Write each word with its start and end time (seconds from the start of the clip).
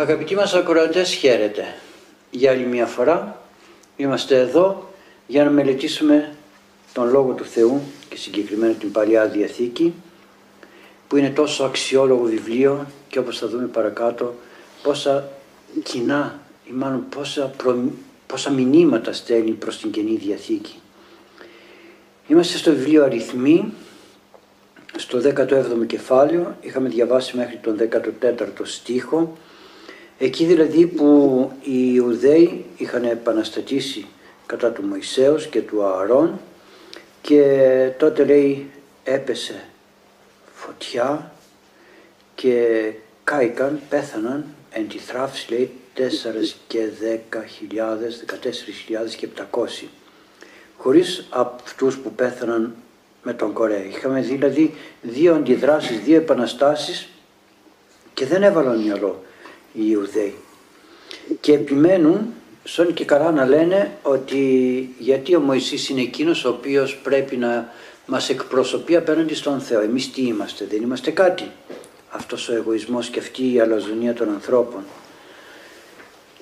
Αγαπητοί 0.00 0.34
μας 0.34 0.54
ακροατές, 0.54 1.12
χαίρετε. 1.12 1.74
Για 2.30 2.50
άλλη 2.50 2.64
μια 2.64 2.86
φορά 2.86 3.42
είμαστε 3.96 4.38
εδώ 4.38 4.90
για 5.26 5.44
να 5.44 5.50
μελετήσουμε 5.50 6.34
τον 6.92 7.10
Λόγο 7.10 7.32
του 7.32 7.44
Θεού 7.44 7.80
και 8.08 8.16
συγκεκριμένα 8.16 8.72
την 8.72 8.92
Παλιά 8.92 9.26
Διαθήκη 9.26 9.94
που 11.08 11.16
είναι 11.16 11.30
τόσο 11.30 11.64
αξιόλογο 11.64 12.24
βιβλίο 12.24 12.86
και 13.08 13.18
όπως 13.18 13.38
θα 13.38 13.48
δούμε 13.48 13.66
παρακάτω 13.66 14.34
πόσα 14.82 15.28
κοινά 15.82 16.40
ή 16.64 16.72
μάλλον 16.72 17.04
πόσα, 17.08 17.50
πόσα 18.26 18.50
μηνύματα 18.50 19.12
στέλνει 19.12 19.50
προς 19.50 19.78
την 19.78 19.90
Καινή 19.90 20.16
Διαθήκη. 20.16 20.80
Είμαστε 22.26 22.58
στο 22.58 22.70
βιβλίο 22.70 23.04
Αριθμοί, 23.04 23.72
στο 24.96 25.18
17ο 25.18 25.86
κεφάλαιο, 25.86 26.56
είχαμε 26.60 26.88
διαβάσει 26.88 27.36
μέχρι 27.36 27.56
τον 27.56 27.76
14ο 27.90 28.62
στίχο, 28.62 29.36
εκεί 30.22 30.44
δηλαδή 30.44 30.86
που 30.86 31.50
οι 31.62 31.92
Ιουδαίοι 31.94 32.64
είχαν 32.76 33.04
επαναστατήσει 33.04 34.06
κατά 34.46 34.70
του 34.70 34.82
Μωυσέως 34.82 35.46
και 35.46 35.60
του 35.60 35.84
Ααρών 35.84 36.40
και 37.22 37.90
τότε 37.98 38.24
λέει 38.24 38.70
έπεσε 39.04 39.64
φωτιά 40.54 41.32
και 42.34 42.92
κάηκαν, 43.24 43.80
πέθαναν 43.88 44.44
εν 44.70 44.88
τη 44.88 44.98
θράψη 44.98 45.52
λέει 45.52 45.70
4 45.96 46.00
και 46.66 46.88
10 47.32 47.38
χιλιάδες, 47.48 48.24
14 48.26 49.16
και 49.16 49.28
700 49.50 49.86
χωρίς 50.76 51.26
αυτούς 51.30 51.98
που 51.98 52.12
πέθαναν 52.12 52.74
με 53.22 53.32
τον 53.32 53.52
Κορέα. 53.52 53.84
Είχαμε 53.84 54.20
δηλαδή 54.20 54.74
δύο 55.02 55.34
αντιδράσεις, 55.34 56.00
δύο 56.00 56.16
επαναστάσεις 56.16 57.08
και 58.14 58.26
δεν 58.26 58.42
έβαλαν 58.42 58.82
μυαλό 58.82 59.24
οι 59.72 59.80
Ιουδαίοι. 59.84 60.34
Και 61.40 61.52
επιμένουν, 61.52 62.32
σαν 62.64 62.94
και 62.94 63.04
καλά 63.04 63.30
να 63.30 63.44
λένε 63.44 63.98
ότι 64.02 64.94
γιατί 64.98 65.36
ο 65.36 65.40
Μωυσής 65.40 65.88
είναι 65.88 66.00
εκείνος 66.00 66.44
ο 66.44 66.48
οποίος 66.48 66.96
πρέπει 66.96 67.36
να 67.36 67.72
μας 68.06 68.28
εκπροσωπεί 68.28 68.96
απέναντι 68.96 69.34
στον 69.34 69.60
Θεό. 69.60 69.80
Εμείς 69.80 70.12
τι 70.12 70.22
είμαστε, 70.22 70.66
δεν 70.70 70.82
είμαστε 70.82 71.10
κάτι. 71.10 71.50
Αυτός 72.10 72.48
ο 72.48 72.54
εγωισμός 72.54 73.08
και 73.08 73.18
αυτή 73.18 73.52
η 73.52 73.60
αλαζονία 73.60 74.14
των 74.14 74.28
ανθρώπων. 74.28 74.84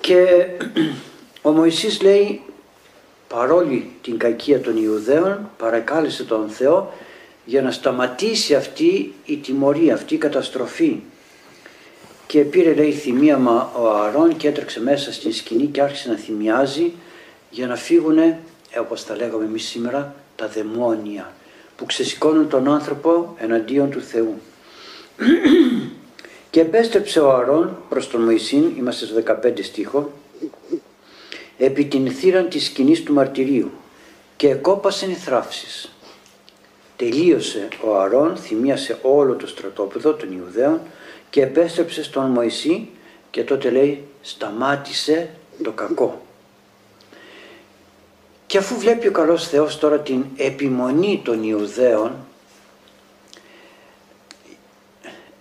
Και 0.01 0.45
ο 1.41 1.51
Μωυσής 1.51 2.01
λέει 2.01 2.41
παρόλη 3.27 3.91
την 4.01 4.17
κακία 4.17 4.61
των 4.61 4.83
Ιουδαίων 4.83 5.49
παρακάλεσε 5.57 6.23
τον 6.23 6.49
Θεό 6.49 6.93
για 7.45 7.61
να 7.61 7.71
σταματήσει 7.71 8.55
αυτή 8.55 9.13
η 9.25 9.37
τιμωρία, 9.37 9.93
αυτή 9.93 10.13
η 10.13 10.17
καταστροφή. 10.17 10.99
Και 12.29 12.41
πήρε 12.41 12.73
λέει 12.73 12.91
θυμίαμα 12.91 13.71
ο 13.79 13.89
Αρών 13.89 14.37
και 14.37 14.47
έτρεξε 14.47 14.81
μέσα 14.81 15.13
στην 15.13 15.33
σκηνή 15.33 15.65
και 15.65 15.81
άρχισε 15.81 16.09
να 16.09 16.15
θυμιάζει 16.15 16.93
για 17.49 17.67
να 17.67 17.75
φύγουν, 17.75 18.17
ε, 18.17 18.39
όπως 18.79 19.05
τα 19.05 19.15
λέγαμε 19.15 19.45
εμείς 19.45 19.63
σήμερα, 19.63 20.15
τα 20.35 20.47
δαιμόνια 20.47 21.33
που 21.75 21.85
ξεσηκώνουν 21.85 22.49
τον 22.49 22.67
άνθρωπο 22.67 23.35
εναντίον 23.39 23.89
του 23.89 24.01
Θεού. 24.01 24.41
και 26.51 26.59
επέστρεψε 26.59 27.19
ο 27.19 27.35
Αρών 27.35 27.77
προς 27.89 28.09
τον 28.09 28.21
Μωυσήν, 28.21 28.71
είμαστε 28.77 29.05
στο 29.05 29.23
15 29.45 29.63
στίχο, 29.63 30.11
επί 31.57 31.85
την 31.85 32.11
θύραν 32.11 32.49
της 32.49 32.65
σκηνής 32.65 33.03
του 33.03 33.13
μαρτυρίου 33.13 33.71
και 34.35 34.49
εκόπασαν 34.49 35.09
οι 35.09 35.15
θράψεις. 35.15 35.91
Τελείωσε 36.95 37.67
ο 37.83 37.99
Αρών, 37.99 38.37
θυμίασε 38.37 38.97
όλο 39.01 39.33
το 39.33 39.47
στρατόπεδο 39.47 40.13
των 40.13 40.31
Ιουδαίων 40.31 40.79
και 41.29 41.41
επέστρεψε 41.41 42.03
στον 42.03 42.25
Μωυσή 42.25 42.89
και 43.31 43.43
τότε 43.43 43.69
λέει 43.69 44.03
σταμάτησε 44.21 45.29
το 45.63 45.71
κακό. 45.71 46.21
Και 48.47 48.57
αφού 48.57 48.79
βλέπει 48.79 49.07
ο 49.07 49.11
καλός 49.11 49.47
Θεός 49.47 49.79
τώρα 49.79 49.99
την 49.99 50.25
επιμονή 50.37 51.21
των 51.23 51.43
Ιουδαίων 51.43 52.15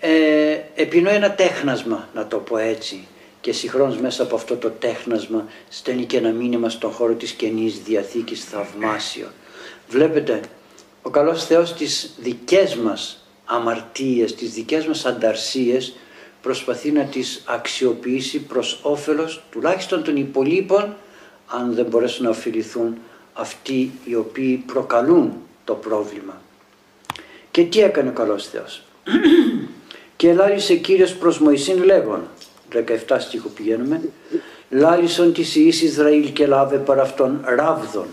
ε, 0.00 0.58
επινοεί 0.74 1.14
ένα 1.14 1.34
τέχνασμα 1.34 2.08
να 2.14 2.26
το 2.26 2.38
πω 2.38 2.56
έτσι 2.56 3.06
και 3.40 3.52
συγχρόνως 3.52 3.98
μέσα 3.98 4.22
από 4.22 4.34
αυτό 4.34 4.56
το 4.56 4.70
τέχνασμα 4.70 5.46
στέλνει 5.68 6.04
και 6.04 6.16
ένα 6.16 6.30
μήνυμα 6.30 6.68
στον 6.68 6.90
χώρο 6.90 7.14
της 7.14 7.30
Καινής 7.32 7.78
Διαθήκης 7.82 8.44
θαυμάσιο. 8.44 9.28
Βλέπετε, 9.88 10.40
ο 11.02 11.10
καλός 11.10 11.44
Θεός 11.44 11.74
τις 11.74 12.10
δικές 12.18 12.76
μας 12.76 13.27
αμαρτίες, 13.48 14.34
τις 14.34 14.52
δικές 14.52 14.86
μας 14.86 15.04
ανταρσίες 15.04 15.96
προσπαθεί 16.42 16.92
να 16.92 17.04
τις 17.04 17.42
αξιοποιήσει 17.46 18.40
προς 18.40 18.80
όφελος 18.82 19.42
τουλάχιστον 19.50 20.04
των 20.04 20.16
υπολείπων 20.16 20.94
αν 21.46 21.74
δεν 21.74 21.84
μπορέσουν 21.84 22.24
να 22.24 22.30
ωφεληθούν 22.30 22.98
αυτοί 23.32 23.90
οι 24.04 24.14
οποίοι 24.14 24.56
προκαλούν 24.66 25.32
το 25.64 25.74
πρόβλημα. 25.74 26.40
Και 27.50 27.64
τι 27.64 27.80
έκανε 27.80 28.08
ο 28.08 28.12
καλός 28.12 28.48
Θεός; 28.48 28.82
και 30.16 30.28
ελάλησε 30.28 30.76
Κύριος 30.76 31.14
προς 31.14 31.38
Μωυσήν 31.38 31.82
λέγον 31.82 32.22
17 32.74 33.16
στίχο 33.18 33.48
πηγαίνουμε, 33.48 34.00
λάλησον 34.70 35.32
της 35.32 35.56
Ιης 35.56 35.82
Ισραήλ 35.82 36.32
και 36.32 36.46
λάβε 36.46 36.76
παρά 36.76 37.02
αυτόν 37.02 37.40
ράβδον. 37.44 38.06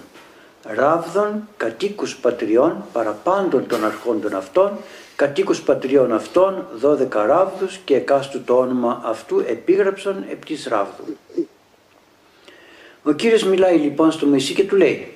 Ράβδον 0.63 1.47
κατοίκους 1.57 2.15
πατριών 2.15 2.85
παραπάντων 2.93 3.67
των 3.67 3.85
αρχόντων 3.85 4.35
αυτών, 4.35 4.77
κατοίκους 5.15 5.61
πατριών 5.61 6.13
αυτών, 6.13 6.67
12 6.81 7.25
ράβδους 7.25 7.77
και 7.77 7.95
εκάστου 7.95 8.43
το 8.43 8.57
όνομα 8.57 9.01
αυτού 9.03 9.39
επίγραψαν 9.39 10.25
επί 10.29 10.45
της 10.45 10.67
ράβδου. 10.67 11.17
Ο 13.03 13.11
Κύριος 13.11 13.43
μιλάει 13.43 13.77
λοιπόν 13.77 14.11
στο 14.11 14.25
Μωυσή 14.25 14.53
και 14.53 14.63
του 14.63 14.75
λέει 14.75 15.13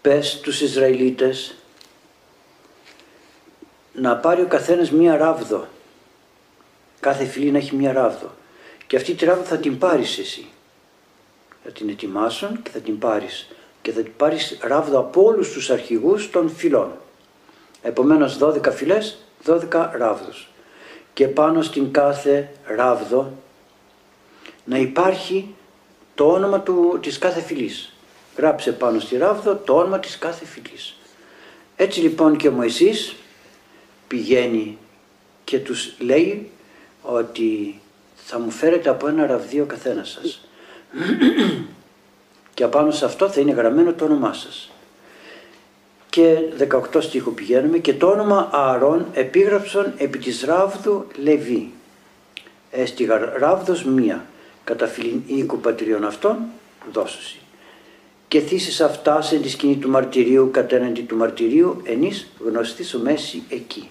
πες 0.00 0.40
τους 0.40 0.60
Ισραηλίτες 0.60 1.54
να 3.92 4.16
πάρει 4.16 4.42
ο 4.42 4.46
καθένας 4.46 4.90
μία 4.90 5.16
ράβδο 5.16 5.66
Κάθε 7.00 7.24
φυλή 7.24 7.50
να 7.50 7.58
έχει 7.58 7.76
μια 7.76 7.92
ράβδο. 7.92 8.30
Και 8.86 8.96
αυτή 8.96 9.14
τη 9.14 9.24
ράβδο 9.24 9.44
θα 9.44 9.56
την 9.56 9.78
πάρεις 9.78 10.18
εσύ. 10.18 10.46
Θα 11.64 11.70
την 11.70 11.88
ετοιμάσουν 11.88 12.62
και 12.62 12.70
θα 12.70 12.78
την 12.78 12.98
πάρεις. 12.98 13.48
Και 13.82 13.92
θα 13.92 14.02
την 14.02 14.12
πάρεις 14.16 14.58
ράβδο 14.60 14.98
από 14.98 15.22
όλους 15.22 15.52
τους 15.52 15.70
αρχηγούς 15.70 16.30
των 16.30 16.50
φυλών. 16.50 16.92
Επομένως 17.82 18.38
12 18.38 18.72
φυλές, 18.72 19.18
12 19.44 19.90
ράβδους. 19.94 20.48
Και 21.12 21.28
πάνω 21.28 21.62
στην 21.62 21.92
κάθε 21.92 22.50
ράβδο 22.64 23.32
να 24.64 24.78
υπάρχει 24.78 25.54
το 26.14 26.32
όνομα 26.32 26.60
του, 26.60 26.98
της 27.02 27.18
κάθε 27.18 27.40
φυλής. 27.40 27.92
Γράψε 28.36 28.72
πάνω 28.72 29.00
στη 29.00 29.16
ράβδο 29.16 29.54
το 29.54 29.76
όνομα 29.76 29.98
της 29.98 30.18
κάθε 30.18 30.44
φυλής. 30.44 30.96
Έτσι 31.76 32.00
λοιπόν 32.00 32.36
και 32.36 32.48
ο 32.48 32.52
Μωυσής 32.52 33.14
πηγαίνει 34.08 34.78
και 35.44 35.58
τους 35.58 35.94
λέει 35.98 36.50
ότι 37.02 37.80
θα 38.14 38.38
μου 38.38 38.50
φέρετε 38.50 38.88
από 38.88 39.08
ένα 39.08 39.26
ραβδί 39.26 39.60
ο 39.60 39.66
καθένας 39.66 40.08
σας 40.10 40.40
και 42.54 42.64
απάνω 42.64 42.90
σε 42.90 43.04
αυτό 43.04 43.28
θα 43.28 43.40
είναι 43.40 43.52
γραμμένο 43.52 43.92
το 43.92 44.04
όνομά 44.04 44.32
σας. 44.32 44.70
Και 46.18 46.38
18 46.94 47.02
στίχο 47.02 47.30
πηγαίνουμε 47.30 47.78
και 47.78 47.94
το 47.94 48.06
όνομα 48.06 48.48
Ααρών 48.52 49.06
επίγραψον 49.12 49.92
επί 49.96 50.18
της 50.18 50.42
ράβδου 50.44 51.06
Λεβί. 51.22 51.72
Έστι 52.70 53.08
ράβδος 53.38 53.84
μία 53.84 54.26
κατά 54.64 54.86
φιλήν 54.86 55.22
οίκου 55.26 55.58
πατριών 55.58 56.04
αυτών 56.04 56.36
δώσωση. 56.92 57.38
Και 58.28 58.40
θύσεις 58.40 58.80
αυτά 58.80 59.22
σε 59.22 59.36
τη 59.36 59.48
σκηνή 59.48 59.76
του 59.76 59.88
μαρτυρίου 59.90 60.50
κατέναντι 60.52 61.02
του 61.02 61.16
μαρτυρίου 61.16 61.80
ενείς 61.84 62.28
γνωστής 62.44 62.94
ο 62.94 62.98
μέση 62.98 63.42
εκεί. 63.48 63.88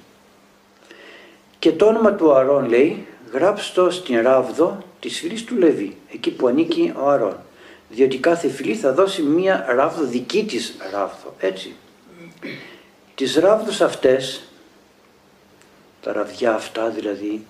Και 1.60 1.72
το 1.72 1.86
όνομα 1.86 2.14
του 2.14 2.34
Αρών 2.34 2.70
λέει 2.70 3.06
γράψτο 3.34 3.90
στην 3.90 4.22
ράβδο 4.22 4.78
της 5.00 5.20
φυλής 5.20 5.44
του 5.44 5.56
Λεβί, 5.56 5.98
εκεί 6.14 6.32
που 6.32 6.48
ανήκει 6.48 6.94
ο 6.98 7.10
Αρών. 7.10 7.38
Διότι 7.90 8.18
κάθε 8.18 8.50
φυλή 8.50 8.76
θα 8.76 8.94
δώσει 8.94 9.22
μία 9.22 9.66
ράβδο 9.70 10.04
δική 10.04 10.46
της 10.46 10.76
ράβδο, 10.92 11.36
έτσι. 11.40 11.76
Τις 13.16 13.36
ράβδους 13.36 13.82
αυτές, 13.82 14.42
τα 16.02 16.14
ραβδιά 16.14 16.54
αυτά 16.54 16.90
δηλαδή, 16.90 17.46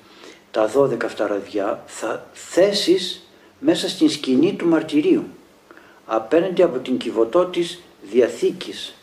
τα 0.52 0.72
12 0.76 1.06
αυτά 1.06 1.28
ραβδιά, 1.28 1.84
θα 1.86 2.26
θέσεις 2.34 3.30
μέσα 3.60 3.90
στην 3.90 4.10
σκηνή 4.10 4.56
του 4.56 4.68
μαρτυρίου, 4.68 5.24
απέναντι 6.06 6.62
από 6.64 6.78
την 6.78 6.98
κυβωτό 6.98 7.46
της 7.46 7.82
Διαθήκης, 8.02 8.94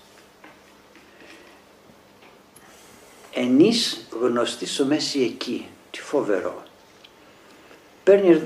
ενής 3.33 4.07
γνωστής 4.21 4.81
ο 4.81 4.85
μέση 4.85 5.21
εκεί. 5.21 5.67
Τι 5.91 6.01
φοβερό. 6.01 6.63
Παίρνει 8.05 8.43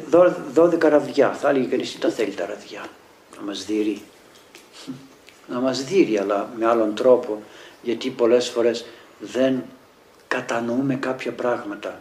12 0.55 0.89
ραβδιά, 0.89 1.33
θα 1.33 1.49
έλεγε 1.49 1.67
κανείς 1.67 1.93
τι 1.93 1.99
τα 1.99 2.11
θέλει 2.11 2.35
τα 2.35 2.47
ραβδιά, 2.47 2.87
να 3.37 3.43
μας 3.43 3.65
δείρει. 3.65 4.03
Να 5.49 5.61
μας 5.61 5.85
δείρει 5.85 6.19
αλλά 6.19 6.51
με 6.57 6.67
άλλον 6.67 6.95
τρόπο, 6.95 7.43
γιατί 7.83 8.11
πολλές 8.11 8.49
φορές 8.49 8.85
δεν 9.19 9.63
κατανοούμε 10.29 10.95
κάποια 10.95 11.33
πράγματα. 11.33 12.01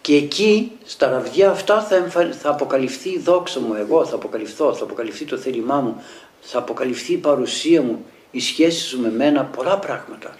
Και 0.00 0.16
εκεί 0.16 0.72
στα 0.84 1.08
ραβδιά 1.08 1.50
αυτά 1.50 1.82
θα, 1.82 2.32
θα 2.32 2.50
αποκαλυφθεί 2.50 3.08
η 3.08 3.18
δόξα 3.18 3.60
μου 3.60 3.74
εγώ, 3.74 4.06
θα 4.06 4.14
αποκαλυφθώ, 4.14 4.74
θα 4.74 4.84
αποκαλυφθεί 4.84 5.24
το 5.24 5.36
θέλημά 5.36 5.80
μου, 5.80 6.02
θα 6.40 6.58
αποκαλυφθεί 6.58 7.12
η 7.12 7.16
παρουσία 7.16 7.82
μου, 7.82 8.04
η 8.30 8.40
σχέση 8.40 8.86
σου 8.86 9.00
με 9.00 9.10
μένα, 9.10 9.44
πολλά 9.44 9.78
πράγματα. 9.78 10.36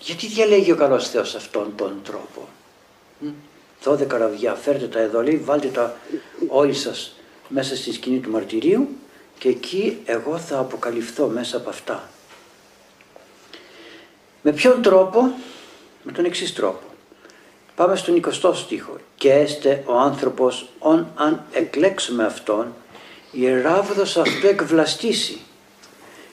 Γιατί 0.00 0.26
διαλέγει 0.26 0.72
ο 0.72 0.76
καλός 0.76 1.08
Θεός 1.08 1.34
αυτόν 1.34 1.72
τον 1.76 2.00
τρόπο; 2.04 2.48
12 3.84 4.18
ραβδιά, 4.18 4.54
φέρτε 4.54 4.86
τα 4.86 4.98
εδώ, 4.98 5.22
λέει, 5.22 5.36
βάλτε 5.36 5.68
τα 5.68 5.96
όλοι 6.48 6.74
σας 6.74 7.14
μέσα 7.48 7.76
στη 7.76 7.92
σκηνή 7.92 8.18
του 8.18 8.30
μαρτυρίου 8.30 8.88
και 9.38 9.48
εκεί 9.48 9.98
εγώ 10.04 10.38
θα 10.38 10.58
αποκαλυφθώ 10.58 11.26
μέσα 11.26 11.56
από 11.56 11.68
αυτά. 11.68 12.08
Με 14.42 14.52
ποιον 14.52 14.82
τρόπο, 14.82 15.32
με 16.02 16.12
τον 16.12 16.24
εξής 16.24 16.54
τρόπο. 16.54 16.86
Πάμε 17.74 17.96
στον 17.96 18.20
20ο 18.24 18.54
στίχο. 18.54 18.96
Και 19.16 19.32
έστε 19.32 19.82
ο 19.86 19.98
άνθρωπος, 19.98 20.68
ον 20.78 21.06
αν 21.14 21.44
εκλέξουμε 21.52 22.24
αυτόν, 22.24 22.74
η 23.32 23.60
ράβδος 23.60 24.16
αυτό 24.16 24.48
εκβλαστήσει 24.48 25.38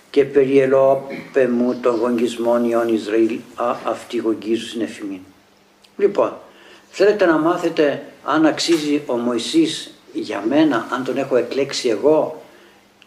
και 0.09 0.25
περιελόπε 0.25 1.47
μου 1.47 1.75
τον 1.81 1.95
γονγισμόν 1.95 2.69
Ιών 2.69 2.87
Ισραήλ 2.87 3.39
α 3.55 3.75
αυτοί 3.85 4.17
γογγίζουν 4.17 4.81
εφημίν. 4.81 5.19
Λοιπόν, 5.97 6.37
θέλετε 6.89 7.25
να 7.25 7.37
μάθετε 7.37 8.03
αν 8.23 8.45
αξίζει 8.45 9.01
ο 9.05 9.17
Μωυσής 9.17 9.91
για 10.13 10.43
μένα, 10.47 10.87
αν 10.91 11.03
τον 11.03 11.17
έχω 11.17 11.35
εκλέξει 11.35 11.89
εγώ; 11.89 12.44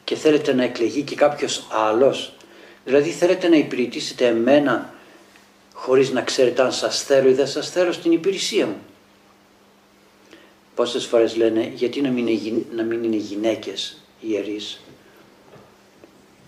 Και 0.09 0.15
θέλετε 0.15 0.53
να 0.55 0.63
εκλεγεί 0.65 1.03
και 1.03 1.15
κάποιος 1.15 1.67
άλλος; 1.71 2.33
Δηλαδή 2.85 3.11
θέλετε 3.11 3.49
να 3.49 3.57
υπηρετήσετε 3.57 4.27
εμένα 4.27 4.95
χωρίς 5.73 6.11
να 6.11 6.23
ξέρετε 6.23 6.63
αν 6.63 6.73
σας 6.73 7.03
θέλω 7.03 7.29
ή 7.29 7.33
δεν 7.33 7.47
σας 7.47 7.71
θέλω 7.71 7.93
στην 7.93 8.13
υπηρεσία 8.13 8.67
μου; 8.67 8.81
Πόσες 10.75 11.05
φορές 11.07 11.37
λένε 11.37 11.73
γιατί 11.75 12.01
να 12.01 12.11
μην 12.11 12.27
είναι, 12.27 12.65
να 12.75 12.83
μην 12.83 13.05
είναι 13.05 13.17
γυναίκες 13.17 13.97
ιερείς; 14.21 14.81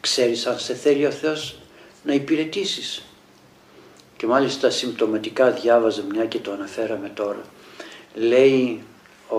Ξέρεις 0.01 0.47
αν 0.47 0.59
σε 0.59 0.75
θέλει 0.75 1.06
ο 1.06 1.11
Θεός 1.11 1.56
να 2.05 2.13
υπηρετήσεις; 2.15 3.03
Και 4.17 4.27
μάλιστα 4.27 4.71
συμπτωματικά 4.71 5.51
διάβαζε 5.51 6.05
μια 6.13 6.25
και 6.25 6.39
το 6.39 6.53
αναφέραμε 6.53 7.09
τώρα. 7.09 7.43
Λέει 8.15 8.83
ο 9.29 9.37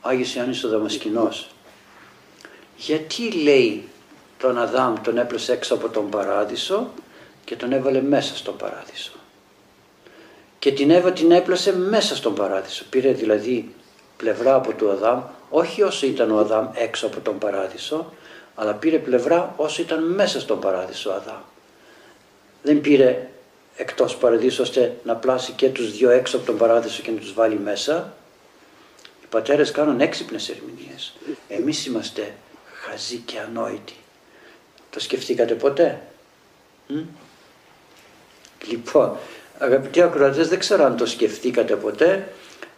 Άγιος 0.00 0.34
Ιωάννης 0.34 0.64
ο 0.64 0.68
Δαμασκηνός 0.68 1.50
γιατί 2.76 3.30
λέει 3.30 3.88
τον 4.38 4.58
Αδάμ 4.58 4.94
τον 5.02 5.18
έπλωσε 5.18 5.52
έξω 5.52 5.74
από 5.74 5.88
τον 5.88 6.10
παράδεισο 6.10 6.90
και 7.44 7.56
τον 7.56 7.72
έβαλε 7.72 8.02
μέσα 8.02 8.36
στον 8.36 8.56
παράδεισο. 8.56 9.12
Και 10.58 10.72
την 10.72 10.90
Εύα 10.90 11.12
την 11.12 11.30
έπλασε 11.30 11.76
μέσα 11.76 12.16
στον 12.16 12.34
παράδεισο. 12.34 12.84
Πήρε 12.90 13.12
δηλαδή 13.12 13.74
πλευρά 14.16 14.54
από 14.54 14.72
του 14.72 14.90
Αδάμ, 14.90 15.22
όχι 15.50 15.82
όσο 15.82 16.06
ήταν 16.06 16.30
ο 16.30 16.38
Αδάμ 16.38 16.68
έξω 16.74 17.06
από 17.06 17.20
τον 17.20 17.38
παράδεισο, 17.38 18.12
αλλά 18.54 18.74
πήρε 18.74 18.98
πλευρά 18.98 19.54
όσο 19.56 19.82
ήταν 19.82 20.04
μέσα 20.04 20.40
στον 20.40 20.60
παράδεισο 20.60 21.10
ο 21.10 21.12
Αδάμ. 21.12 21.40
Δεν 22.62 22.80
πήρε 22.80 23.28
εκτός 23.76 24.16
παραδείσου 24.16 24.62
ώστε 24.62 24.96
να 25.04 25.14
πλάσει 25.14 25.52
και 25.52 25.68
τους 25.68 25.96
δυο 25.96 26.10
έξω 26.10 26.36
από 26.36 26.46
τον 26.46 26.56
παράδεισο 26.56 27.02
και 27.02 27.10
να 27.10 27.18
τους 27.18 27.34
βάλει 27.34 27.58
μέσα. 27.58 28.14
Οι 29.22 29.26
πατέρες 29.30 29.70
κάνουν 29.70 30.00
έξυπνες 30.00 30.48
ερμηνείες. 30.48 31.14
Εμείς 31.48 31.86
είμαστε 31.86 32.34
χαζοί 32.90 33.16
και 33.16 33.38
ανόητοι. 33.38 33.94
Το 34.90 35.00
σκεφτήκατε 35.00 35.54
ποτέ; 35.54 36.02
Μ; 36.86 36.98
Λοιπόν, 38.68 39.16
αγαπητοί 39.58 40.02
ακροατές, 40.02 40.48
δεν 40.48 40.58
ξέρω 40.58 40.84
αν 40.84 40.96
το 40.96 41.06
σκεφτήκατε 41.06 41.76
ποτέ, 41.76 42.32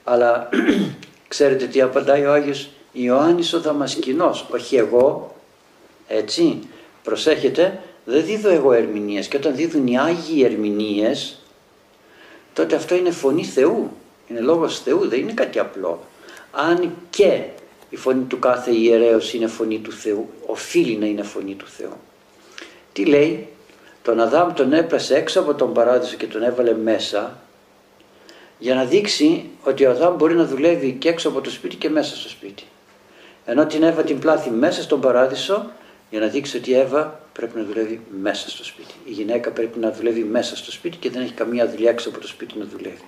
αλλά 0.05 0.49
ξέρετε 1.29 1.67
τι 1.67 1.81
απαντάει 1.81 2.25
ο 2.25 2.33
Άγιος 2.33 2.69
Ιωάννης 2.93 3.53
ο 3.53 3.61
Δαμασκηνός, 3.61 4.47
όχι 4.51 4.77
εγώ, 4.77 5.37
έτσι, 6.09 6.59
προσέχετε, 7.03 7.81
δεν 8.05 8.25
δίδω 8.25 8.49
εγώ 8.49 8.73
ερμηνείες 8.73 9.29
και 9.29 9.37
όταν 9.37 9.55
δίδουν 9.55 9.87
οι 9.87 9.99
Άγιοι 9.99 10.43
ερμηνείες, 10.45 11.39
τότε 12.53 12.77
αυτό 12.77 12.95
είναι 12.95 13.11
φωνή 13.11 13.45
Θεού, 13.45 13.91
είναι 14.29 14.41
λόγος 14.41 14.81
Θεού, 14.81 15.09
δεν 15.09 15.21
είναι 15.21 15.33
κάτι 15.33 15.59
απλό. 15.59 16.07
Αν 16.51 16.95
και 17.11 17.43
η 17.90 17.96
φωνή 17.96 18.25
του 18.25 18.38
κάθε 18.38 18.70
ιερέως 18.70 19.32
είναι 19.32 19.46
φωνή 19.46 19.79
του 19.79 19.93
Θεού, 19.93 20.29
οφείλει 20.46 20.96
να 20.96 21.06
είναι 21.06 21.23
φωνή 21.23 21.55
του 21.55 21.67
Θεού. 21.67 21.96
Τι 22.93 23.05
λέει, 23.05 23.49
τον 24.02 24.20
Αδάμ 24.20 24.52
τον 24.52 24.73
έπλασε 24.73 25.17
έξω 25.17 25.40
από 25.40 25.55
τον 25.55 25.73
παράδεισο 25.73 26.17
και 26.17 26.26
τον 26.26 26.43
έβαλε 26.43 26.75
μέσα 26.75 27.38
για 28.58 28.75
να 28.75 28.85
δείξει 28.85 29.50
ότι 29.64 29.87
ο 29.87 29.90
Αδάμ 29.90 30.17
μπορεί 30.17 30.35
να 30.35 30.44
δουλεύει 30.44 30.93
και 30.93 31.08
έξω 31.08 31.29
από 31.29 31.40
το 31.40 31.50
σπίτι 31.50 31.76
και 31.76 31.88
μέσα 31.88 32.17
στο 32.17 32.29
σπίτι. 32.29 32.64
Ενώ 33.44 33.67
την 33.67 33.82
Εύα 33.82 34.02
την 34.02 34.19
πλάθη 34.19 34.50
μέσα 34.50 34.82
στον 34.82 35.00
παράδεισο 35.00 35.70
για 36.11 36.20
να 36.20 36.26
δείξει 36.26 36.56
ότι 36.56 36.70
η 36.70 36.75
Εύα 36.75 37.20
πρέπει 37.32 37.58
να 37.58 37.64
δουλεύει 37.64 38.00
μέσα 38.20 38.50
στο 38.50 38.64
σπίτι. 38.64 38.94
Η 39.05 39.11
γυναίκα 39.11 39.50
πρέπει 39.50 39.79
να 39.79 39.90
δουλεύει 39.90 40.23
μέσα 40.23 40.56
στο 40.56 40.70
σπίτι 40.70 40.96
και 40.96 41.11
δεν 41.11 41.23
έχει 41.23 41.32
καμία 41.32 41.69
δουλειά 41.69 41.90
έξω 41.90 42.08
από 42.08 42.19
το 42.19 42.26
σπίτι 42.26 42.58
να 42.58 42.64
δουλεύει. 42.64 43.05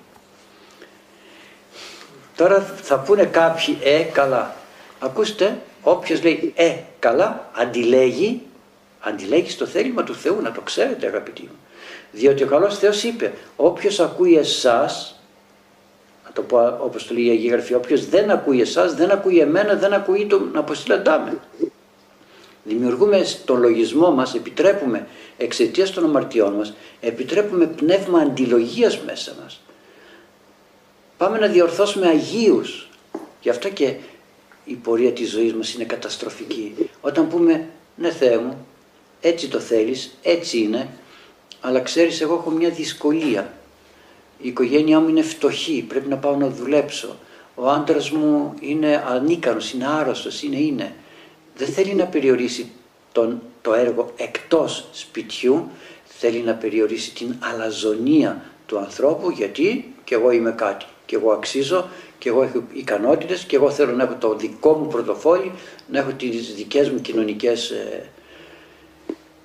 Τώρα 2.37 2.61
θα 2.83 2.99
πούνε 2.99 3.25
κάποιοι, 3.25 3.79
ε 3.83 4.03
καλά, 4.03 4.57
Ακούστε, 5.01 5.61
όποιος 5.83 6.23
λέει 6.23 6.53
ε 6.57 6.77
καλά, 6.99 7.51
αντιλέγει, 7.55 8.43
αντιλέγει 9.01 9.51
στο 9.51 9.67
θέλημα 9.67 10.03
του 10.03 10.15
Θεού, 10.15 10.41
να 10.41 10.53
το 10.53 10.61
ξέρετε 10.61 11.07
αγαπητοί 11.07 11.43
μου. 11.43 11.59
Διότι 12.13 12.43
ο 12.43 12.47
καλός 12.47 12.79
Θεός 12.79 13.03
είπε, 13.03 13.33
όποιος 13.57 14.01
ακούει 14.01 14.37
εσάς, 14.37 15.21
να 16.25 16.33
το 16.33 16.43
πω 16.43 16.79
όπως 16.81 17.07
το 17.07 17.15
λέει 17.15 17.25
η 17.25 17.31
Αγία 17.31 17.53
Γραφή, 17.53 17.75
όποιος 17.75 18.09
δεν 18.09 18.31
ακούει 18.31 18.61
εσάς, 18.61 18.95
δεν 18.95 19.11
ακούει 19.11 19.39
εμένα, 19.39 19.75
δεν 19.75 19.93
ακούει 19.93 20.27
τον 20.27 20.51
αποστηλαντά 20.55 21.19
με. 21.19 21.39
Δημιουργούμε 22.65 23.25
στον 23.25 23.61
λογισμό 23.61 24.11
μας, 24.11 24.35
επιτρέπουμε 24.35 25.07
εξαιτίας 25.37 25.91
των 25.91 26.05
αμαρτιών 26.05 26.53
μας, 26.53 26.75
επιτρέπουμε 27.01 27.67
πνεύμα 27.67 28.19
αντιλογίας 28.19 28.99
μέσα 28.99 29.33
μας. 29.43 29.61
Πάμε 31.17 31.39
να 31.39 31.47
διορθώσουμε 31.47 32.07
Αγίους. 32.07 32.89
Γι' 33.41 33.51
αυτό 33.51 33.69
και 33.69 33.95
η 34.65 34.75
πορεία 34.75 35.13
της 35.13 35.31
ζωής 35.31 35.55
μας 35.55 35.75
είναι 35.75 35.85
καταστροφική. 35.85 36.75
Όταν 37.01 37.29
πούμε 37.29 37.69
ναι 37.97 38.11
Θεέ 38.11 38.39
μου, 38.39 38.67
έτσι 39.21 39.49
το 39.49 39.59
θέλεις, 39.59 40.17
έτσι 40.23 40.59
είναι, 40.59 40.89
αλλά 41.61 41.81
ξέρεις 41.81 42.21
εγώ 42.21 42.35
έχω 42.35 42.51
μια 42.51 42.71
δυσκολία. 42.71 43.53
Η 44.43 44.49
οικογένειά 44.49 45.01
μου 45.01 45.09
είναι 45.09 45.23
φτωχή, 45.23 45.85
πρέπει 45.89 46.09
να 46.09 46.17
πάω 46.17 46.37
να 46.37 46.49
δουλέψω. 46.49 47.17
Ο 47.55 47.69
άντρας 47.69 48.11
μου 48.11 48.55
είναι 48.61 49.05
ανίκανος, 49.09 49.73
είναι 49.73 49.87
άρρωστος, 49.87 50.43
είναι 50.43 50.57
είναι. 50.57 50.95
Δεν 51.57 51.69
θέλει 51.69 51.95
να 51.95 52.05
περιορίσει 52.05 52.71
τον, 53.13 53.43
το 53.63 53.75
έργο 53.75 54.13
εκτός 54.17 54.89
σπιτιού, 54.93 55.71
θέλει 56.05 56.39
να 56.39 56.55
περιορίσει 56.55 57.15
την 57.15 57.35
αλαζονία 57.41 58.45
του 58.67 58.79
ανθρώπου 58.79 59.31
γιατί 59.31 59.95
και 60.05 60.15
εγώ 60.15 60.31
είμαι 60.31 60.53
κάτι 60.53 60.85
και 61.07 61.17
εγώ 61.17 61.33
αξίζω 61.33 61.89
και 62.21 62.29
εγώ 62.29 62.43
έχω 62.43 62.63
ικανότητες 62.73 63.45
και 63.45 63.57
εγώ 63.57 63.71
θέλω 63.71 63.93
να 63.93 64.03
έχω 64.03 64.15
το 64.19 64.35
δικό 64.35 64.73
μου 64.73 64.87
πρωτοφόλι, 64.87 65.53
να 65.91 65.99
έχω 65.99 66.11
τις 66.11 66.55
δικές 66.55 66.91
μου 66.91 67.01
κοινωνικές 67.01 67.71
ε, 67.71 68.09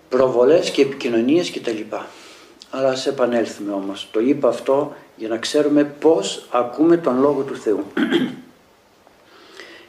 προβολές 0.09 0.69
και 0.69 0.81
επικοινωνίες 0.81 1.51
κτλ. 1.51 1.95
Αλλά 2.69 2.89
ας 2.89 3.07
επανέλθουμε 3.07 3.73
όμως. 3.73 4.07
Το 4.11 4.19
είπα 4.19 4.47
αυτό 4.47 4.95
για 5.15 5.27
να 5.27 5.37
ξέρουμε 5.37 5.83
πώς 5.83 6.45
ακούμε 6.51 6.97
τον 6.97 7.19
Λόγο 7.19 7.41
του 7.41 7.55
Θεού. 7.55 7.83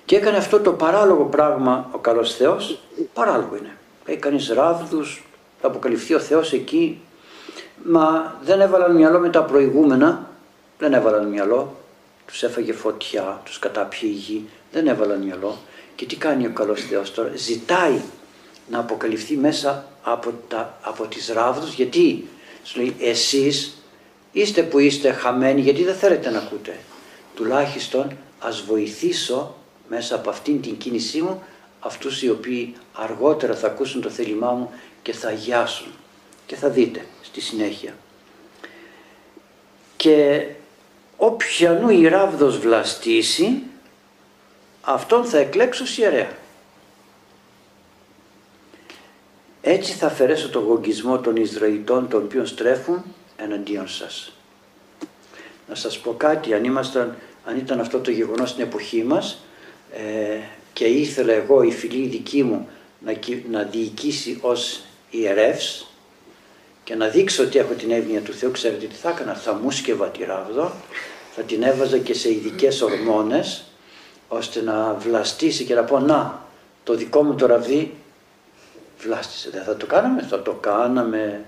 και 0.05 0.17
έκανε 0.17 0.37
αυτό 0.37 0.61
το 0.61 0.73
παράλογο 0.73 1.25
πράγμα 1.25 1.89
ο 1.93 1.99
καλός 1.99 2.35
Θεός, 2.35 2.79
παράλογο 3.15 3.57
είναι. 3.57 3.77
Έχει 4.05 4.19
κανείς 4.19 4.49
ράβδους, 4.49 5.25
θα 5.61 5.67
αποκαλυφθεί 5.67 6.15
ο 6.15 6.21
Θεός 6.21 6.53
εκεί, 6.53 7.01
μα 7.85 8.37
δεν 8.43 8.61
έβαλαν 8.61 8.95
μυαλό 8.95 9.19
με 9.19 9.29
τα 9.29 9.43
προηγούμενα, 9.43 10.31
δεν 10.79 10.93
έβαλαν 10.93 11.29
μυαλό, 11.29 11.75
τους 12.27 12.43
έφαγε 12.43 12.73
φωτιά, 12.73 13.41
τους 13.45 13.59
κατάπιε 13.59 14.09
η 14.09 14.13
γη, 14.13 14.49
δεν 14.73 14.87
έβαλαν 14.87 15.23
μυαλό. 15.23 15.59
Και 15.95 16.07
τι 16.07 16.17
κάνει 16.17 16.47
ο 16.47 16.53
καλός 16.53 16.81
Θεός 16.81 17.15
τώρα, 17.15 17.31
ζητάει 17.35 18.01
να 18.71 18.79
αποκαλυφθεί 18.79 19.37
μέσα 19.37 19.89
από, 20.03 20.33
τα, 20.49 20.79
από 20.83 21.07
τις 21.07 21.29
ράβδους, 21.29 21.75
γιατί; 21.75 22.29
Σου 22.67 22.79
λέει 22.81 22.97
εσείς 23.01 23.83
είστε 24.33 24.63
που 24.63 24.79
είστε 24.79 25.13
χαμένοι 25.13 25.61
γιατί 25.61 25.85
δεν 25.85 25.95
θέλετε 25.95 26.31
να 26.31 26.39
ακούτε. 26.39 26.79
Τουλάχιστον 27.35 28.17
ας 28.39 28.61
βοηθήσω 28.61 29.57
μέσα 29.89 30.15
από 30.15 30.31
αυτήν 30.31 30.61
την 30.63 30.77
κίνησή 30.77 31.23
μου 31.23 31.43
αυτούς 31.81 32.23
οι 32.23 32.31
οποίοι 32.31 32.75
αργότερα 32.93 33.55
θα 33.55 33.67
ακούσουν 33.67 34.01
το 34.01 34.11
θέλημά 34.11 34.51
μου 34.51 34.71
και 35.03 35.13
θα 35.13 35.29
αγιάσουν. 35.29 35.93
Και 36.47 36.57
θα 36.57 36.69
δείτε 36.69 37.07
στη 37.23 37.41
συνέχεια. 37.41 37.97
Και 39.97 40.47
όποιανού 41.17 41.91
η 41.91 42.09
ράβδος 42.09 42.59
βλαστήσει, 42.59 43.63
αυτόν 44.81 45.25
θα 45.25 45.39
εκλέξω 45.39 45.85
ιερέα. 45.97 46.29
Έτσι 49.61 49.93
θα 49.93 50.07
αφαιρέσω 50.07 50.49
τον 50.49 50.65
γογγισμό 50.65 51.19
των 51.19 51.37
Ισραηλιτών 51.37 52.09
των 52.09 52.23
οποίων 52.23 52.47
στρέφουν 52.47 53.05
εναντίον 53.37 53.89
σας. 53.89 54.33
Να 55.69 55.75
σας 55.75 55.99
πω 55.99 56.15
κάτι, 56.15 56.55
αν, 56.55 56.65
ήμασταν, 56.65 57.17
αν 57.45 57.57
ήταν 57.57 57.81
αυτό 57.81 57.99
το 57.99 58.11
γεγονός 58.11 58.51
στην 58.51 58.63
εποχή 58.63 59.05
μας 59.05 59.39
ε, 59.93 60.39
και 60.73 60.85
ήθελα 60.85 61.33
εγώ 61.33 61.63
η 61.63 61.71
φιλή 61.71 62.07
δική 62.07 62.43
μου 62.43 62.69
να, 62.99 63.13
να 63.51 63.63
διοικήσει 63.63 64.39
ως 64.41 64.81
ιερεύς 65.11 65.87
και 66.87 66.95
να 66.95 67.09
δείξω 67.09 67.43
ότι 67.43 67.59
έχω 67.59 67.73
την 67.73 67.91
εύνοια 67.91 68.21
του 68.21 68.33
Θεού, 68.33 68.51
ξέρετε 68.51 68.87
τι 68.87 68.95
θα 68.95 69.11
έκανα, 69.11 69.35
θα 69.35 69.53
μουσκευα 69.53 70.09
τη 70.09 70.25
ράβδο, 70.25 70.73
θα 71.35 71.43
την 71.43 71.63
έβαζα 71.63 71.99
και 71.99 72.15
σε 72.15 72.33
ειδικές 72.33 72.83
ορμόνες, 72.83 73.65
ώστε 74.29 74.63
να 74.63 74.95
βλαστήσει 74.95 75.65
και 75.65 75.75
να 75.75 75.85
πω 75.85 75.99
να, 75.99 76.47
το 76.85 76.95
δικό 76.95 77.23
μου 77.23 77.35
το 77.35 77.47
ραβδί 77.47 77.95
βλάστησε. 78.99 79.51
Δεν 79.51 79.63
θα 79.63 79.77
το 79.77 79.87
κάναμε, 79.87 80.23
θα 80.23 80.43
το 80.43 80.53
κάναμε, 80.53 81.45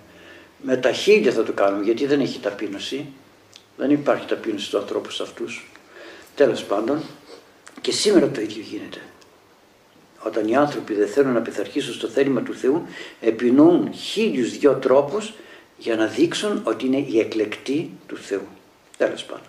με 0.62 0.76
τα 0.76 0.92
χίλια 0.92 1.32
θα 1.32 1.42
το 1.42 1.52
κάνουμε, 1.52 1.84
γιατί 1.84 2.06
δεν 2.06 2.20
έχει 2.20 2.38
ταπείνωση. 2.38 3.06
Δεν 3.76 3.90
υπάρχει 3.90 4.26
ταπείνωση 4.26 4.64
στους 4.66 4.80
ανθρώπους 4.80 5.20
αυτούς. 5.20 5.70
Τέλος 6.34 6.64
πάντων, 6.64 7.02
και 7.80 7.92
σήμερα 7.92 8.28
το 8.28 8.40
ίδιο 8.40 8.62
γίνεται. 8.62 9.00
Όταν 10.28 10.48
οι 10.48 10.56
άνθρωποι 10.56 10.94
δεν 10.94 11.08
θέλουν 11.08 11.32
να 11.32 11.40
πειθαρχήσουν 11.40 11.94
στο 11.94 12.08
θέλημα 12.08 12.42
του 12.42 12.54
Θεού, 12.54 12.86
επινοούν 13.20 13.92
χίλιους 13.92 14.58
δυο 14.58 14.72
τρόπους 14.74 15.32
για 15.78 15.96
να 15.96 16.06
δείξουν 16.06 16.60
ότι 16.64 16.86
είναι 16.86 17.04
οι 17.08 17.18
εκλεκτοί 17.18 17.90
του 18.06 18.16
Θεού. 18.16 18.46
Τέλος 18.96 19.24
πάντων. 19.24 19.46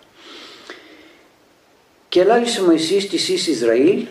Και 2.09 2.23
λάλησε 2.23 2.61
Μωυσής 2.63 3.09
της 3.09 3.29
εις 3.29 3.47
Ισραήλ 3.47 4.05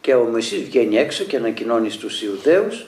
και 0.00 0.14
ο 0.14 0.24
Μωυσής 0.24 0.62
βγαίνει 0.62 0.96
έξω 0.96 1.24
και 1.24 1.36
ανακοινώνει 1.36 1.90
στους 1.90 2.22
Ιουδαίους 2.22 2.86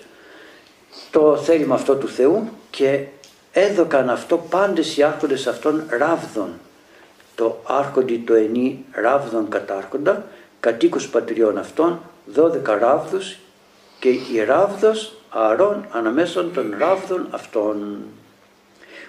το 1.10 1.36
θέλημα 1.36 1.74
αυτό 1.74 1.96
του 1.96 2.08
Θεού 2.08 2.48
και 2.70 3.04
έδωκαν 3.52 4.10
αυτό 4.10 4.36
πάντες 4.50 4.96
οι 4.96 5.02
άρχοντες 5.02 5.46
αυτών 5.46 5.86
ράβδων. 5.88 6.60
Το 7.34 7.60
άρχοντι 7.66 8.18
το 8.18 8.34
ενή 8.34 8.84
ράβδων 8.92 9.48
κατάρχοντα, 9.48 10.26
κατοίκους 10.60 11.08
πατριών 11.08 11.58
αυτών, 11.58 12.00
δώδεκα 12.32 12.78
ράβδους 12.78 13.36
και 13.98 14.08
η 14.08 14.44
ράβδος 14.46 15.12
αρών 15.28 15.86
αναμέσων 15.90 16.52
των 16.52 16.74
ράβδων 16.78 17.26
αυτών. 17.30 18.02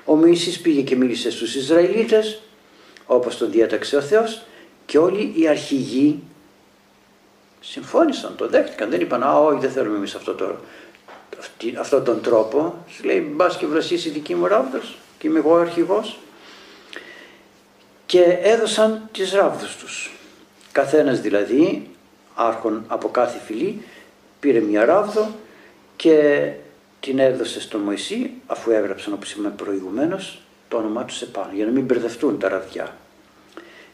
Ο 0.06 0.16
Μωυσής 0.16 0.60
πήγε 0.60 0.82
και 0.82 0.96
μίλησε 0.96 1.32
στους 1.32 1.56
Ισραηλίτες 1.56 2.42
όπως 3.06 3.38
τον 3.38 3.52
διέταξε 3.52 3.96
ο 3.96 4.02
Θεός 4.02 4.42
και 4.86 4.98
όλοι 4.98 5.34
οι 5.36 5.48
αρχηγοί 5.48 6.24
συμφώνησαν, 7.60 8.36
το 8.36 8.48
δέχτηκαν, 8.48 8.90
δεν 8.90 9.02
είπαν 9.02 9.24
«Α, 9.24 9.40
όχι 9.40 9.60
δεν 9.60 9.72
θέλουμε 9.72 9.98
εμείς 9.98 10.16
αυτό 10.16 10.34
το, 10.34 10.56
αυτόν 11.80 12.04
τον 12.04 12.22
τρόπο». 12.22 12.86
Σου 12.90 13.04
λέει 13.04 13.20
«Μπας 13.20 13.58
και 13.58 13.66
βρασίσει 13.66 14.08
η 14.08 14.12
δική 14.12 14.36
μου 14.36 14.48
ράβδος 14.48 14.98
και 15.18 15.28
είμαι 15.28 15.40
εγώ 15.40 15.56
αρχηγός». 15.56 16.20
Και 18.06 18.22
έδωσαν 18.42 19.10
τις 19.12 19.34
ράβδους 19.34 19.76
τους. 19.76 20.12
Καθένας 20.72 21.22
δηλαδή, 21.22 21.90
άρχον 22.40 22.84
από 22.88 23.10
κάθε 23.10 23.40
φυλή, 23.46 23.82
πήρε 24.40 24.60
μια 24.60 24.86
ράβδο 24.86 25.30
και 25.96 26.50
την 27.00 27.20
έδωσε 27.20 27.62
στον 27.62 27.82
Μωυσή, 27.82 28.32
αφού 28.48 28.72
έγραψαν 28.72 29.14
όπως 29.14 29.32
είπαμε 29.32 29.50
προηγουμένως, 29.50 30.42
το 30.68 30.78
όνομά 30.78 31.06
τους 31.06 31.22
επάνω, 31.22 31.52
για 31.54 31.66
να 31.66 31.72
μην 31.72 31.86
μπερδευτούν 31.86 32.40
τα 32.40 32.50
ραβδιά. 32.50 32.96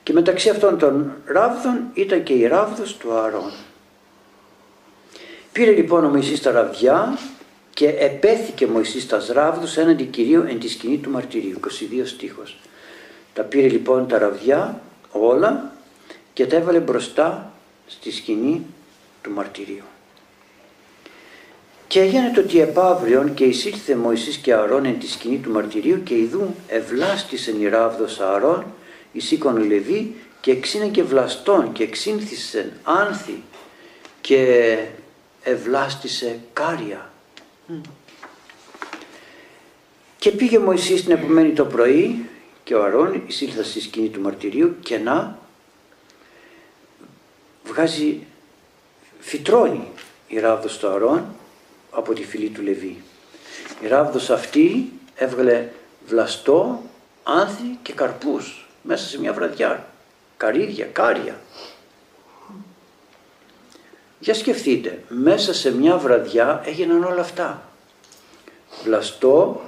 Και 0.03 0.13
μεταξύ 0.13 0.49
αυτών 0.49 0.77
των 0.77 1.13
ράβδων 1.25 1.83
ήταν 1.93 2.23
και 2.23 2.33
η 2.33 2.47
ράβδος 2.47 2.97
του 2.97 3.13
Αρών. 3.13 3.51
Πήρε 5.51 5.71
λοιπόν 5.71 6.05
ο 6.05 6.09
Μωυσής 6.09 6.41
τα 6.41 6.51
ραβδιά 6.51 7.17
και 7.73 7.87
επέθηκε 7.87 8.67
Μωυσής 8.67 9.07
τα 9.07 9.25
ράβδους 9.33 9.77
έναντι 9.77 10.03
Κυρίου 10.03 10.45
εν 10.47 10.59
τη 10.59 10.67
σκηνή 10.67 10.97
του 10.97 11.09
μαρτυρίου. 11.09 11.59
22 11.63 12.01
στίχος. 12.05 12.57
Τα 13.33 13.43
πήρε 13.43 13.67
λοιπόν 13.67 14.07
τα 14.07 14.17
ραβδιά 14.17 14.81
όλα 15.11 15.71
και 16.33 16.45
τα 16.45 16.55
έβαλε 16.55 16.79
μπροστά 16.79 17.51
στη 17.87 18.11
σκηνή 18.11 18.65
του 19.21 19.31
μαρτυρίου. 19.31 19.83
Και 21.87 21.99
έγινε 21.99 22.31
το 22.31 22.41
ότι 22.41 22.59
επαύριον 22.59 23.33
και 23.33 23.43
εισήλθε 23.43 23.95
Μωυσής 23.95 24.37
και 24.37 24.53
Αρών 24.53 24.85
εν 24.85 24.99
τη 24.99 25.07
σκηνή 25.07 25.37
του 25.37 25.51
μαρτυρίου 25.51 26.03
και 26.03 26.15
ειδού 26.15 26.55
ευλάστησεν 26.67 27.61
η 27.61 27.67
ράβδος 27.67 28.19
Αρών 28.19 28.65
εισήκον 29.11 29.57
Λεβί 29.67 30.15
και 30.41 30.51
εξήνε 30.51 30.87
και 30.87 31.03
βλαστών 31.03 31.71
και 31.71 31.83
εξήνθησεν 31.83 32.71
άνθη 32.83 33.43
και 34.21 34.77
ευλάστησε 35.43 36.39
κάρια. 36.53 37.11
Και 40.17 40.31
πήγε 40.31 40.59
Μωυσής 40.59 41.03
την 41.03 41.11
επομένη 41.11 41.51
το 41.51 41.65
πρωί 41.65 42.25
και 42.63 42.75
ο 42.75 42.83
Αρών 42.83 43.23
εισήλθα 43.27 43.63
στη 43.63 43.81
σκηνή 43.81 44.09
του 44.09 44.21
μαρτυρίου 44.21 44.75
και 44.79 44.97
να 44.97 45.39
βγάζει, 47.65 48.25
φυτρώνει 49.19 49.87
η 50.27 50.39
ράβδος 50.39 50.77
του 50.77 50.87
Αρών 50.87 51.25
από 51.91 52.13
τη 52.13 52.23
φυλή 52.23 52.49
του 52.49 52.61
Λεβί. 52.61 53.03
Η 53.81 53.87
ράβδος 53.87 54.29
αυτή 54.29 54.91
έβγαλε 55.15 55.69
βλαστό, 56.07 56.81
άνθη 57.23 57.79
και 57.81 57.93
καρπούς 57.93 58.67
μέσα 58.81 59.07
σε 59.07 59.19
μια 59.19 59.33
βραδιά. 59.33 59.87
Καρύδια, 60.37 60.85
κάρια. 60.85 61.39
Για 64.19 64.33
σκεφτείτε, 64.33 65.03
μέσα 65.07 65.53
σε 65.53 65.75
μια 65.75 65.97
βραδιά 65.97 66.61
έγιναν 66.65 67.03
όλα 67.03 67.21
αυτά. 67.21 67.69
Βλαστό, 68.83 69.61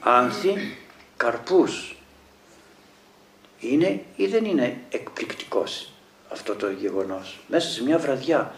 άνθη, 0.00 0.76
καρπούς. 1.16 1.96
Είναι 3.60 4.04
ή 4.16 4.26
δεν 4.26 4.44
είναι 4.44 4.80
εκπληκτικός; 4.90 5.91
Αυτό 6.32 6.54
το 6.54 6.70
γεγονός. 6.70 7.38
Μέσα 7.46 7.68
σε 7.68 7.82
μια 7.82 7.98
βραδιά 7.98 8.54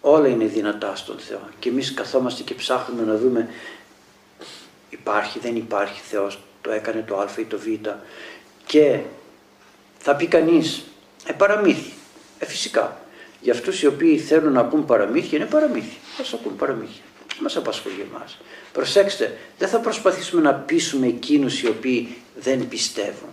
όλα 0.00 0.28
είναι 0.28 0.44
δυνατά 0.44 0.96
στον 0.96 1.18
Θεό. 1.18 1.40
Και 1.58 1.68
εμείς 1.68 1.94
καθόμαστε 1.94 2.42
και 2.42 2.54
ψάχνουμε 2.54 3.02
να 3.02 3.16
δούμε 3.16 3.48
υπάρχει, 4.90 5.38
δεν 5.38 5.56
υπάρχει 5.56 6.00
Θεός, 6.00 6.38
το 6.60 6.70
έκανε 6.70 7.04
το 7.06 7.18
α 7.18 7.28
ή 7.38 7.44
το 7.44 7.58
β 7.58 7.64
και 8.66 9.00
θα 9.98 10.16
πει 10.16 10.26
κανείς, 10.26 10.84
ε 11.26 11.32
παραμύθι, 11.32 11.92
ε 12.38 12.46
φυσικά. 12.46 13.00
Για 13.40 13.52
αυτούς 13.52 13.82
οι 13.82 13.86
οποίοι 13.86 14.18
θέλουν 14.18 14.52
να 14.52 14.60
ακούν 14.60 14.84
παραμύθια 14.84 15.38
είναι 15.38 15.46
παραμύθι. 15.46 15.96
Ας 16.20 16.32
ακούν 16.32 16.56
παραμύθια. 16.56 17.02
Μας 17.40 17.56
απασχολεί 17.56 18.06
εμάς. 18.10 18.38
Προσέξτε, 18.72 19.36
δεν 19.58 19.68
θα 19.68 19.78
προσπαθήσουμε 19.78 20.42
να 20.42 20.54
πείσουμε 20.54 21.06
εκείνους 21.06 21.62
οι 21.62 21.68
οποίοι 21.68 22.16
δεν 22.36 22.68
πιστεύουν. 22.68 23.28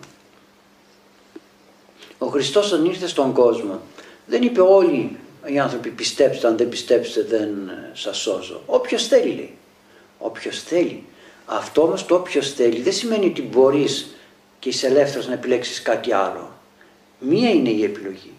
Ο 2.23 2.27
Χριστός 2.27 2.71
όταν 2.71 2.85
ήρθε 2.85 3.07
στον 3.07 3.33
κόσμο 3.33 3.79
δεν 4.25 4.41
είπε 4.41 4.61
όλοι 4.61 5.17
οι 5.45 5.59
άνθρωποι 5.59 5.89
πιστέψτε, 5.89 6.47
αν 6.47 6.57
δεν 6.57 6.69
πιστέψετε 6.69 7.37
δεν 7.37 7.67
ε, 7.67 7.91
σας 7.93 8.17
σώζω. 8.17 8.61
Όποιος 8.65 9.07
θέλει 9.07 9.33
λέει. 9.33 9.53
Όποιος 10.17 10.63
θέλει. 10.63 11.03
Αυτό 11.45 11.81
όμως 11.81 12.05
το 12.05 12.15
όποιος 12.15 12.53
θέλει 12.53 12.81
δεν 12.81 12.93
σημαίνει 12.93 13.25
ότι 13.25 13.41
μπορείς 13.41 14.15
και 14.59 14.69
είσαι 14.69 14.87
ελεύθερος 14.87 15.27
να 15.27 15.33
επιλέξεις 15.33 15.81
κάτι 15.81 16.13
άλλο. 16.13 16.51
Μία 17.19 17.49
είναι 17.49 17.69
η 17.69 17.83
επιλογή. 17.83 18.31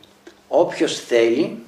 Όποιος 0.48 1.00
θέλει, 1.00 1.58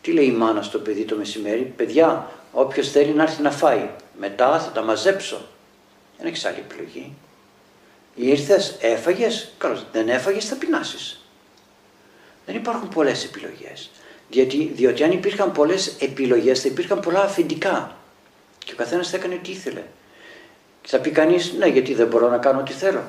τι 0.00 0.12
λέει 0.12 0.26
η 0.26 0.32
μάνα 0.32 0.62
στο 0.62 0.78
παιδί 0.78 1.04
το 1.04 1.16
μεσημέρι, 1.16 1.72
παιδιά, 1.76 2.30
όποιος 2.52 2.90
θέλει 2.90 3.12
να 3.12 3.22
έρθει 3.22 3.42
να 3.42 3.50
φάει, 3.50 3.90
μετά 4.18 4.60
θα 4.60 4.70
τα 4.70 4.82
μαζέψω. 4.82 5.40
Δεν 6.18 6.26
έχεις 6.26 6.44
άλλη 6.44 6.64
επιλογή. 6.68 7.12
Ήρθες, 8.20 8.76
έφαγες, 8.80 9.50
καλώς, 9.58 9.84
δεν 9.92 10.08
έφαγες 10.08 10.44
θα 10.44 10.56
πεινάσεις. 10.56 11.20
Δεν 12.46 12.54
υπάρχουν 12.56 12.88
πολλές 12.88 13.24
επιλογές. 13.24 13.90
Διότι, 14.30 14.72
διότι 14.74 15.02
αν 15.02 15.10
υπήρχαν 15.10 15.52
πολλές 15.52 15.96
επιλογές 16.00 16.60
θα 16.60 16.68
υπήρχαν 16.68 17.00
πολλά 17.00 17.22
αφεντικά. 17.22 17.96
Και 18.58 18.72
ο 18.72 18.76
καθένας 18.76 19.10
θα 19.10 19.16
έκανε 19.16 19.34
τι 19.42 19.50
ήθελε. 19.50 19.82
θα 20.82 20.98
πει 20.98 21.10
κανείς, 21.10 21.52
ναι 21.52 21.66
γιατί 21.66 21.94
δεν 21.94 22.06
μπορώ 22.06 22.28
να 22.28 22.38
κάνω 22.38 22.60
ό,τι 22.60 22.72
θέλω. 22.72 23.02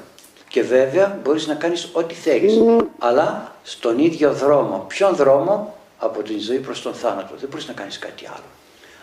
Και 0.47 0.61
βέβαια 0.61 1.19
μπορείς 1.23 1.47
να 1.47 1.55
κάνεις 1.55 1.89
ό,τι 1.93 2.13
θέλεις, 2.13 2.55
ναι. 2.55 2.77
αλλά 2.99 3.55
στον 3.63 3.99
ίδιο 3.99 4.33
δρόμο. 4.33 4.85
Ποιον 4.87 5.15
δρόμο; 5.15 5.77
Από 5.97 6.21
την 6.21 6.39
ζωή 6.39 6.57
προς 6.57 6.81
τον 6.81 6.93
θάνατο. 6.93 7.35
Δεν 7.39 7.49
μπορείς 7.49 7.67
να 7.67 7.73
κάνεις 7.73 7.99
κάτι 7.99 8.25
άλλο. 8.25 8.49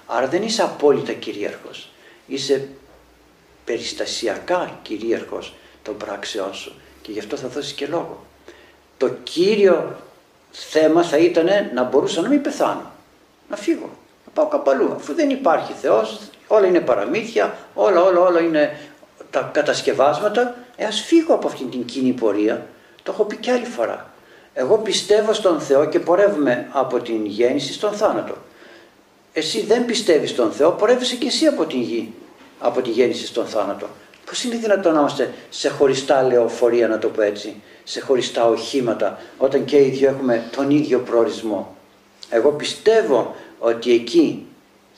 Άρα 0.07 0.27
δεν 0.27 0.43
είσαι 0.43 0.63
απόλυτα 0.63 1.13
κυρίαρχος. 1.13 1.91
Είσαι 2.27 2.69
περιστασιακά 3.65 4.79
κυρίαρχος 4.83 5.55
των 5.87 5.97
πράξεών 5.97 6.55
σου 6.55 6.73
και 7.02 7.12
γι' 7.12 7.19
αυτό 7.19 7.37
θα 7.37 7.49
δώσεις 7.49 7.73
και 7.73 7.87
λόγο. 7.87 8.25
Το 8.97 9.09
κύριο 9.09 9.97
θέμα 10.50 11.02
θα 11.02 11.16
ήταν 11.16 11.49
να 11.75 11.83
μπορούσα 11.83 12.21
να 12.21 12.28
μην 12.28 12.43
πεθάνω, 12.43 12.90
να 13.50 13.57
φύγω, 13.57 13.90
να 14.25 14.33
πάω 14.35 14.47
κάπου 14.47 14.71
αλλού. 14.71 14.93
Αφού 14.93 15.14
δεν 15.14 15.31
υπάρχει 15.31 15.73
Θεός, 15.73 16.19
όλα 16.47 16.66
είναι 16.66 16.81
παραμύθια, 16.81 17.57
όλα, 17.75 18.02
όλα, 18.02 18.21
όλα 18.21 18.40
είναι 18.40 18.78
τα 19.31 19.50
κατασκευάσματα, 19.52 20.55
ε, 20.76 20.85
ας 20.85 21.00
φύγω 21.00 21.35
από 21.35 21.47
αυτήν 21.47 21.71
την 21.71 21.85
κοινή 21.85 22.12
πορεία. 22.12 22.66
Το 23.02 23.12
έχω 23.12 23.25
πει 23.25 23.37
και 23.37 23.50
άλλη 23.50 23.64
φορά. 23.64 24.11
Εγώ 24.55 24.78
πιστεύω 24.78 25.33
στον 25.33 25.61
Θεό 25.61 25.85
και 25.85 26.00
πορεύουμε 26.00 26.69
από 26.73 27.00
την 27.00 27.26
γέννηση 27.26 27.73
στον 27.73 27.93
θάνατο. 27.93 28.35
Εσύ 29.33 29.64
δεν 29.64 29.85
πιστεύεις 29.85 30.31
στον 30.31 30.52
Θεό, 30.52 30.71
πορεύεσαι 30.71 31.16
και 31.16 31.26
εσύ 31.26 31.47
από 31.47 31.64
την 31.64 31.81
γη, 31.81 32.14
από 32.61 32.83
τη 32.83 32.90
γέννηση 32.90 33.26
στον 33.26 33.47
θάνατο. 33.47 33.87
Πώς 34.26 34.45
είναι 34.45 34.56
δυνατόν 34.56 34.95
να 34.95 35.00
είμαστε 35.00 35.35
σε 35.50 35.68
χωριστά 35.68 36.23
λεωφορεία, 36.23 36.88
να 36.88 36.99
το 36.99 37.09
πω 37.09 37.23
έτσι, 37.23 37.62
σε 37.85 38.00
χωριστά 38.00 38.47
οχήματα, 38.47 39.21
όταν 39.38 39.64
και 39.64 39.76
οι 39.76 39.88
δύο 39.90 40.09
έχουμε 40.09 40.49
τον 40.56 40.71
ίδιο 40.71 41.00
προορισμό; 41.00 41.76
Εγώ 42.30 42.52
πιστεύω 42.52 43.37
ότι 43.59 43.92
εκεί 43.92 44.47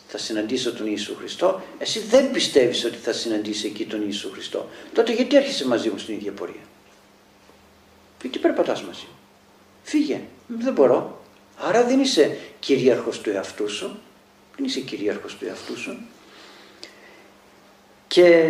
θα 0.08 0.18
συναντήσω 0.18 0.72
τον 0.72 0.86
Ιησού 0.86 1.16
Χριστό, 1.16 1.62
εσύ 1.78 1.98
δεν 2.00 2.30
πιστεύεις 2.30 2.84
ότι 2.84 2.96
θα 2.96 3.12
συναντήσει 3.12 3.66
εκεί 3.66 3.84
τον 3.86 4.02
Ιησού 4.04 4.30
Χριστό. 4.30 4.68
Τότε 4.92 5.12
γιατί 5.12 5.36
έρχεσαι 5.36 5.66
μαζί 5.66 5.88
μου 5.88 5.98
στην 5.98 6.14
ίδια 6.14 6.32
πορεία; 6.32 6.62
Γιατί 8.20 8.38
περπατάς 8.38 8.82
μαζί 8.82 9.04
μου; 9.08 9.16
Φύγε. 9.82 10.20
Δεν 10.46 10.72
μπορώ. 10.72 11.20
Άρα 11.58 11.84
δεν 11.84 12.00
είσαι 12.00 12.36
κυρίαρχος 12.58 13.20
του 13.20 13.30
εαυτού 13.30 13.68
σου. 13.70 13.98
Δεν 14.56 14.66
είσαι 14.66 14.80
κυρίαρχος 14.80 15.36
του 15.36 15.46
εαυτού 15.46 15.78
σου. 15.78 15.98
Και 18.08 18.44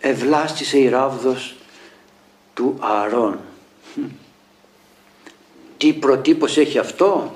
ευλάστησε 0.00 0.78
η 0.78 0.88
ράβδος 0.88 1.54
του 2.54 2.76
Ααρών. 2.80 3.38
Τι 5.76 5.92
προτύπωση 5.92 6.60
έχει 6.60 6.78
αυτό, 6.78 7.34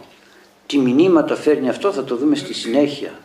τι 0.66 0.78
μηνύματα 0.78 1.36
φέρνει 1.36 1.68
αυτό; 1.68 1.92
Θα 1.92 2.04
το 2.04 2.16
δούμε 2.16 2.36
στη 2.36 2.54
συνέχεια. 2.54 3.20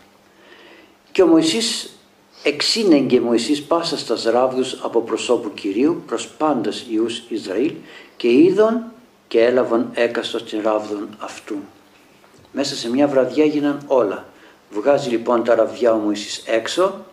Και 1.12 1.22
ο 1.22 1.28
Μωυσής 1.28 1.98
εξήνεγγε 2.44 3.20
Μωυσής 3.20 3.64
πάσα 3.64 3.98
στα 3.98 4.32
ράβδους 4.32 4.80
από 4.84 5.02
προσώπου 5.02 5.54
Κυρίου 5.54 6.04
προς 6.08 6.28
πάντας 6.28 6.86
Ιούς 6.90 7.24
Ισραήλ 7.30 7.74
και 8.18 8.32
είδον 8.32 8.84
και 9.28 9.44
έλαβαν 9.44 9.90
έκαστος 9.94 10.44
την 10.44 10.62
ράβδον 10.62 11.10
αυτού. 11.20 11.56
Μέσα 12.52 12.76
σε 12.76 12.90
μια 12.90 13.08
βραδιά 13.08 13.44
έγιναν 13.44 13.84
όλα. 13.88 14.26
Βγάζει 14.72 15.10
λοιπόν 15.10 15.44
τα 15.44 15.56
ραβδιά 15.56 15.94
ο 15.94 15.98
Μωυσής 15.98 16.44
έξω, 16.46 17.06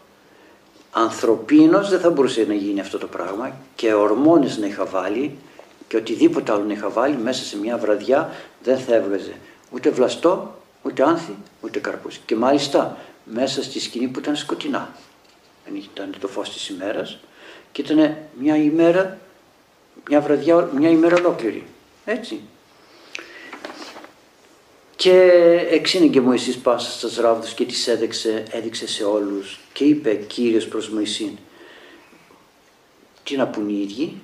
ανθρωπίνος 0.96 1.88
δεν 1.88 2.00
θα 2.00 2.10
μπορούσε 2.10 2.44
να 2.48 2.54
γίνει 2.54 2.80
αυτό 2.80 2.98
το 2.98 3.06
πράγμα 3.06 3.56
και 3.74 3.94
ορμόνες 3.94 4.58
να 4.58 4.66
είχα 4.66 4.84
βάλει 4.84 5.36
και 5.88 5.96
οτιδήποτε 5.96 6.52
άλλο 6.52 6.64
να 6.64 6.72
είχα 6.72 6.88
βάλει 6.88 7.16
μέσα 7.16 7.44
σε 7.44 7.58
μια 7.58 7.78
βραδιά 7.78 8.30
δεν 8.62 8.78
θα 8.78 8.94
έβγαζε 8.94 9.34
ούτε 9.70 9.90
βλαστό, 9.90 10.60
ούτε 10.82 11.02
άνθη, 11.02 11.36
ούτε 11.60 11.78
καρπούς. 11.78 12.18
Και 12.26 12.36
μάλιστα 12.36 12.96
μέσα 13.24 13.62
στη 13.62 13.80
σκηνή 13.80 14.06
που 14.06 14.18
ήταν 14.18 14.36
σκοτεινά. 14.36 14.94
Δεν 15.64 15.76
ήταν 15.76 16.14
το 16.20 16.28
φως 16.28 16.52
της 16.52 16.68
ημέρας 16.68 17.18
και 17.72 17.82
ήταν 17.82 18.16
μια 18.38 18.56
ημέρα, 18.56 19.18
μια 20.08 20.20
βραδιά, 20.20 20.70
μια 20.74 20.88
ημέρα 20.88 21.16
ολόκληρη. 21.16 21.66
Έτσι. 22.04 22.40
Και 25.04 25.66
εξήνεγε 25.70 26.20
Μωυσής 26.20 26.58
πάσα 26.58 27.08
στα 27.08 27.22
ράβδους 27.22 27.52
και 27.52 27.64
τις 27.64 27.88
έδειξε, 27.88 28.42
έδειξε 28.50 28.88
σε 28.88 29.04
όλους 29.04 29.60
και 29.72 29.84
είπε 29.84 30.14
Κύριος 30.14 30.68
προς 30.68 30.88
Μωυσήν 30.88 31.30
τι 33.22 33.36
να 33.36 33.46
πούν 33.46 33.68
οι 33.68 33.80
ίδιοι, 33.82 34.20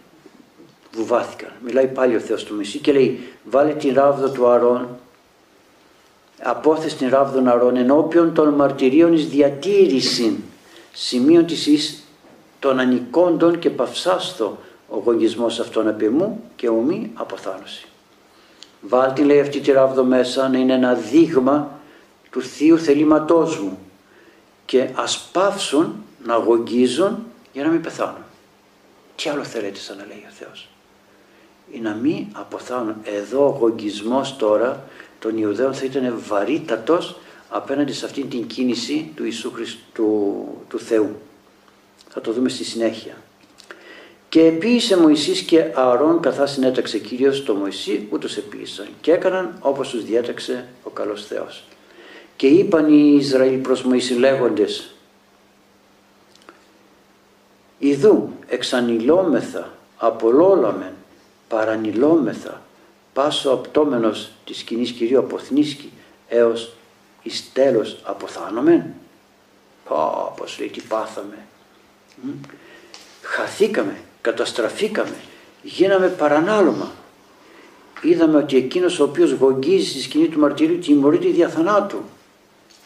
βουβάθηκαν. 0.92 1.52
Μιλάει 1.64 1.87
πάλι 1.87 2.16
ο 2.16 2.18
Θεός 2.18 2.44
του 2.44 2.54
Μωυσή 2.54 2.78
και 2.78 2.92
λέει 2.92 3.20
βάλε 3.44 3.72
την 3.72 3.94
ράβδο 3.94 4.30
του 4.30 4.49
Αρών 4.49 4.99
απόθεση 6.42 6.96
την 6.96 7.08
ράβδον 7.08 7.49
Αρών 7.49 7.76
ενώπιον 7.76 8.34
των 8.34 8.49
μαρτυρίων 8.49 9.12
εις 9.12 9.28
διατήρηση 9.28 10.42
σημείων 10.92 11.46
της 11.46 11.66
εις 11.66 12.02
των 12.58 12.78
ανικόντων 12.78 13.58
και 13.58 13.70
παυσάστο 13.70 14.58
ο 14.88 14.96
γογισμός 15.04 15.60
αυτών 15.60 15.88
επί 15.88 16.10
και 16.56 16.68
ομή 16.68 17.10
αποθάνωση. 17.14 17.89
Βάλτε 18.80 19.22
λέει 19.22 19.40
αυτή 19.40 19.60
τη 19.60 19.72
ράβδο 19.72 20.04
μέσα 20.04 20.49
να 20.49 20.58
είναι 20.58 20.72
ένα 20.72 20.94
δείγμα 20.94 21.80
του 22.30 22.42
Θείου 22.42 22.78
θελήματός 22.78 23.58
μου 23.58 23.78
και 24.66 24.90
ας 24.94 25.28
πάυσουν 25.32 26.04
να 26.25 26.34
γογγίζουν 26.34 27.26
για 27.52 27.64
να 27.64 27.68
μην 27.70 27.80
πεθάνουν. 27.80 28.25
Τι 29.16 29.30
άλλο 29.30 29.44
θέλετε 29.44 29.78
σαν 29.78 29.96
να 29.96 30.06
λέει 30.06 30.25
ο 30.28 30.32
Θεός; 30.32 30.68
Ή 31.70 31.78
να 31.78 31.94
μην 31.94 32.26
αποθάνουν. 32.32 32.94
Εδώ 33.02 33.46
ο 33.46 33.56
γογγισμός 33.60 34.37
τώρα 34.37 34.84
των 35.18 35.38
Ιουδαίων 35.38 35.75
θα 35.75 35.84
ήταν 35.84 36.23
βαρύτατος 36.28 37.16
απέναντι 37.49 37.93
σε 37.93 38.04
αυτήν 38.04 38.30
την 38.30 38.47
κίνηση 38.47 39.12
του 39.14 39.25
Ιησού 39.25 39.52
Χριστού, 39.52 40.47
του 40.69 40.78
Θεού. 40.78 41.21
Θα 42.08 42.21
το 42.21 42.32
δούμε 42.32 42.49
στη 42.49 42.64
συνέχεια. 42.64 43.16
Και 44.30 44.45
επίησε 44.47 44.97
Μωυσής 44.97 45.40
και 45.40 45.64
Ααρών 45.75 46.21
καθά 46.21 46.47
συνέταξε 46.47 46.99
Κύριος 46.99 47.45
το 47.45 47.54
Μωυσή 47.54 48.06
ούτως 48.10 48.36
επίησαν 48.36 48.88
και 49.00 49.12
έκαναν 49.12 49.58
όπως 49.60 49.88
τους 49.88 50.04
διέταξε 50.04 50.69
ο 50.82 50.90
καλός 50.90 51.26
Θεός. 51.26 51.64
Και 52.36 52.47
είπαν 52.47 52.93
οι 52.93 53.16
Ισραήλ 53.19 53.58
προς 53.58 53.82
Μωυσή 53.82 54.14
λέγοντες 54.14 54.95
Ιδού 57.78 58.32
εξανηλώμεθα, 58.49 59.78
απολόλαμεν, 59.97 60.93
παρανηλώμεθα, 61.49 62.62
πάσο 63.12 63.50
απτόμενος 63.50 64.30
της 64.45 64.62
κοινής 64.62 64.90
Κυρίου 64.90 65.19
αποθνίσκει 65.19 65.93
έως 66.28 66.73
εις 67.23 67.52
τέλος 67.52 68.00
αποθάνομεν. 68.02 68.95
Πω, 69.88 70.32
πως 70.36 70.58
λέει 70.58 70.69
τι 70.69 70.80
πάθαμε. 70.80 71.38
Χαθήκαμε, 73.23 74.00
καταστραφήκαμε, 74.21 75.17
γίναμε 75.63 76.09
παρανάλωμα. 76.09 76.91
Είδαμε 78.02 78.39
ότι 78.39 78.56
εκείνος 78.56 79.00
ο 79.00 79.04
οποίος 79.04 79.33
γογγίζει 79.33 79.89
στη 79.91 80.00
σκηνή 80.00 80.28
του 80.28 80.39
μαρτυρίου 80.39 80.78
τιμωρείται 80.78 81.28
δια 81.28 81.49
θανάτου. 81.49 82.02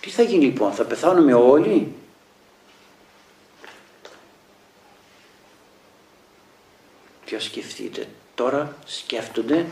Τι 0.00 0.10
θα 0.10 0.22
γίνει 0.22 0.44
λοιπόν, 0.44 0.72
θα 0.72 0.84
πεθάνουμε 0.84 1.34
όλοι; 1.34 1.92
Και 7.24 7.38
σκεφτείτε, 7.38 8.06
τώρα 8.34 8.76
σκέφτονται 8.84 9.66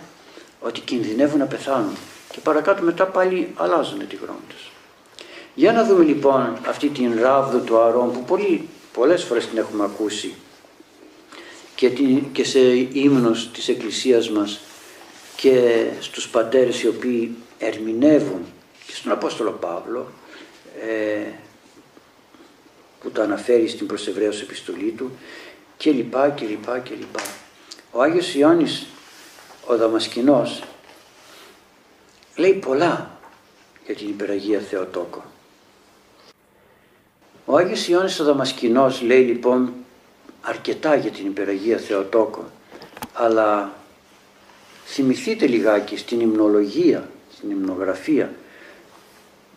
ότι 0.61 0.81
κινδυνεύουν 0.81 1.38
να 1.38 1.46
πεθάνουν 1.46 1.96
και 2.31 2.40
παρακάτω 2.40 2.83
μετά 2.83 3.07
πάλι 3.07 3.53
αλλάζουν 3.57 4.09
τη 4.09 4.16
γνώμη 4.16 4.38
τους. 4.48 4.70
Για 5.55 5.72
να 5.72 5.85
δούμε 5.85 6.05
λοιπόν 6.05 6.59
αυτή 6.66 6.88
την 6.88 7.20
ράβδο 7.20 7.59
του 7.59 7.79
Αρών 7.79 8.12
που 8.12 8.25
πολύ, 8.25 8.68
πολλές 8.92 9.25
φορές 9.25 9.46
την 9.46 9.59
έχουμε 9.59 9.85
ακούσει 9.85 10.35
και, 11.82 11.90
την, 11.90 12.32
και 12.32 12.44
σε 12.44 12.60
ύμνους 12.92 13.50
της 13.50 13.68
Εκκλησίας 13.68 14.30
μας 14.30 14.60
και 15.36 15.86
στους 16.00 16.28
πατέρες 16.28 16.82
οι 16.82 16.88
οποίοι 16.88 17.36
ερμηνεύουν 17.58 18.44
και 18.86 18.94
στον 18.94 19.12
Απόστολο 19.12 19.50
Παύλο 19.50 20.12
ε, 20.88 21.22
που 23.00 23.10
το 23.10 23.22
αναφέρει 23.22 23.68
στην 23.68 23.86
προς 23.86 24.06
επιστολή 24.42 24.90
του 24.90 25.10
και 25.76 25.90
λοιπά 25.90 26.30
και 26.30 26.46
λοιπά 26.46 26.78
και 26.78 26.94
λοιπά. 26.94 27.22
Ο 27.90 28.02
Άγιος 28.02 28.34
Ιωάννης 28.34 28.86
ο 29.66 29.76
Δαμασκηνός 29.76 30.62
λέει 32.36 32.52
πολλά 32.54 33.18
για 33.86 33.94
την 33.94 34.08
υπεραγία 34.08 34.60
Θεοτόκο. 34.60 35.24
Ο 37.44 37.56
Άγιος 37.56 37.88
Ιωάννης 37.88 38.20
ο 38.20 38.24
Δαμασκηνός 38.24 39.02
λέει 39.02 39.22
λοιπόν 39.22 39.72
αρκετά 40.42 40.94
για 40.94 41.11
την 41.11 41.26
υπεραγία 41.26 41.78
Θεοτόκο 41.78 42.44
αλλά 43.12 43.72
θυμηθείτε 44.85 45.46
λιγάκι 45.46 45.96
στην 45.96 46.20
υμνολογία, 46.20 47.11
στην 47.37 47.50
υμνογραφία 47.50 48.33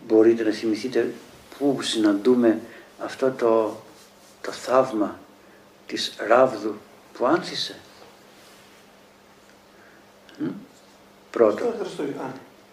μπορείτε 0.07 0.43
να 0.43 0.51
θυμηθείτε 0.51 1.13
πού 1.57 1.81
συναντούμε 1.81 2.59
αυτό 2.99 3.31
το, 3.31 3.81
το 4.41 4.51
θαύμα 4.51 5.19
της 5.87 6.15
ράβδου 6.27 6.75
που 7.13 7.25
άνθησε. 7.25 7.75
Πρώτο. 11.31 11.73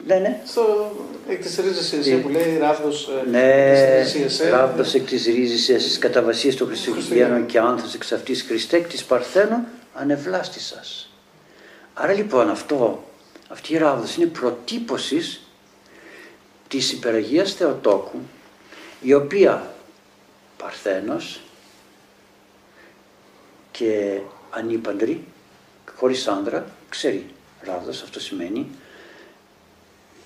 Ναι, 0.06 0.14
ναι. 0.14 0.40
Στο 0.46 0.92
εκ 1.28 1.42
της 1.42 1.58
ρίζης 1.58 1.92
εσύ 1.92 2.16
που 2.16 2.28
λέει 2.28 2.58
ράβδος 2.58 3.08
ε, 3.08 3.28
ναι, 3.30 4.50
ράβδος 4.50 4.94
εκ 4.94 5.06
της 5.06 5.24
ρίζης 5.24 5.68
εσείς 5.68 5.98
καταβασίες 5.98 6.56
των 6.56 6.66
Χριστουγέννων 6.66 7.46
και 7.46 7.58
άνθος 7.58 7.94
εξ 7.94 8.12
αυτής 8.12 8.42
Χριστέ 8.42 8.76
εκ 8.76 8.88
της 8.88 9.04
Παρθένου 9.04 9.64
ανεβλάστησας. 9.94 11.12
Άρα 11.94 12.12
λοιπόν 12.12 12.50
αυτό, 12.50 13.04
αυτή 13.48 13.72
η 13.72 13.76
ράβδος 13.76 14.16
είναι 14.16 14.26
προτύπωσης 14.26 15.40
της 16.68 16.92
υπεραγίας 16.92 17.52
Θεοτόκου 17.52 18.18
η 19.00 19.14
οποία 19.14 19.74
Παρθένος 20.56 21.40
και 23.70 24.20
ανήπαντρη 24.50 25.24
χωρίς 25.96 26.28
άντρα 26.28 26.66
ξέρει 26.88 27.26
ράβδος 27.60 28.02
αυτό 28.02 28.20
σημαίνει 28.20 28.70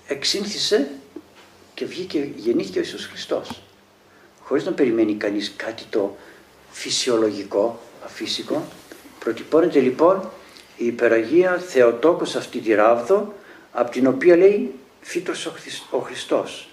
εξήνθησε 0.06 0.88
και 1.74 1.84
βγήκε, 1.84 2.30
γεννήθηκε 2.36 2.78
ο 2.78 2.80
Ιησούς 2.80 3.06
Χριστός. 3.06 3.62
Χωρίς 4.42 4.64
να 4.64 4.72
περιμένει 4.72 5.14
κανείς 5.14 5.52
κάτι 5.56 5.84
το 5.90 6.16
φυσιολογικό, 6.70 7.80
αφύσικο, 8.04 8.64
προτυπώνεται 9.18 9.80
λοιπόν 9.80 10.30
η 10.76 10.86
υπεραγία 10.86 11.58
Θεοτόκος 11.58 12.36
αυτή 12.36 12.58
τη 12.58 12.74
ράβδο, 12.74 13.34
από 13.72 13.90
την 13.90 14.06
οποία 14.06 14.36
λέει 14.36 14.74
φύτρωσε 15.00 15.52
ο 15.90 15.98
Χριστός. 15.98 16.68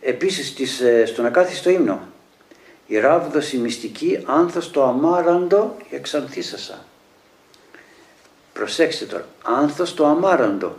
Επίσης 0.00 0.80
ε, 0.80 1.06
στον 1.06 1.26
ακάθιστο 1.26 1.70
ύμνο 1.70 2.08
η 2.86 2.98
ράβδος 2.98 3.52
η 3.52 3.58
μυστική, 3.58 4.22
άνθος 4.26 4.70
το 4.70 4.84
αμάραντο 4.84 5.76
εξανθήσασα. 5.90 6.84
Προσέξτε 8.52 9.04
τώρα, 9.04 9.26
άνθος 9.42 9.94
το 9.94 10.06
αμάραντο. 10.06 10.76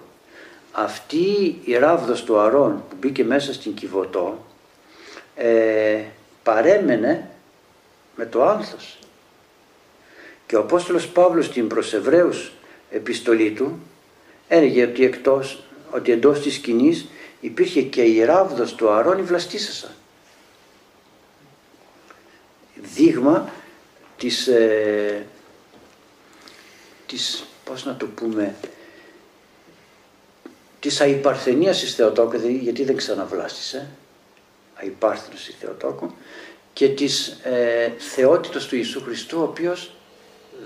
Αυτή 0.78 1.62
η 1.64 1.78
ράβδος 1.78 2.24
του 2.24 2.40
Αρών 2.40 2.84
που 2.90 2.96
μπήκε 3.00 3.24
μέσα 3.24 3.54
στην 3.54 3.74
Κιβωτό 3.74 4.46
ε, 5.36 6.02
παρέμενε 6.44 7.30
με 8.16 8.26
το 8.26 8.44
άνθος. 8.44 9.00
Και 10.48 10.56
ο 10.56 10.60
Απόστολος 10.60 11.08
Παύλος 11.08 11.46
στην 11.46 11.68
προς 11.68 11.94
Εβραίους 11.94 12.52
επιστολή 12.90 13.52
του 13.52 13.80
έλεγε 14.48 14.84
ότι, 14.84 15.04
εκτός, 15.04 15.64
ότι 15.92 16.12
εντός 16.12 16.40
της 16.40 16.54
σκηνής 16.54 17.06
υπήρχε 17.40 17.82
και 17.82 18.02
η 18.02 18.24
ράβδος 18.24 18.76
του 18.76 18.90
Αρών 18.90 19.20
η 19.20 19.22
βλαστήσασα. 19.22 19.92
Δείγμα 22.76 23.50
της, 24.18 24.48
ε, 24.48 25.26
της 27.06 27.46
πώς 27.64 27.86
να 27.86 27.96
το 27.96 28.06
πούμε, 28.06 28.56
της 30.86 31.02
αϊπαρθενίας 31.02 31.80
της 31.80 31.96
Θεοτόκου, 31.96 32.38
γιατί 32.62 32.84
δεν 32.84 32.96
ξαναβλάστησε, 32.96 33.88
αϊπάρθενος 34.76 35.48
η 35.48 35.56
Θεοτόκου, 35.60 36.12
και 36.74 36.90
της 36.90 37.28
ε, 37.28 37.94
θεότητας 37.98 38.66
του 38.66 38.76
Ιησού 38.76 39.02
Χριστού, 39.02 39.40
ο 39.40 39.44
οποίος 39.44 39.92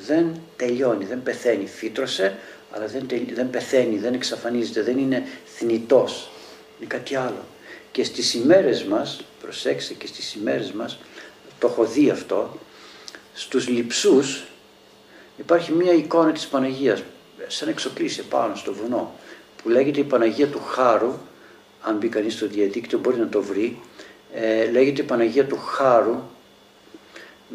δεν 0.07 0.39
τελειώνει, 0.55 1.05
δεν 1.05 1.23
πεθαίνει. 1.23 1.67
Φύτρωσε, 1.67 2.37
αλλά 2.71 2.85
δεν, 2.87 3.07
δεν 3.33 3.49
πεθαίνει, 3.49 3.97
δεν 3.97 4.13
εξαφανίζεται, 4.13 4.81
δεν 4.81 4.97
είναι 4.97 5.27
θνητός. 5.45 6.29
Είναι 6.79 6.87
κάτι 6.87 7.15
άλλο. 7.15 7.45
Και 7.91 8.03
στις 8.03 8.33
ημέρες 8.33 8.83
μας, 8.83 9.21
προσέξτε 9.41 9.93
και 9.93 10.07
στις 10.07 10.33
ημέρες 10.33 10.71
μας, 10.71 10.99
το 11.59 11.67
έχω 11.67 11.85
δει 11.85 12.09
αυτό, 12.09 12.57
στους 13.33 13.67
λειψούς 13.67 14.43
υπάρχει 15.37 15.71
μια 15.71 15.93
εικόνα 15.93 16.31
της 16.31 16.47
Παναγίας, 16.47 17.03
σαν 17.47 17.67
εξοκλήσει 17.67 18.23
πάνω 18.23 18.55
στο 18.55 18.73
βουνό, 18.73 19.13
που 19.63 19.69
λέγεται 19.69 19.99
η 19.99 20.03
Παναγία 20.03 20.47
του 20.47 20.61
Χάρου, 20.63 21.13
αν 21.81 21.97
μπει 21.97 22.07
κανείς 22.07 22.33
στο 22.33 22.47
διαδίκτυο 22.47 22.99
μπορεί 22.99 23.17
να 23.17 23.27
το 23.27 23.41
βρει, 23.41 23.79
ε, 24.33 24.69
λέγεται 24.71 25.01
η 25.01 25.05
Παναγία 25.05 25.45
του 25.45 25.57
Χάρου, 25.57 26.21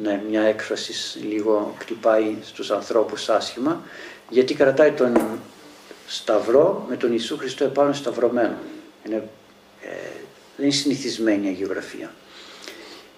ναι, 0.02 0.22
μια 0.28 0.42
έκφραση 0.42 1.18
λίγο 1.18 1.74
κτυπάει 1.78 2.36
στους 2.42 2.70
ανθρώπους 2.70 3.28
άσχημα, 3.28 3.82
γιατί 4.28 4.54
κρατάει 4.54 4.92
τον 4.92 5.40
Σταυρό 6.06 6.86
με 6.88 6.96
τον 6.96 7.10
Ιησού 7.12 7.36
Χριστό 7.36 7.64
επάνω 7.64 7.92
σταυρωμένο. 7.92 8.56
Είναι, 9.06 9.28
ε, 9.82 9.88
δεν 10.56 10.66
είναι 10.66 10.74
συνηθισμένη 10.74 11.46
η 11.46 11.48
αγιογραφία. 11.48 12.12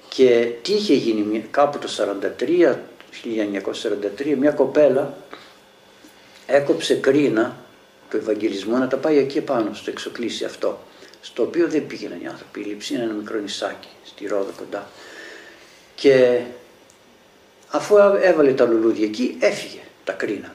Και 0.09 0.53
τι 0.63 0.73
είχε 0.73 0.95
γίνει 0.95 1.47
κάπου 1.51 1.79
το 1.79 1.89
1943, 1.89 2.79
1943, 3.11 4.37
μια 4.37 4.51
κοπέλα 4.51 5.17
έκοψε 6.47 6.95
κρίνα 6.95 7.57
του 8.11 8.17
Ευαγγελισμού 8.17 8.79
να 8.79 8.89
τα 8.89 8.97
πάει 8.97 9.19
εκεί 9.19 9.41
πάνω, 9.41 9.75
στο 9.75 9.91
εξοκλήσι 9.91 10.45
αυτό, 10.45 10.79
στο 11.21 11.43
οποίο 11.43 11.69
δεν 11.69 11.87
πήγαιναν 11.87 12.21
οι 12.23 12.27
άνθρωποι. 12.27 12.61
Η 12.61 12.65
λειψή 12.65 12.95
είναι 12.95 13.03
ένα 13.03 13.13
μικρό 13.13 13.39
νησάκι, 13.39 13.89
στη 14.05 14.27
Ρόδο 14.27 14.51
κοντά. 14.57 14.89
Και 15.95 16.41
αφού 17.71 17.97
έβαλε 18.23 18.53
τα 18.53 18.65
λουλούδια 18.65 19.05
εκεί, 19.05 19.37
έφυγε 19.41 19.81
τα 20.05 20.13
κρίνα. 20.13 20.55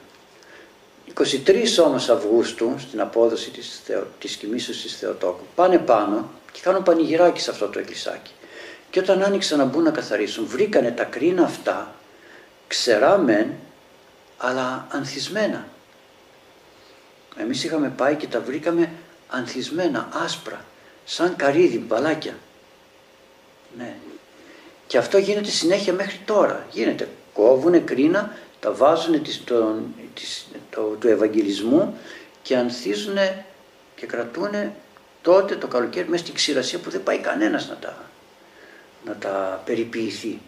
23 1.13 1.65
όμως 1.85 2.09
Αυγούστου, 2.09 2.75
στην 2.79 3.01
απόδοση 3.01 3.49
της, 3.49 3.81
θεο, 3.85 4.07
της 4.19 4.35
κοιμήσεως 4.35 4.81
της 4.81 4.97
Θεοτόκου, 4.97 5.45
πάνε 5.55 5.77
πάνω 5.77 6.29
και 6.51 6.59
κάνουν 6.63 6.83
πανηγυράκι 6.83 7.41
σε 7.41 7.51
αυτό 7.51 7.67
το 7.67 7.79
εκκλησάκι. 7.79 8.31
Και 8.89 8.99
όταν 8.99 9.23
άνοιξαν 9.23 9.57
να 9.57 9.65
μπουν 9.65 9.83
να 9.83 9.91
καθαρίσουν, 9.91 10.45
βρήκανε 10.45 10.91
τα 10.91 11.03
κρίνα 11.03 11.43
αυτά, 11.43 11.95
ξερά 12.67 13.17
μεν, 13.17 13.47
αλλά 14.37 14.87
ανθισμένα. 14.89 15.67
Εμείς 17.37 17.63
είχαμε 17.63 17.89
πάει 17.89 18.15
και 18.15 18.27
τα 18.27 18.39
βρήκαμε 18.41 18.91
ανθισμένα, 19.27 20.09
άσπρα, 20.23 20.65
σαν 21.05 21.35
καρύδι, 21.35 21.77
μπαλάκια. 21.77 22.33
Ναι. 23.77 23.95
Και 24.87 24.97
αυτό 24.97 25.17
γίνεται 25.17 25.49
συνέχεια 25.49 25.93
μέχρι 25.93 26.19
τώρα. 26.25 26.65
Γίνεται. 26.71 27.09
Κόβουνε 27.33 27.79
κρίνα, 27.79 28.35
τα 28.59 28.71
βάζουν 28.71 29.23
της, 29.23 29.43
τον, 29.43 29.93
της, 30.13 30.47
το, 30.69 30.81
του 30.81 31.07
Ευαγγελισμού 31.07 31.97
και 32.41 32.57
ανθίζουν 32.57 33.17
και 33.95 34.05
κρατούν 34.05 34.71
τότε 35.21 35.55
το 35.55 35.67
καλοκαίρι 35.67 36.09
μέσα 36.09 36.23
στην 36.23 36.35
ξηρασία 36.35 36.79
που 36.79 36.89
δεν 36.89 37.03
πάει 37.03 37.17
κανένας 37.17 37.69
να 37.69 37.75
τα, 37.75 37.97
να 39.05 39.15
τα 39.15 39.61
περιποιηθεί. 39.65 40.39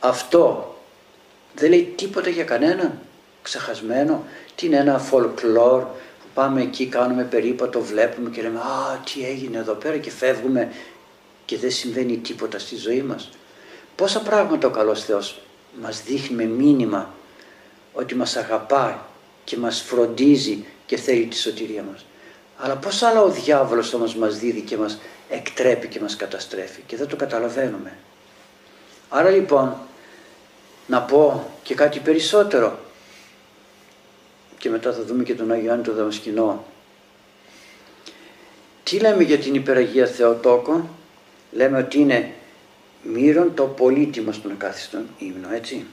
Αυτό 0.00 0.74
δεν 1.54 1.70
λέει 1.70 1.92
τίποτα 1.96 2.28
για 2.28 2.44
κανέναν 2.44 2.98
ξεχασμένο. 3.42 4.24
Τι 4.54 4.66
είναι 4.66 4.76
ένα 4.76 5.00
folklore 5.10 5.84
που 6.20 6.26
πάμε 6.34 6.62
εκεί, 6.62 6.86
κάνουμε 6.86 7.22
περίπατο, 7.22 7.80
βλέπουμε 7.80 8.30
και 8.30 8.42
λέμε 8.42 8.58
«Α, 8.58 9.00
τι 9.04 9.24
έγινε 9.24 9.58
εδώ 9.58 9.72
πέρα» 9.72 9.96
και 9.96 10.10
φεύγουμε 10.10 10.72
και 11.44 11.58
δεν 11.58 11.70
συμβαίνει 11.70 12.16
τίποτα 12.16 12.58
στη 12.58 12.76
ζωή 12.76 13.02
μας. 13.02 13.30
Πόσα 13.96 14.20
πράγματα 14.20 14.66
ο 14.66 14.70
καλός 14.70 15.04
Θεός 15.04 15.40
μας 15.80 16.02
δείχνει 16.02 16.36
με 16.36 16.44
μήνυμα 16.44 17.14
ότι 17.92 18.14
μας 18.14 18.36
αγαπάει 18.36 18.94
και 19.44 19.56
μας 19.56 19.80
φροντίζει 19.80 20.64
και 20.86 20.96
θέλει 20.96 21.26
τη 21.26 21.36
σωτηρία 21.36 21.82
μας. 21.82 22.04
Αλλά 22.56 22.76
πώς 22.76 23.02
άλλα 23.02 23.22
ο 23.22 23.28
διάβολος 23.28 23.94
όμως 23.94 24.14
μας 24.14 24.38
δίδει 24.38 24.60
και 24.60 24.76
μας 24.76 24.98
εκτρέπει 25.28 25.86
και 25.86 26.00
μας 26.00 26.16
καταστρέφει 26.16 26.80
και 26.86 26.96
δεν 26.96 27.08
το 27.08 27.16
καταλαβαίνουμε. 27.16 27.92
Άρα 29.08 29.30
λοιπόν 29.30 29.76
να 30.86 31.02
πω 31.02 31.50
και 31.62 31.74
κάτι 31.74 31.98
περισσότερο 31.98 32.78
και 34.60 34.70
μετά 34.70 34.92
θα 34.92 35.02
δούμε 35.02 35.22
και 35.22 35.34
τον 35.34 35.50
Άγιο 35.50 35.64
Ιωάννη 35.64 35.84
τον 35.84 35.94
Δαμασκηνό. 35.94 36.64
Τι 38.82 38.98
λέμε 38.98 39.22
για 39.22 39.38
την 39.38 39.54
υπεραγία 39.54 40.06
Θεοτόκο, 40.06 40.88
λέμε 41.50 41.78
ότι 41.78 41.98
είναι 41.98 42.34
μύρον 43.02 43.54
το 43.54 43.64
πολύτιμο 43.64 44.32
στον 44.32 44.50
ακάθιστον 44.50 45.06
ύμνο, 45.18 45.52
έτσι. 45.52 45.86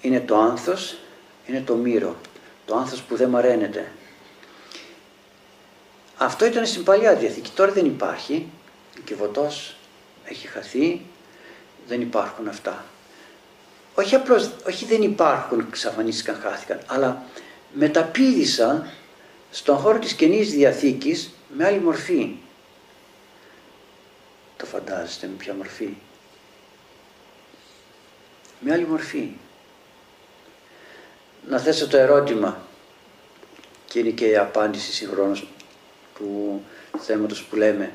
Είναι 0.00 0.20
το 0.20 0.36
άνθος, 0.36 0.98
είναι 1.46 1.60
το 1.60 1.74
μύρο, 1.74 2.16
το 2.64 2.76
άνθος 2.76 3.02
που 3.02 3.16
δεν 3.16 3.28
μαραίνεται. 3.28 3.92
Αυτό 6.16 6.44
ήταν 6.44 6.66
στην 6.66 6.84
Παλιά 6.84 7.14
Διαθήκη, 7.14 7.50
τώρα 7.50 7.72
δεν 7.72 7.86
υπάρχει, 7.86 8.46
ο 8.98 9.00
Κιβωτός 9.04 9.76
έχει 10.24 10.46
χαθεί, 10.46 11.00
δεν 11.86 12.00
υπάρχουν 12.00 12.48
αυτά. 12.48 12.84
Όχι 13.94 14.14
απλώς, 14.14 14.50
όχι 14.66 14.84
δεν 14.84 15.02
υπάρχουν, 15.02 15.70
ξαφανίστηκαν, 15.70 16.40
χάθηκαν, 16.40 16.80
αλλά 16.86 17.22
μεταπίδησαν 17.72 18.90
στον 19.50 19.76
χώρο 19.76 19.98
της 19.98 20.12
Καινής 20.14 20.50
Διαθήκης 20.50 21.30
με 21.56 21.64
άλλη 21.66 21.78
μορφή. 21.78 22.36
Το 24.56 24.66
φαντάζεστε 24.66 25.26
με 25.26 25.34
ποια 25.36 25.54
μορφή; 25.54 25.94
Με 28.60 28.72
άλλη 28.72 28.86
μορφή. 28.86 29.28
Να 31.48 31.58
θέσω 31.58 31.88
το 31.88 31.96
ερώτημα 31.96 32.62
και 33.86 33.98
είναι 33.98 34.10
και 34.10 34.26
η 34.26 34.36
απάντηση 34.36 34.92
συγχρόνως 34.92 35.46
του 36.14 36.62
θέματος 36.98 37.42
που 37.42 37.56
λέμε. 37.56 37.92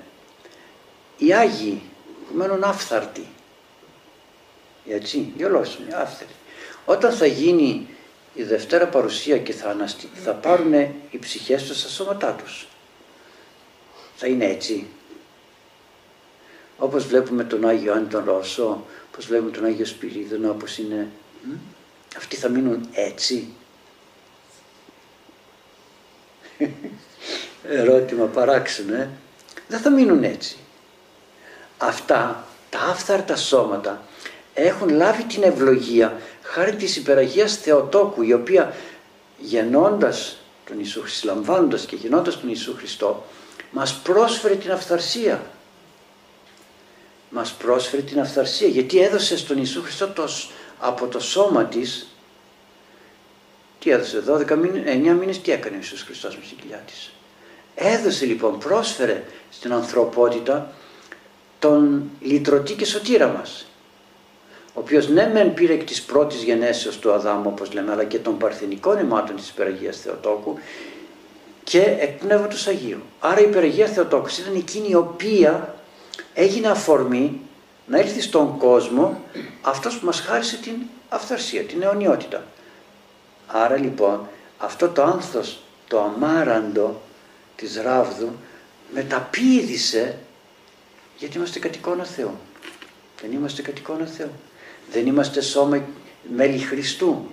Οι 1.17 1.33
Άγιοι 1.33 1.81
που 2.27 2.37
μένουν 2.37 2.63
άφθαρτοι, 2.63 3.27
έτσι, 4.89 5.33
δυο 5.37 5.59
άφθαρτοι. 5.93 6.33
Όταν 6.85 7.13
θα 7.13 7.25
γίνει 7.25 7.87
η 8.33 8.43
Δευτέρα 8.43 8.87
παρουσία 8.87 9.37
και 9.37 9.53
θα, 9.53 9.69
αναστη... 9.69 10.09
θα 10.13 10.33
πάρουν 10.33 10.73
οι 11.09 11.17
ψυχές 11.19 11.63
τους 11.63 11.79
στα 11.79 11.89
σώματά 11.89 12.31
τους. 12.33 12.67
Θα 14.15 14.27
είναι 14.27 14.45
έτσι. 14.45 14.87
Όπως 16.77 17.07
βλέπουμε 17.07 17.43
τον 17.43 17.67
Άγιο 17.67 17.93
Άννη 17.93 18.07
τον 18.07 18.23
Ρώσο, 18.25 18.85
όπως 19.07 19.25
βλέπουμε 19.25 19.51
τον 19.51 19.65
Άγιο 19.65 19.85
Σπυρίδωνα, 19.85 20.49
όπως 20.49 20.77
είναι. 20.77 21.07
Αυτοί 22.17 22.35
θα 22.35 22.49
μείνουν 22.49 22.89
έτσι. 22.93 23.47
Ερώτημα 27.63 28.25
παράξενο, 28.25 28.95
ε. 28.95 29.09
Δεν 29.67 29.79
θα 29.79 29.89
μείνουν 29.89 30.23
έτσι. 30.23 30.57
Αυτά 31.77 32.47
τα 32.69 32.79
άφθαρτα 32.79 33.35
σώματα 33.35 34.01
έχουν 34.59 34.89
λάβει 34.89 35.23
την 35.23 35.43
ευλογία 35.43 36.21
χάρη 36.41 36.75
της 36.75 36.95
υπεραγίας 36.95 37.57
Θεοτόκου 37.57 38.21
η 38.21 38.33
οποία 38.33 38.73
γεννώντας 39.39 40.37
τον 40.65 40.75
Ιησού 40.77 41.07
συλλαμβάνοντας 41.07 41.85
και 41.85 41.95
γεννώντας 41.95 42.39
τον 42.39 42.49
Ιησού 42.49 42.75
Χριστό 42.75 43.25
μας 43.71 43.95
πρόσφερε 43.95 44.55
την 44.55 44.71
αυθαρσία. 44.71 45.45
Μας 47.29 47.53
πρόσφερε 47.53 48.01
την 48.01 48.19
αυθαρσία 48.19 48.67
γιατί 48.67 48.99
έδωσε 48.99 49.37
στον 49.37 49.57
Ιησού 49.57 49.81
Χριστό 49.81 50.07
το, 50.07 50.27
από 50.79 51.07
το 51.07 51.19
σώμα 51.19 51.65
της 51.65 52.07
τι 53.79 53.89
έδωσε 53.89 54.23
12 54.27 54.57
μήνες, 54.57 54.83
9 54.85 55.17
μήνες 55.19 55.41
τι 55.41 55.51
έκανε 55.51 55.75
ο 55.75 55.79
Ιησούς 55.79 56.01
Χριστός 56.01 56.35
με 56.35 56.41
την 56.49 56.57
κοιλιά 56.57 56.77
της. 56.77 57.11
Έδωσε 57.75 58.25
λοιπόν 58.25 58.59
πρόσφερε 58.59 59.23
στην 59.49 59.73
ανθρωπότητα 59.73 60.73
τον 61.59 62.09
λυτρωτή 62.21 62.73
και 62.73 62.85
σωτήρα 62.85 63.27
μας 63.27 63.66
ο 64.77 64.79
οποίος 64.79 65.09
ναι 65.09 65.29
μεν 65.33 65.53
πήρε 65.53 65.73
εκ 65.73 65.83
της 65.83 66.01
πρώτης 66.01 66.43
γενέσεως 66.43 66.99
του 66.99 67.13
Αδάμου 67.13 67.49
όπως 67.49 67.73
λέμε 67.73 67.91
αλλά 67.91 68.03
και 68.03 68.19
των 68.19 68.37
παρθενικών 68.37 68.97
αιμάτων 68.97 69.35
της 69.35 69.49
Υπεραγίας 69.49 69.99
Θεοτόκου 69.99 70.57
και 71.63 71.81
εκ 71.99 72.17
Πνεύματος 72.17 72.67
Αγίου. 72.67 73.01
Άρα 73.19 73.39
η 73.39 73.43
Υπεραγία 73.43 73.87
Θεοτόκος 73.87 74.37
ήταν 74.37 74.55
εκείνη 74.55 74.87
η 74.89 74.95
οποία 74.95 75.75
έγινε 76.33 76.67
αφορμή 76.67 77.41
να 77.85 77.99
έρθει 77.99 78.21
στον 78.21 78.57
κόσμο 78.57 79.21
αυτός 79.61 79.99
που 79.99 80.05
μας 80.05 80.19
χάρισε 80.19 80.57
την 80.57 80.75
αυθαρσία, 81.09 81.63
την 81.63 81.81
αιωνιότητα. 81.81 82.43
Άρα 83.47 83.77
λοιπόν 83.77 84.27
αυτό 84.57 84.89
το 84.89 85.03
άνθος, 85.03 85.59
το 85.87 86.01
αμάραντο 86.01 87.01
της 87.55 87.81
Ράβδου 87.81 88.31
μεταπίδησε 88.93 90.17
γιατί 91.17 91.37
είμαστε 91.37 91.59
κατ' 91.59 91.75
εικόνα 91.75 92.03
Θεού. 92.03 92.37
Δεν 93.21 93.31
είμαστε 93.31 93.61
κατ' 93.61 93.77
εικόνα 93.77 94.05
Θεού. 94.05 94.31
Δεν 94.91 95.07
είμαστε 95.07 95.41
σώμα 95.41 95.81
μέλη 96.35 96.57
Χριστού. 96.57 97.25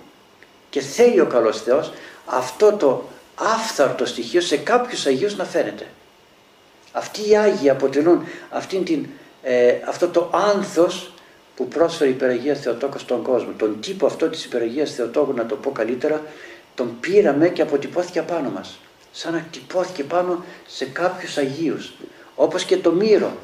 Και 0.69 0.81
θέλει 0.81 1.19
ο 1.19 1.25
καλός 1.25 1.61
Θεός 1.61 1.91
αυτό 2.25 2.73
το 2.73 3.03
άφθαρτο 3.35 4.05
στοιχείο 4.05 4.41
σε 4.41 4.57
κάποιους 4.57 5.05
Αγίους 5.05 5.35
να 5.35 5.43
φαίνεται. 5.43 5.87
Αυτοί 6.91 7.29
οι 7.29 7.37
Άγιοι 7.37 7.69
αποτελούν 7.69 8.27
αυτήν 8.49 8.83
την, 8.83 9.07
ε, 9.43 9.73
αυτό 9.87 10.07
το 10.07 10.31
άνθος 10.33 11.13
που 11.55 11.67
πρόσφερε 11.67 12.09
η 12.09 12.13
Υπεραγία 12.13 12.55
Θεοτόκος 12.55 13.01
στον 13.01 13.21
κόσμο. 13.21 13.51
Τον 13.57 13.81
τύπο 13.81 14.05
αυτό 14.05 14.29
της 14.29 14.45
Υπεραγίας 14.45 14.93
Θεοτόκου, 14.93 15.33
να 15.33 15.45
το 15.45 15.55
πω 15.55 15.71
καλύτερα, 15.71 16.21
τον 16.75 16.99
πήραμε 16.99 17.49
και 17.49 17.61
αποτυπώθηκε 17.61 18.21
πάνω 18.21 18.49
μας. 18.49 18.79
Σαν 19.11 19.33
να 19.33 19.47
τυπώθηκε 19.51 20.03
πάνω 20.03 20.43
σε 20.67 20.85
κάποιους 20.85 21.37
Αγίους. 21.37 21.93
Όπως 22.35 22.63
και 22.63 22.77
το 22.77 22.91
μύρο 22.91 23.37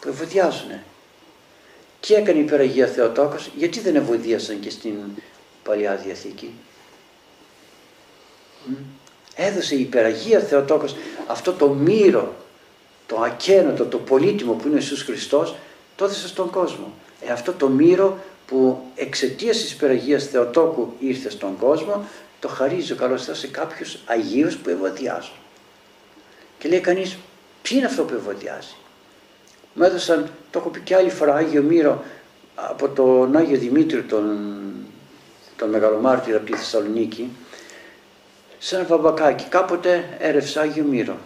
που 0.00 0.08
ευωδιάζουν. 0.08 0.70
Και 2.04 2.14
έκανε 2.14 2.38
η 2.38 2.42
Υπεραγία 2.42 2.86
Θεοτόκος, 2.86 3.50
γιατί 3.56 3.80
δεν 3.80 3.96
ευωδίασαν 3.96 4.60
και 4.60 4.70
στην 4.70 4.94
Παλιά 5.62 5.96
Διαθήκη; 5.96 6.54
Έδωσε 9.34 9.74
η 9.74 9.80
Υπεραγία 9.80 10.40
Θεοτόκος 10.40 10.96
αυτό 11.26 11.52
το 11.52 11.68
μύρο, 11.68 12.34
το 13.06 13.20
ακένοτο, 13.20 13.84
το 13.84 13.98
πολύτιμο 13.98 14.52
που 14.52 14.66
είναι 14.66 14.74
ο 14.74 14.78
Ιησούς 14.78 15.02
Χριστός, 15.02 15.54
το 15.96 16.04
έδωσε 16.04 16.28
στον 16.28 16.50
κόσμο. 16.50 16.92
Ε, 17.20 17.32
αυτό 17.32 17.52
το 17.52 17.68
μύρο 17.68 18.18
που 18.46 18.80
εξαιτίας 18.94 19.56
της 19.56 19.72
Υπεραγίας 19.72 20.26
Θεοτόκου 20.26 20.92
ήρθε 20.98 21.30
στον 21.30 21.58
κόσμο, 21.58 22.04
το 22.40 22.48
χαρίζει 22.48 22.92
ο 22.92 22.96
καλός 22.96 23.24
Θεός 23.24 23.38
σε 23.38 23.46
κάποιους 23.46 23.98
Αγίους 24.04 24.56
που 24.56 24.70
ευωδιάζουν. 24.70 25.36
Και 26.58 26.68
λέει 26.68 26.80
κανείς, 26.80 27.16
ποιο 27.62 27.76
είναι 27.76 27.86
αυτό 27.86 28.02
που 28.02 28.14
ευωδιάζει; 28.14 28.74
Μου 29.74 29.84
έδωσαν, 29.84 30.30
το 30.50 30.58
έχω 30.58 30.68
πει 30.68 30.80
και 30.80 30.94
άλλη 30.94 31.10
φορά, 31.10 31.34
Άγιο 31.34 31.62
Μύρο 31.62 32.02
από 32.54 32.88
τον 32.88 33.36
Άγιο 33.36 33.58
Δημήτριο, 33.58 34.02
τον, 34.08 34.38
τον 35.56 35.70
Μεγαλομάρτυρα 35.70 36.36
από 36.36 36.46
τη 36.46 36.56
Θεσσαλονίκη, 36.56 37.30
σε 38.58 38.76
ένα 38.76 38.84
βαμπακάκι. 38.84 39.44
Κάποτε 39.44 40.16
έρευσα 40.18 40.60
Άγιο 40.60 40.84
Μύρο 40.84 41.16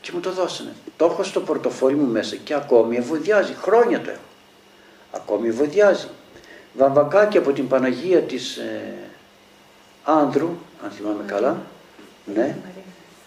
και 0.00 0.10
μου 0.14 0.20
το 0.20 0.32
δώσανε. 0.32 0.72
Το 0.96 1.04
έχω 1.04 1.22
στο 1.22 1.40
πορτοφόλι 1.40 1.94
μου 1.94 2.10
μέσα 2.10 2.36
και 2.36 2.54
ακόμη 2.54 2.96
ευωδιάζει. 2.96 3.54
Χρόνια 3.54 4.00
το 4.00 4.10
έχω. 4.10 4.20
Ακόμη 5.12 5.48
ευωδιάζει. 5.48 6.08
Βαμβακάκι 6.74 7.38
από 7.38 7.52
την 7.52 7.68
Παναγία 7.68 8.20
της 8.20 8.56
ε, 8.56 8.94
Άνδρου, 10.04 10.48
αν 10.84 10.90
θυμάμαι 10.90 11.24
καλά. 11.26 11.62
Ναι. 12.34 12.56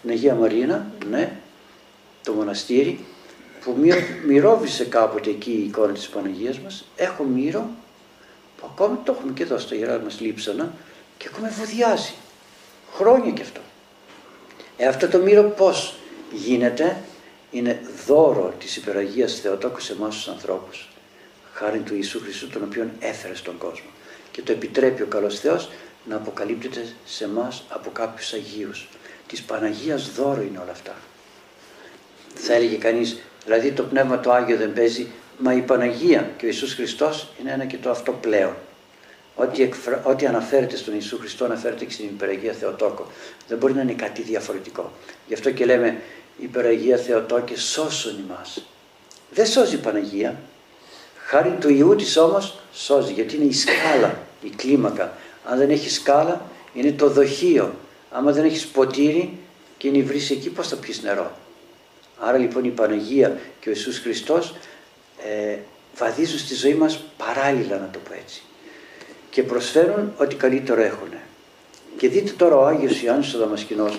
Αγία 0.08 0.34
Μαρίνα, 0.34 0.86
ναι. 1.10 1.32
Το 2.22 2.32
μοναστήρι 2.32 3.04
που 3.64 3.76
μυρώβησε 4.26 4.84
κάποτε 4.84 5.30
εκεί 5.30 5.50
η 5.50 5.64
εικόνα 5.64 5.92
της 5.92 6.08
Παναγίας 6.08 6.58
μας. 6.58 6.84
Έχω 6.96 7.22
μύρο 7.22 7.70
που 8.60 8.68
ακόμη 8.72 8.96
το 9.04 9.12
έχουμε 9.12 9.32
και 9.32 9.42
εδώ 9.42 9.58
στα 9.58 9.74
γερά 9.74 9.98
μας 9.98 10.20
λείψανα 10.20 10.72
και 11.18 11.28
ακόμη 11.32 11.48
ευωδιάζει. 11.48 12.14
Χρόνια 12.94 13.30
και 13.30 13.42
αυτό. 13.42 13.60
Ε, 14.76 14.86
αυτό 14.86 15.08
το 15.08 15.18
μύρο 15.18 15.42
πώς 15.42 15.94
γίνεται, 16.32 16.96
είναι 17.50 17.80
δώρο 18.06 18.54
της 18.58 18.76
υπεραγίας 18.76 19.40
Θεοτόκου 19.40 19.80
σε 19.80 19.92
εμάς 19.92 20.14
τους 20.14 20.28
ανθρώπους. 20.28 20.88
Χάρη 21.52 21.78
του 21.78 21.94
Ιησού 21.94 22.20
Χριστού 22.20 22.48
τον 22.48 22.62
οποίον 22.62 22.90
έφερε 22.98 23.34
στον 23.34 23.58
κόσμο. 23.58 23.88
Και 24.30 24.42
το 24.42 24.52
επιτρέπει 24.52 25.02
ο 25.02 25.06
καλός 25.06 25.40
Θεός 25.40 25.70
να 26.04 26.16
αποκαλύπτεται 26.16 26.86
σε 27.04 27.24
εμάς 27.24 27.64
από 27.68 27.90
κάποιους 27.90 28.32
Αγίους. 28.32 28.88
Της 29.26 29.42
Παναγίας 29.42 30.10
δώρο 30.12 30.42
είναι 30.42 30.58
όλα 30.58 30.70
αυτά. 30.70 30.94
Θα 32.34 32.54
έλεγε 32.54 32.76
κανείς, 32.76 33.18
δηλαδή 33.48 33.72
το 33.72 33.82
Πνεύμα 33.82 34.20
το 34.20 34.32
Άγιο 34.32 34.56
δεν 34.56 34.72
παίζει, 34.72 35.06
μα 35.38 35.52
η 35.52 35.60
Παναγία 35.60 36.30
και 36.36 36.44
ο 36.44 36.48
Ιησούς 36.48 36.74
Χριστός 36.74 37.28
είναι 37.40 37.52
ένα 37.52 37.64
και 37.64 37.76
το 37.76 37.90
αυτό 37.90 38.12
πλέον. 38.12 38.54
Ό,τι, 39.34 39.62
εκφρα... 39.62 40.02
ό,τι 40.04 40.26
αναφέρεται 40.26 40.76
στον 40.76 40.94
Ιησού 40.94 41.18
Χριστό 41.18 41.44
αναφέρεται 41.44 41.84
και 41.84 41.92
στην 41.92 42.04
Υπεραγία 42.04 42.52
Θεοτόκο. 42.52 43.06
Δεν 43.48 43.58
μπορεί 43.58 43.74
να 43.74 43.82
είναι 43.82 43.92
κάτι 43.92 44.22
διαφορετικό. 44.22 44.92
Γι' 45.26 45.34
αυτό 45.34 45.50
και 45.50 45.64
λέμε 45.64 46.00
Υπεραγία 46.38 46.96
Θεοτόκε 46.96 47.56
σώσον 47.56 48.18
ημάς. 48.26 48.64
Δεν 49.30 49.46
σώζει 49.46 49.74
η 49.74 49.78
Παναγία. 49.78 50.36
Χάρη 51.26 51.56
του 51.60 51.68
Ιού 51.68 51.96
της 51.96 52.16
όμως 52.16 52.58
σώζει 52.72 53.12
γιατί 53.12 53.36
είναι 53.36 53.44
η 53.44 53.52
σκάλα, 53.52 54.18
η 54.42 54.48
κλίμακα. 54.56 55.12
Αν 55.44 55.58
δεν 55.58 55.70
έχει 55.70 55.90
σκάλα 55.90 56.42
είναι 56.74 56.92
το 56.92 57.10
δοχείο. 57.10 57.74
Άμα 58.10 58.32
δεν 58.32 58.44
έχεις 58.44 58.66
ποτήρι 58.66 59.38
και 59.78 59.88
είναι 59.88 59.98
η 59.98 60.02
βρύση 60.02 60.32
εκεί 60.32 60.50
πώς 60.50 60.68
θα 60.68 60.76
πεις 60.76 61.02
νερό; 61.02 61.32
Άρα 62.18 62.38
λοιπόν 62.38 62.64
η 62.64 62.70
Παναγία 62.70 63.38
και 63.60 63.68
ο 63.68 63.72
Ιησούς 63.72 63.98
Χριστός 63.98 64.54
ε, 65.24 65.56
βαδίζουν 65.96 66.38
στη 66.38 66.54
ζωή 66.54 66.74
μας 66.74 67.00
παράλληλα 67.16 67.78
να 67.78 67.88
το 67.92 67.98
πω 67.98 68.14
έτσι 68.14 68.42
και 69.30 69.42
προσφέρουν 69.42 70.12
ό,τι 70.16 70.34
καλύτερο 70.34 70.82
έχουν. 70.82 71.12
Και 71.96 72.08
δείτε 72.08 72.32
τώρα 72.36 72.56
ο 72.56 72.66
Άγιος 72.66 73.02
Ιωάννης 73.02 73.34
ο 73.34 73.38
Δαμασκηνός 73.38 73.98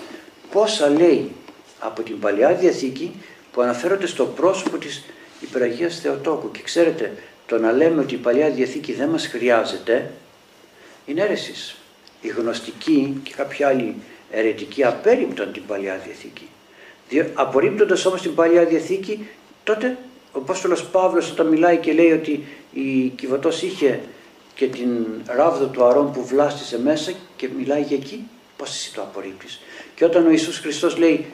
πόσα 0.51 0.89
λέει 0.89 1.31
από 1.79 2.01
την 2.01 2.19
Παλαιά 2.19 2.53
Διαθήκη 2.53 3.11
που 3.51 3.61
αναφέρονται 3.61 4.07
στο 4.07 4.25
πρόσωπο 4.25 4.77
της 4.77 5.03
Υπεραγίας 5.41 5.99
Θεοτόκου. 5.99 6.51
Και 6.51 6.61
ξέρετε, 6.61 7.13
το 7.45 7.57
να 7.57 7.71
λέμε 7.71 8.01
ότι 8.01 8.13
η 8.13 8.17
Παλαιά 8.17 8.49
Διαθήκη 8.49 8.93
δεν 8.93 9.09
μας 9.09 9.27
χρειάζεται 9.27 10.11
είναι 11.05 11.21
αίρεσης. 11.21 11.75
Οι 12.21 12.27
γνωστικοί 12.27 13.19
και 13.23 13.33
κάποιοι 13.35 13.65
άλλοι 13.65 13.95
αιρετικοί 14.31 14.83
απέριπταν 14.83 15.51
την 15.53 15.65
Παλαιά 15.65 16.01
Διαθήκη. 16.05 16.47
Απορρίπτοντας 17.33 18.05
όμως 18.05 18.21
την 18.21 18.35
Παλαιά 18.35 18.65
Διαθήκη, 18.65 19.27
τότε 19.63 19.97
ο 20.31 20.39
Απόστολος 20.39 20.85
Παύλος 20.85 21.31
όταν 21.31 21.47
μιλάει 21.47 21.77
και 21.77 21.93
λέει 21.93 22.11
ότι 22.11 22.43
η 22.73 23.07
Κιβωτός 23.15 23.61
είχε 23.61 23.99
και 24.55 24.67
την 24.67 25.05
ράβδο 25.25 25.65
του 25.65 25.83
αρών 25.83 26.11
που 26.11 26.25
βλάστησε 26.25 26.79
μέσα 26.79 27.11
και 27.35 27.49
μιλάει 27.57 27.81
για 27.81 27.97
εκεί, 27.97 28.27
πώς 28.57 28.69
εσύ 28.69 28.93
το 28.93 29.01
απορρίπτεις. 29.01 29.59
Και 29.95 30.05
όταν 30.05 30.25
ο 30.25 30.29
Ιησούς 30.29 30.59
Χριστός 30.59 30.97
λέει 30.97 31.25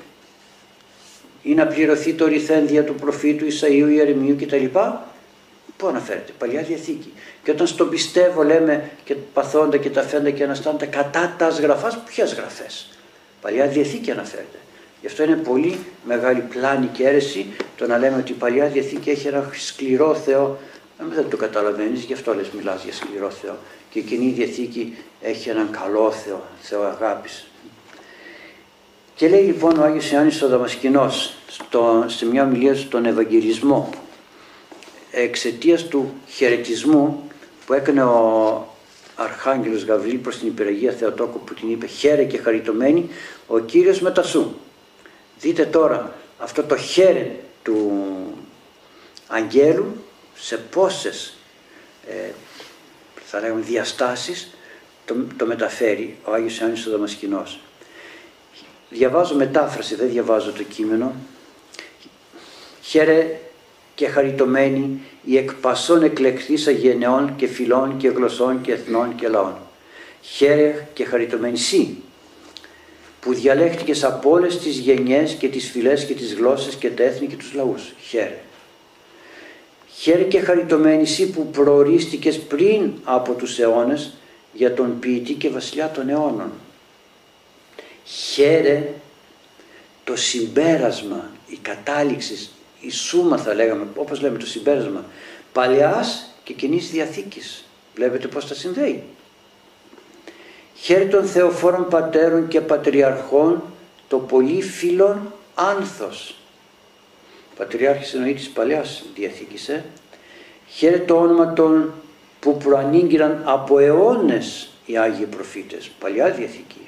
ή 1.43 1.53
να 1.53 1.67
πληρωθεί 1.67 2.13
το 2.13 2.27
ρηθένδια 2.27 2.83
του 2.83 2.95
προφήτου 2.95 3.45
Ισαΐου, 3.45 3.89
Ιερεμίου 3.89 4.35
κτλ. 4.41 4.65
Πού 5.77 5.87
αναφέρεται, 5.87 6.31
Παλιά 6.37 6.61
Διαθήκη. 6.61 7.13
Και 7.43 7.51
όταν 7.51 7.67
στον 7.67 7.89
πιστεύω 7.89 8.43
λέμε 8.43 8.91
και 9.03 9.15
παθώντα 9.33 9.77
και 9.77 9.89
τα 9.89 10.01
φέντα 10.01 10.29
και 10.29 10.43
αναστάντα 10.43 10.85
κατά 10.85 11.35
τα 11.37 11.47
γραφάς, 11.47 11.97
ποιες 11.97 12.33
γραφές. 12.33 12.89
Παλιά 13.41 13.67
Διαθήκη 13.67 14.11
αναφέρεται. 14.11 14.57
Γι' 15.01 15.07
αυτό 15.07 15.23
είναι 15.23 15.35
πολύ 15.35 15.79
μεγάλη 16.05 16.39
πλάνη 16.39 16.87
και 16.87 17.07
αίρεση 17.07 17.45
το 17.77 17.87
να 17.87 17.97
λέμε 17.97 18.17
ότι 18.17 18.31
η 18.31 18.35
Παλιά 18.35 18.67
Διαθήκη 18.67 19.09
έχει 19.09 19.27
ένα 19.27 19.49
σκληρό 19.53 20.15
Θεό 20.15 20.57
δεν 20.97 21.29
το 21.29 21.37
καταλαβαίνεις, 21.37 22.03
γι' 22.03 22.13
αυτό 22.13 22.33
λες 22.33 22.49
μιλάς 22.49 22.83
για 22.83 22.93
σκληρό 22.93 23.29
Θεό. 23.29 23.57
Και 23.89 23.99
η 23.99 24.01
Κοινή 24.01 24.31
Διαθήκη 24.31 24.95
έχει 25.21 25.49
έναν 25.49 25.69
καλό 25.71 26.11
Θεό, 26.11 26.43
Θεό 26.61 26.81
αγάπης. 26.81 27.47
Και 29.15 29.27
λέει 29.27 29.41
λοιπόν 29.41 29.79
ο 29.79 29.83
Άγιος 29.83 30.11
Ιωάννης 30.11 30.41
ο 30.41 30.47
Δαμασκηνός 30.47 31.35
στο, 31.47 32.05
σε 32.07 32.25
μια 32.25 32.43
ομιλία 32.43 32.75
στον 32.75 33.05
Ευαγγελισμό 33.05 33.89
εξαιτίας 35.11 35.83
του 35.83 36.13
χαιρετισμού 36.27 37.27
που 37.65 37.73
έκανε 37.73 38.03
ο 38.03 38.67
Αρχάγγελος 39.15 39.83
Γαβρίλ 39.83 40.17
προς 40.17 40.37
την 40.37 40.47
υπεραγία 40.47 40.91
Θεοτόκο 40.91 41.37
που 41.37 41.53
την 41.53 41.71
είπε 41.71 41.85
χαίρε 41.85 42.23
και 42.23 42.37
χαριτωμένη 42.37 43.09
ο 43.47 43.59
Κύριος 43.59 43.99
μετασού. 43.99 44.53
Δείτε 45.39 45.65
τώρα 45.65 46.15
αυτό 46.39 46.63
το 46.63 46.77
χαίρε 46.77 47.31
του 47.63 48.01
Αγγέλου 49.27 50.03
σε 50.35 50.57
πόσες 50.57 51.33
ε, 52.07 52.29
θα 53.25 53.39
λέγαμε 53.39 53.61
διαστάσεις 53.61 54.49
το, 55.05 55.15
το 55.37 55.45
μεταφέρει 55.45 56.17
ο 56.23 56.33
Άγιος 56.33 56.59
Ιωάννης 56.59 56.87
ο 56.87 56.91
Δαμασκηνός. 56.91 57.59
Διαβάζω 58.89 59.35
μετάφραση, 59.35 59.95
δεν 59.95 60.09
διαβάζω 60.09 60.51
το 60.51 60.63
κείμενο. 60.63 61.15
Χαίρε 62.81 63.39
και 63.95 64.07
χαριτωμένη 64.07 65.01
η 65.23 65.37
εκπασών 65.37 66.03
εκλεκτής 66.03 66.67
αγενεών 66.67 67.35
και 67.35 67.47
φυλών 67.47 67.97
και 67.97 68.07
γλωσσών 68.07 68.61
και 68.61 68.71
εθνών 68.71 69.15
και 69.15 69.27
λαών. 69.27 69.57
Χαίρε 70.21 70.87
και 70.93 71.05
χαριτωμένη 71.05 71.57
σύ, 71.57 72.03
που 73.25 73.33
διαλέχτηκες 73.33 74.03
από 74.03 74.29
όλες 74.29 74.57
τις 74.57 74.77
γενιές 74.77 75.33
και 75.33 75.47
τις 75.47 75.69
φυλές 75.69 76.05
και 76.05 76.13
τις 76.13 76.33
γλώσσες 76.33 76.75
και 76.75 76.89
τα 76.89 77.03
έθνη 77.03 77.27
και 77.27 77.35
τους 77.35 77.53
λαούς. 77.53 77.93
Χαίρε. 78.07 78.37
Χαίρε 79.97 80.23
και 80.23 80.39
χαριτωμένη 80.39 81.01
εσύ 81.01 81.29
που 81.29 81.47
προορίστηκες 81.47 82.39
πριν 82.39 82.91
από 83.03 83.33
τους 83.33 83.59
αιώνες 83.59 84.13
για 84.53 84.73
τον 84.73 84.99
ποιητή 84.99 85.33
και 85.33 85.49
βασιλιά 85.49 85.91
των 85.91 86.09
αιώνων. 86.09 86.51
Χαίρε 88.03 88.93
το 90.03 90.15
συμπέρασμα, 90.15 91.29
η 91.47 91.57
κατάληξη, 91.61 92.49
η 92.79 92.91
σούμα 92.91 93.37
θα 93.37 93.53
λέγαμε, 93.53 93.87
όπως 93.95 94.21
λέμε 94.21 94.37
το 94.37 94.45
συμπέρασμα, 94.45 95.05
παλιάς 95.53 96.35
και 96.43 96.53
κοινής 96.53 96.89
διαθήκης. 96.89 97.65
Βλέπετε 97.95 98.27
πώς 98.27 98.47
τα 98.47 98.53
συνδέει. 98.53 99.03
Χαίρε 100.75 101.05
των 101.05 101.25
Θεοφόρων 101.25 101.87
Πατέρων 101.89 102.47
και 102.47 102.61
Πατριαρχών 102.61 103.63
το 104.07 104.17
πολύ 104.17 104.61
φίλον 104.61 105.33
άνθος. 105.55 106.35
Πατριάρχης 107.57 108.13
εννοεί 108.13 108.33
της 108.33 108.49
Παλαιάς 108.49 109.03
Διαθήκης. 109.15 109.69
Ε. 109.69 109.85
Χαίρε 110.67 110.97
το 110.97 111.15
όνομα 111.15 111.53
των 111.53 111.93
που 112.39 112.57
προανήγγυραν 112.57 113.41
από 113.45 113.79
αιώνες 113.79 114.69
οι 114.85 114.97
Άγιοι 114.97 115.25
Προφήτες. 115.25 115.91
Παλιά 115.99 116.29
Διαθήκη. 116.29 116.87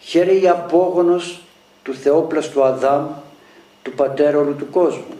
Χαίρε 0.00 0.32
η 0.32 0.48
απόγονος 0.48 1.40
του 1.82 1.94
Θεόπλαστου 1.94 2.64
Αδάμ, 2.64 3.06
του 3.82 3.92
πατέρα 3.92 4.38
όλου 4.38 4.56
του 4.56 4.70
κόσμου. 4.70 5.16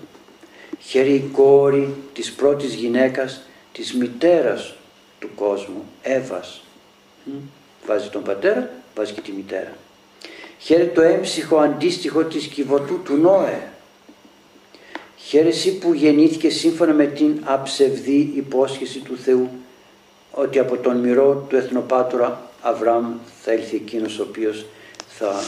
Χαίρε 0.81 1.09
η 1.09 1.31
κόρη 1.33 1.95
της 2.13 2.33
πρώτης 2.33 2.75
γυναίκας, 2.75 3.43
της 3.73 3.95
μητέρας 3.95 4.75
του 5.19 5.29
κόσμου, 5.35 5.85
Εύας. 6.03 6.66
Βάζει 7.87 8.09
τον 8.09 8.23
πατέρα, 8.23 8.71
βάζει 8.95 9.13
και 9.13 9.21
τη 9.21 9.33
μητέρα. 9.33 9.77
Χαίρε 10.59 10.85
το 10.85 11.03
έμψυχο 11.03 11.57
αντίστοιχο 11.59 12.25
της 12.25 12.47
κυβωτού 12.47 13.01
του 13.05 13.17
Νόε. 13.17 13.69
Χαίρε 15.17 15.49
εσύ 15.49 15.79
που 15.79 15.93
γεννήθηκε 15.93 16.51
σύμφωνα 16.51 16.93
με 16.93 17.07
την 17.07 17.41
αψευδή 17.45 18.33
υπόσχεση 18.35 18.99
του 18.99 19.17
Θεού 19.17 19.51
ότι 20.31 20.59
από 20.59 20.77
τον 20.77 20.97
μυρό 20.97 21.47
του 21.49 21.57
εθνοπάτωρα 21.57 22.51
Αβραάμ 22.63 23.15
θα 23.43 23.51
έλθει 23.51 23.77
εκείνος 23.77 24.19
ο 24.19 24.23
οποίος 24.23 24.67
θα 25.09 25.43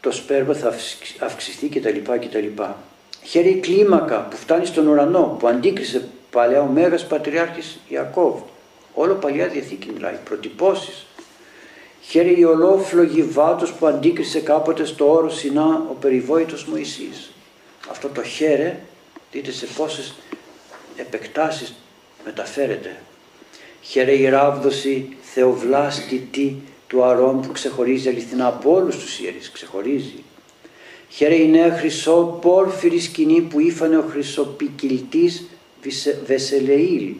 το 0.00 0.12
σπέρμα 0.12 0.54
θα 0.54 0.74
αυξηθεί 1.20 1.68
κτλ. 1.68 2.12
κτλ. 2.12 2.62
Χαίρε 3.22 3.48
η 3.48 3.60
κλίμακα 3.60 4.20
που 4.20 4.36
φτάνει 4.36 4.66
στον 4.66 4.86
ουρανό 4.86 5.36
που 5.38 5.46
αντίκρισε 5.46 6.08
παλιά 6.32 6.60
ο 6.60 6.66
Μέγας 6.66 7.06
Πατριάρχης 7.06 7.78
Ιακώβ. 7.88 8.40
Όλο 8.94 9.14
παλιά 9.14 9.48
Διαθήκη 9.48 9.90
μιλάει, 9.94 10.18
προτυπώσεις. 10.24 11.06
Χαίρε 12.00 12.30
η 12.38 12.44
ολόφλογη 12.44 13.22
βάτος 13.22 13.72
που 13.72 13.86
αντίκρισε 13.86 14.40
κάποτε 14.40 14.84
στο 14.84 15.12
όρο 15.12 15.30
Σινά 15.30 15.86
ο 15.90 15.94
περιβόητος 16.00 16.64
Μωυσής. 16.64 17.32
Αυτό 17.90 18.08
το 18.08 18.22
χαίρε, 18.22 18.78
δείτε 19.32 19.50
σε 19.52 19.66
πόσες 19.76 20.14
επεκτάσεις 20.96 21.74
μεταφέρεται. 22.24 22.96
Χαίρε 23.82 24.12
η 24.12 24.28
ράβδοση 24.28 25.16
θεοβλάστητη 25.22 26.62
του 26.86 27.04
αρών 27.04 27.40
που 27.40 27.52
ξεχωρίζει 27.52 28.08
αληθινά 28.08 28.46
από 28.46 28.74
όλους 28.74 28.96
τους 28.98 29.20
ιερείς, 29.20 29.50
ξεχωρίζει. 29.50 30.24
Χαίρε 31.08 31.34
η 31.34 31.48
νέα 31.48 31.76
χρυσό 31.78 32.38
πόρφυρη 32.42 32.98
σκηνή 32.98 33.40
που 33.40 33.60
ήφανε 33.60 33.96
ο 33.96 34.04
χρυσοπικιλτής 34.10 35.46
Βεσελεήλ. 36.26 37.14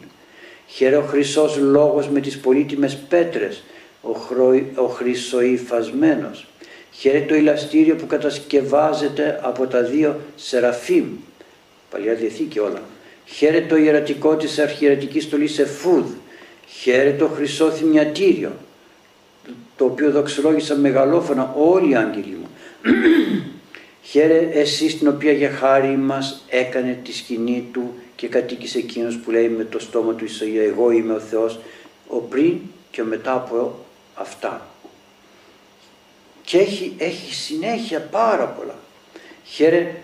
Χαίρε 0.66 0.96
ο 0.96 1.02
χρυσός 1.02 1.56
λόγος 1.56 2.08
με 2.08 2.20
τις 2.20 2.38
πολύτιμες 2.38 2.96
πέτρες, 3.08 3.62
ο, 4.02 4.12
χρο, 4.12 4.60
ο 4.74 4.86
χρυσοϊφασμένος. 4.86 6.46
Χαίρε 6.92 7.20
το 7.20 7.34
ηλαστήριο 7.34 7.96
που 7.96 8.06
κατασκευάζεται 8.06 9.40
από 9.42 9.66
τα 9.66 9.82
δύο 9.82 10.20
Σεραφείμ, 10.36 11.06
Παλιά 11.90 12.14
Διαθήκη 12.14 12.58
όλα. 12.58 12.82
Χαίρε 13.24 13.60
το 13.60 13.76
ιερατικό 13.76 14.36
της 14.36 14.58
αρχιερατικής 14.58 15.24
στολής 15.24 15.58
Εφούδ. 15.58 16.06
Χαίρε 16.66 17.12
το 17.12 17.28
χρυσό 17.28 17.70
θυμιατήριο, 17.70 18.52
το 19.76 19.84
οποίο 19.84 20.10
δοξολόγησαν 20.10 20.80
μεγαλόφωνα 20.80 21.54
όλοι 21.56 21.90
οι 21.90 21.94
άγγελοι 21.94 22.36
μου. 22.40 22.48
Χαίρε 24.02 24.48
εσύ 24.52 24.96
την 24.96 25.08
οποία 25.08 25.32
για 25.32 25.50
χάρη 25.50 25.96
μας 25.96 26.44
έκανε 26.48 26.98
τη 27.04 27.12
σκηνή 27.12 27.68
του 27.72 27.94
και 28.22 28.28
κατοίκησε 28.28 28.78
εκείνος 28.78 29.16
που 29.16 29.30
λέει 29.30 29.48
με 29.48 29.64
το 29.64 29.78
στόμα 29.78 30.14
του 30.14 30.24
Ισαΐα 30.24 30.68
εγώ 30.68 30.90
είμαι 30.90 31.12
ο 31.12 31.20
Θεός 31.20 31.60
ο 32.08 32.16
πριν 32.16 32.58
και 32.90 33.02
ο 33.02 33.04
μετά 33.04 33.34
από 33.34 33.84
αυτά. 34.14 34.66
Και 36.44 36.58
έχει, 36.58 36.94
έχει 36.98 37.34
συνέχεια 37.34 38.00
πάρα 38.00 38.46
πολλά. 38.46 38.74
Χαίρε, 39.44 39.94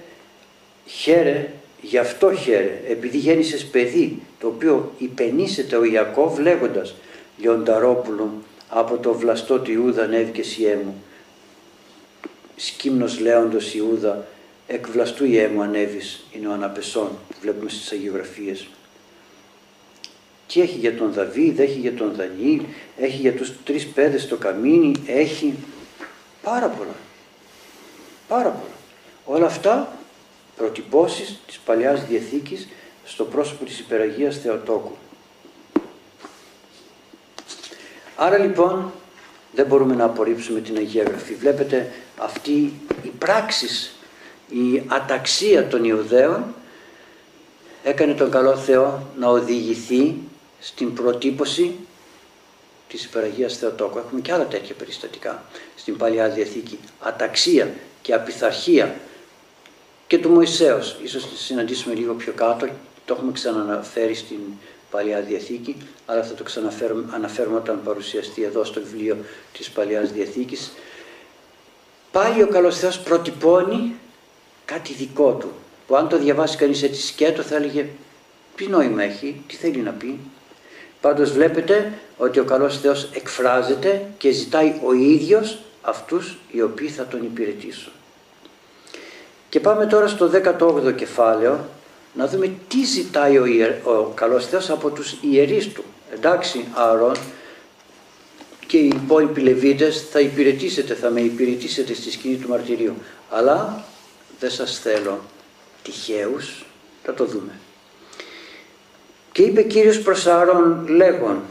χαίρε, 0.87 1.53
γι' 1.81 1.99
αυτό 1.99 2.35
χαίρε, 2.35 2.81
επειδή 2.89 3.17
γέννησες 3.17 3.67
παιδί, 3.67 4.23
το 4.41 4.47
οποίο 4.47 4.93
υπενήσεται 4.99 5.77
ο 5.77 5.85
Ιακώβ 5.85 6.39
λέγοντας 6.39 6.95
Λιονταρόπουλο 7.39 8.33
από 8.69 8.97
το 8.97 9.15
βλαστό 9.15 9.59
του 9.59 9.73
Ιούδα 9.73 10.03
ανέβηκες 10.03 10.57
μου. 10.85 11.03
Σκύμνος 12.57 13.21
λέοντος 13.21 13.75
Ιούδα, 13.75 14.27
εκ 14.71 14.87
βλαστού 14.91 15.25
μου 15.55 15.63
ανέβης, 15.63 16.25
είναι 16.33 16.49
ο 16.49 16.53
αναπεσόν 16.53 17.09
που 17.29 17.37
βλέπουμε 17.41 17.71
στις 17.71 17.93
αγιογραφίες. 17.93 18.69
Τι 20.47 20.61
έχει 20.61 20.79
για 20.79 20.97
τον 20.97 21.13
Δαβίδ, 21.13 21.61
έχει 21.61 21.79
για 21.79 21.95
τον 21.95 22.15
Δανιήλ, 22.15 22.63
έχει 22.99 23.17
για 23.17 23.35
τους 23.35 23.53
τρεις 23.65 23.87
παιδες 23.87 24.23
στο 24.23 24.37
καμίνι, 24.37 24.93
έχει 25.07 25.55
πάρα 26.43 26.67
πολλά. 26.67 26.95
Πάρα 28.29 28.49
πολλά. 28.49 28.75
Όλα 29.25 29.47
αυτά 29.47 29.99
προτυπώσεις 30.57 31.41
της 31.47 31.59
Παλιάς 31.59 32.07
Διαθήκης 32.07 32.69
στο 33.05 33.25
πρόσωπο 33.25 33.65
της 33.65 33.79
Υπεραγίας 33.79 34.39
Θεοτόκου. 34.39 34.97
Άρα 38.17 38.39
λοιπόν 38.39 38.93
δεν 39.53 39.67
μπορούμε 39.67 39.95
να 39.95 40.05
απορρίψουμε 40.05 40.61
την 40.61 40.77
Αγία 40.77 41.03
Γραφή. 41.03 41.35
Βλέπετε 41.35 41.93
αυτή 42.19 42.73
η 43.03 43.09
πράξη, 43.19 43.93
η 44.49 44.83
αταξία 44.87 45.67
των 45.67 45.85
Ιουδαίων 45.85 46.55
έκανε 47.83 48.15
τον 48.15 48.31
καλό 48.31 48.57
Θεό 48.57 49.07
να 49.19 49.29
οδηγηθεί 49.29 50.15
στην 50.61 50.95
προτύπωση 50.95 51.75
της 52.89 53.05
υπεραγίας 53.05 53.57
Θεοτόκου. 53.57 53.99
Έχουμε 53.99 54.21
και 54.21 54.33
άλλα 54.33 54.47
τέτοια 54.47 54.75
περιστατικά 54.75 55.43
στην 55.77 55.97
Παλιά 55.97 56.29
Διαθήκη. 56.29 56.79
Αταξία 57.01 57.75
και 58.03 58.15
απειθαρχία 58.15 58.95
και 60.07 60.19
του 60.19 60.31
Μωυσέως. 60.31 60.99
Ίσως 61.03 61.29
συναντήσουμε 61.35 61.95
λίγο 61.95 62.15
πιο 62.15 62.33
κάτω, 62.33 62.67
το 63.05 63.15
έχουμε 63.15 63.33
ξαναναφέρει 63.33 64.15
στην 64.15 64.39
Παλιά 64.91 65.21
Διαθήκη, 65.21 65.77
αλλά 66.07 66.23
θα 66.23 66.35
το 66.35 66.43
ξαναφέρουμε 66.43 67.57
όταν 67.57 67.81
παρουσιαστεί 67.85 68.43
εδώ 68.43 68.65
στο 68.65 68.81
βιβλίο 68.81 69.17
της 69.53 69.71
Παλιάς 69.71 70.13
Διαθήκης. 70.13 70.73
Πάλι 72.13 72.43
ο 72.43 72.49
καλός 72.49 72.79
Θεός 72.79 72.99
προτυπώνει 72.99 73.95
κάτι 74.73 74.93
δικό 74.93 75.33
του, 75.33 75.53
που 75.87 75.97
αν 75.97 76.09
το 76.09 76.19
διαβάσει 76.19 76.57
κανείς 76.57 76.83
έτσι 76.83 77.07
σκέτο 77.07 77.43
θα 77.43 77.57
έλεγε 77.57 77.87
τι 78.57 78.67
νόημα 78.67 79.03
έχει, 79.03 79.43
τι 79.47 79.57
θέλει 79.57 79.79
να 79.79 79.91
πει. 79.91 80.19
Πάντως 81.01 81.33
βλέπετε 81.33 81.93
ότι 82.17 82.39
ο 82.39 82.45
καλός 82.45 82.81
Θεός 82.81 83.11
εκφράζεται 83.13 84.07
και 84.19 84.31
ζητάει 84.31 84.81
ο 84.85 84.93
ίδιος 84.93 85.59
αυτούς 85.83 86.39
οι 86.51 86.63
οποίοι 86.63 86.89
θα 86.89 87.07
τον 87.07 87.23
υπηρετήσουν. 87.23 87.93
Και 89.49 89.61
πάμε 89.61 89.87
τώρα 89.87 90.07
στο 90.07 90.31
18ο 90.59 90.95
κεφάλαιο 90.97 91.65
να 92.15 92.27
δούμε 92.27 92.51
τι 92.69 92.85
ζητάει 92.85 93.39
ο, 93.39 93.45
ιερ, 93.47 93.71
ο 93.71 94.13
καλός 94.15 94.47
Θεός 94.47 94.71
από 94.71 94.91
τους 94.91 95.17
ιερείς 95.21 95.69
του. 95.69 95.85
Εντάξει, 96.13 96.65
Άρων 96.75 97.17
και 98.67 98.79
οι 98.79 98.87
υπόλοιποι 98.87 99.41
Λεβίτες 99.41 100.07
θα 100.11 100.21
υπηρετήσετε, 100.21 100.95
θα 100.95 101.11
με 101.11 101.21
υπηρετήσετε 101.21 101.95
στη 101.95 102.11
σκηνή 102.11 102.37
του 102.37 102.49
μαρτυρίου. 102.49 102.95
Αλλά 103.31 103.85
δεν 104.41 104.51
σας 104.51 104.79
θέλω 104.79 105.21
τυχαίους, 105.83 106.65
θα 107.03 107.15
το 107.15 107.25
δούμε. 107.25 107.53
Και 109.33 109.43
είπε 109.43 109.63
Κύριος 109.63 110.01
προς 110.01 110.27
Άρων 110.27 110.89
λέγον, 110.89 111.43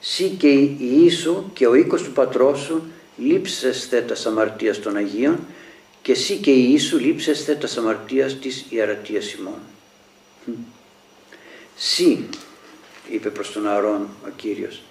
«Σύ 0.00 0.28
και 0.28 0.48
η 0.48 0.76
Ιησού 0.78 1.44
και 1.52 1.66
ο 1.66 1.74
οίκος 1.74 2.02
του 2.02 2.12
πατρός 2.12 2.60
σου 2.60 2.82
λείψεσθε 3.16 4.00
τα 4.00 4.28
αμαρτίας 4.28 4.80
των 4.80 4.96
Αγίων 4.96 5.38
και 6.02 6.12
εσύ 6.12 6.36
και 6.36 6.50
η 6.50 6.66
Ιησού 6.70 6.98
λείψεσθε 6.98 7.54
τα 7.54 7.68
αμαρτίας 7.78 8.38
της 8.38 8.64
ιερατείας 8.68 9.32
ημών». 9.32 9.58
Σύ, 11.76 12.28
είπε 13.10 13.28
προς 13.30 13.52
τον 13.52 13.68
Αρών 13.68 14.08
ο 14.26 14.28
Κύριος, 14.36 14.82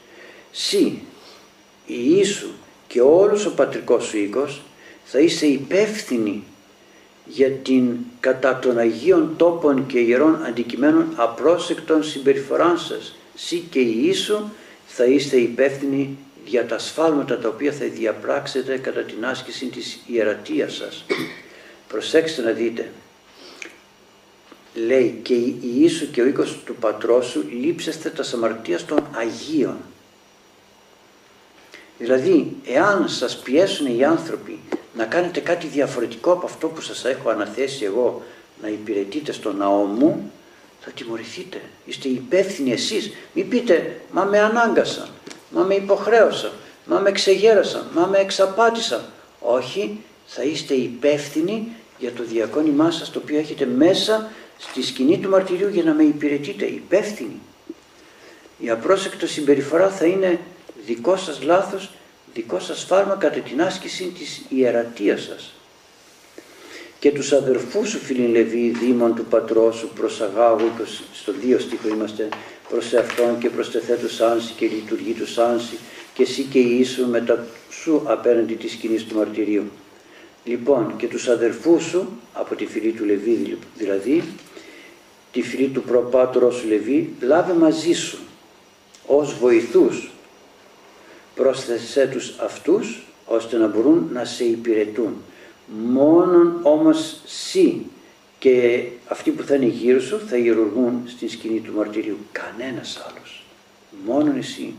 Σύ, 0.51 1.01
η 1.85 1.95
Ιησού 1.95 2.49
και 2.87 3.01
όλος 3.01 3.45
ο 3.45 3.53
πατρικός 3.53 4.05
σου 4.05 4.17
οίκος 4.17 4.61
θα 5.05 5.19
είσαι 5.19 5.45
υπεύθυνοι 5.45 6.43
για 7.25 7.51
την 7.51 7.97
κατά 8.19 8.59
των 8.59 8.77
Αγίων 8.77 9.33
τόπων 9.37 9.85
και 9.85 9.99
ιερών 9.99 10.45
αντικειμένων 10.45 11.07
απρόσεκτων 11.15 12.03
συμπεριφοράν 12.03 12.77
σας. 12.77 13.15
Σύ 13.35 13.67
και 13.69 13.79
η 13.79 14.01
Ιησού 14.03 14.39
θα 14.85 15.05
είστε 15.05 15.37
υπεύθυνοι 15.37 16.17
για 16.45 16.65
τα 16.65 16.79
σφάλματα 16.79 17.39
τα 17.39 17.47
οποία 17.47 17.71
θα 17.71 17.85
διαπράξετε 17.85 18.77
κατά 18.77 19.01
την 19.01 19.25
άσκηση 19.25 19.65
της 19.65 19.99
ιερατείας 20.07 20.73
σας. 20.73 21.05
Προσέξτε 21.87 22.41
να 22.41 22.51
δείτε, 22.51 22.91
λέει 24.73 25.19
και 25.21 25.33
η 25.33 25.59
Ιησού 25.61 26.11
και 26.11 26.21
ο 26.21 26.25
οίκος 26.25 26.59
του 26.65 26.75
πατρός 26.75 27.25
σου 27.25 27.45
λείψεστε 27.61 28.09
τα 28.09 28.23
αμαρτίας 28.33 28.85
των 28.85 29.07
Αγίων. 29.11 29.77
Δηλαδή, 31.97 32.55
εάν 32.65 33.09
σας 33.09 33.37
πιέσουν 33.37 33.97
οι 33.97 34.03
άνθρωποι 34.03 34.59
να 34.93 35.05
κάνετε 35.05 35.39
κάτι 35.39 35.67
διαφορετικό 35.67 36.31
από 36.31 36.45
αυτό 36.45 36.67
που 36.67 36.81
σας 36.81 37.05
έχω 37.05 37.29
αναθέσει 37.29 37.85
εγώ 37.85 38.23
να 38.61 38.67
υπηρετείτε 38.67 39.31
στο 39.31 39.53
ναό 39.53 39.83
μου, 39.83 40.31
θα 40.79 40.91
τιμωρηθείτε. 40.91 41.61
Είστε 41.85 42.07
υπεύθυνοι 42.07 42.71
εσείς. 42.71 43.11
Μην 43.33 43.49
πείτε, 43.49 44.01
μα 44.11 44.23
με 44.23 44.39
ανάγκασαν, 44.39 45.07
μα 45.49 45.63
με 45.63 45.73
υποχρέωσαν, 45.75 46.51
μα 46.85 46.99
με 46.99 47.11
ξεγέρασαν, 47.11 47.87
μα 47.93 48.05
με 48.05 48.17
εξαπάτησαν. 48.17 49.05
Όχι, 49.39 49.99
θα 50.25 50.43
είστε 50.43 50.73
υπεύθυνοι 50.73 51.67
για 51.99 52.11
το 52.11 52.23
διακόνημά 52.23 52.91
σας 52.91 53.11
το 53.11 53.19
οποίο 53.23 53.37
έχετε 53.37 53.65
μέσα 53.65 54.31
στη 54.57 54.83
σκηνή 54.83 55.19
του 55.19 55.29
μαρτυρίου 55.29 55.69
για 55.69 55.83
να 55.83 55.93
με 55.93 56.03
υπηρετείτε. 56.03 56.65
Υπεύθυνοι. 56.65 57.39
Η 58.57 58.69
απρόσεκτο 58.69 59.27
συμπεριφορά 59.27 59.89
θα 59.89 60.05
είναι 60.05 60.39
δικό 60.85 61.15
σας 61.17 61.41
λάθος, 61.43 61.91
δικό 62.33 62.59
σας 62.59 62.83
φάρμα 62.83 63.15
κατά 63.15 63.39
την 63.39 63.61
άσκηση 63.61 64.03
της 64.03 64.41
ιερατείας 64.49 65.21
σας. 65.23 65.53
Και 66.99 67.11
τους 67.11 67.31
αδερφούς 67.31 67.89
σου 67.89 67.97
φίλοι 67.97 68.27
Λεβί, 68.27 68.69
δήμον 68.69 69.15
του 69.15 69.25
πατρός 69.25 69.75
σου, 69.75 69.89
προσαγάγου, 69.95 70.71
στο 71.13 71.31
δύο 71.31 71.59
στίχο 71.59 71.87
είμαστε, 71.87 72.29
προς 72.69 72.93
εαυτόν 72.93 73.37
και 73.37 73.49
προς 73.49 73.71
τεθέτους 73.71 74.21
άνση 74.21 74.53
και 74.53 74.65
λειτουργεί 74.67 75.13
του 75.13 75.41
άνση 75.41 75.77
και 76.13 76.23
εσύ 76.23 76.41
και 76.43 76.59
η 76.59 76.75
Ιησού 76.77 77.07
μετά 77.07 77.45
σου 77.69 78.01
απέναντι 78.05 78.53
της 78.53 78.71
σκηνής 78.71 79.03
του 79.03 79.15
μαρτυρίου. 79.15 79.71
Λοιπόν 80.43 80.95
και 80.97 81.07
τους 81.07 81.27
αδερφούς 81.27 81.83
σου, 81.83 82.19
από 82.33 82.55
τη 82.55 82.65
φυλή 82.65 82.91
του 82.91 83.05
Λεβί 83.05 83.57
δηλαδή, 83.77 84.23
τη 85.31 85.41
φυλή 85.41 85.67
του 85.67 85.81
προπάτωρος 85.81 86.55
σου 86.55 86.67
Λεβί, 86.67 87.13
λάβε 87.21 87.53
μαζί 87.53 87.93
σου 87.93 88.17
ως 89.07 89.33
βοηθούς 89.39 90.12
πρόσθεσέ 91.35 92.07
τους 92.07 92.33
αυτούς 92.39 93.03
ώστε 93.25 93.57
να 93.57 93.67
μπορούν 93.67 94.09
να 94.13 94.25
σε 94.25 94.43
υπηρετούν. 94.43 95.15
Μόνον 95.67 96.59
όμως 96.63 97.21
σύ 97.25 97.85
και 98.39 98.83
αυτοί 99.07 99.31
που 99.31 99.43
θα 99.43 99.55
είναι 99.55 99.65
γύρω 99.65 99.99
σου 99.99 100.19
θα 100.27 100.37
ιερουργούν 100.37 101.01
στην 101.05 101.29
σκηνή 101.29 101.59
του 101.59 101.73
μαρτυρίου. 101.73 102.17
Κανένας 102.31 103.05
άλλος. 103.09 103.43
Μόνον 104.05 104.37
εσύ. 104.37 104.73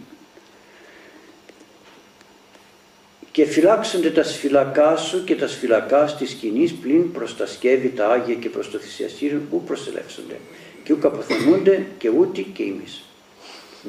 Και 3.33 3.45
φυλάξονται 3.45 4.11
τα 4.11 4.23
σφυλακά 4.23 4.97
σου 4.97 5.25
και 5.25 5.37
τα 5.37 5.49
σφυλακά 5.49 6.05
της 6.05 6.31
σκηνής 6.31 6.73
πλην 6.73 7.13
προς 7.13 7.37
τα 7.37 7.47
σκεύη, 7.47 7.89
τα 7.89 8.09
Άγια 8.09 8.35
και 8.35 8.49
προς 8.49 8.71
το 8.71 8.79
θυσιαστήριο 8.79 9.41
που 9.51 9.63
προσελεύσονται 9.63 10.37
και 10.85 10.93
ου 10.93 10.99
αποθανούνται 11.03 11.87
και 11.99 12.09
ούτε 12.09 12.41
και 12.41 12.63
εμείς 12.63 13.03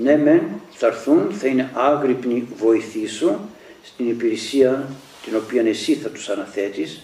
ναι 0.02 0.18
μεν 0.18 0.42
θα 0.72 0.88
έρθουν, 0.88 1.34
θα 1.34 1.48
είναι 1.48 1.72
άγρυπνοι 1.74 2.48
βοηθοί 2.58 3.08
σου 3.08 3.40
στην 3.84 4.10
υπηρεσία 4.10 4.90
την 5.24 5.36
οποία 5.36 5.62
εσύ 5.62 5.94
θα 5.94 6.10
τους 6.10 6.30
αναθέτεις 6.30 7.02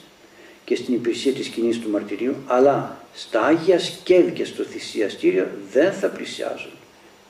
και 0.65 0.75
στην 0.75 0.93
υπηρεσία 0.93 1.33
της 1.33 1.47
κοινής 1.47 1.79
του 1.79 1.89
μαρτυρίου, 1.89 2.35
αλλά 2.47 2.97
στα 3.13 3.41
Άγια 3.41 3.79
σκεύη 3.79 4.31
και 4.31 4.45
στο 4.45 4.63
θυσιαστήριο 4.63 5.47
δεν 5.71 5.93
θα 5.93 6.07
πλησιάζουν 6.07 6.71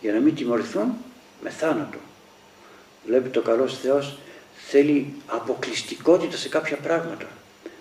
για 0.02 0.14
να 0.14 0.20
μην 0.20 0.36
τιμωρηθούν 0.36 0.94
με 1.42 1.50
θάνατο. 1.50 1.98
Βλέπετε 3.06 3.40
ο 3.40 3.42
καλός 3.42 3.78
Θεός 3.80 4.18
θέλει 4.56 5.14
αποκλειστικότητα 5.28 6.38
σε 6.38 6.50
κάποια 6.50 6.78
πράγματα. 6.78 7.28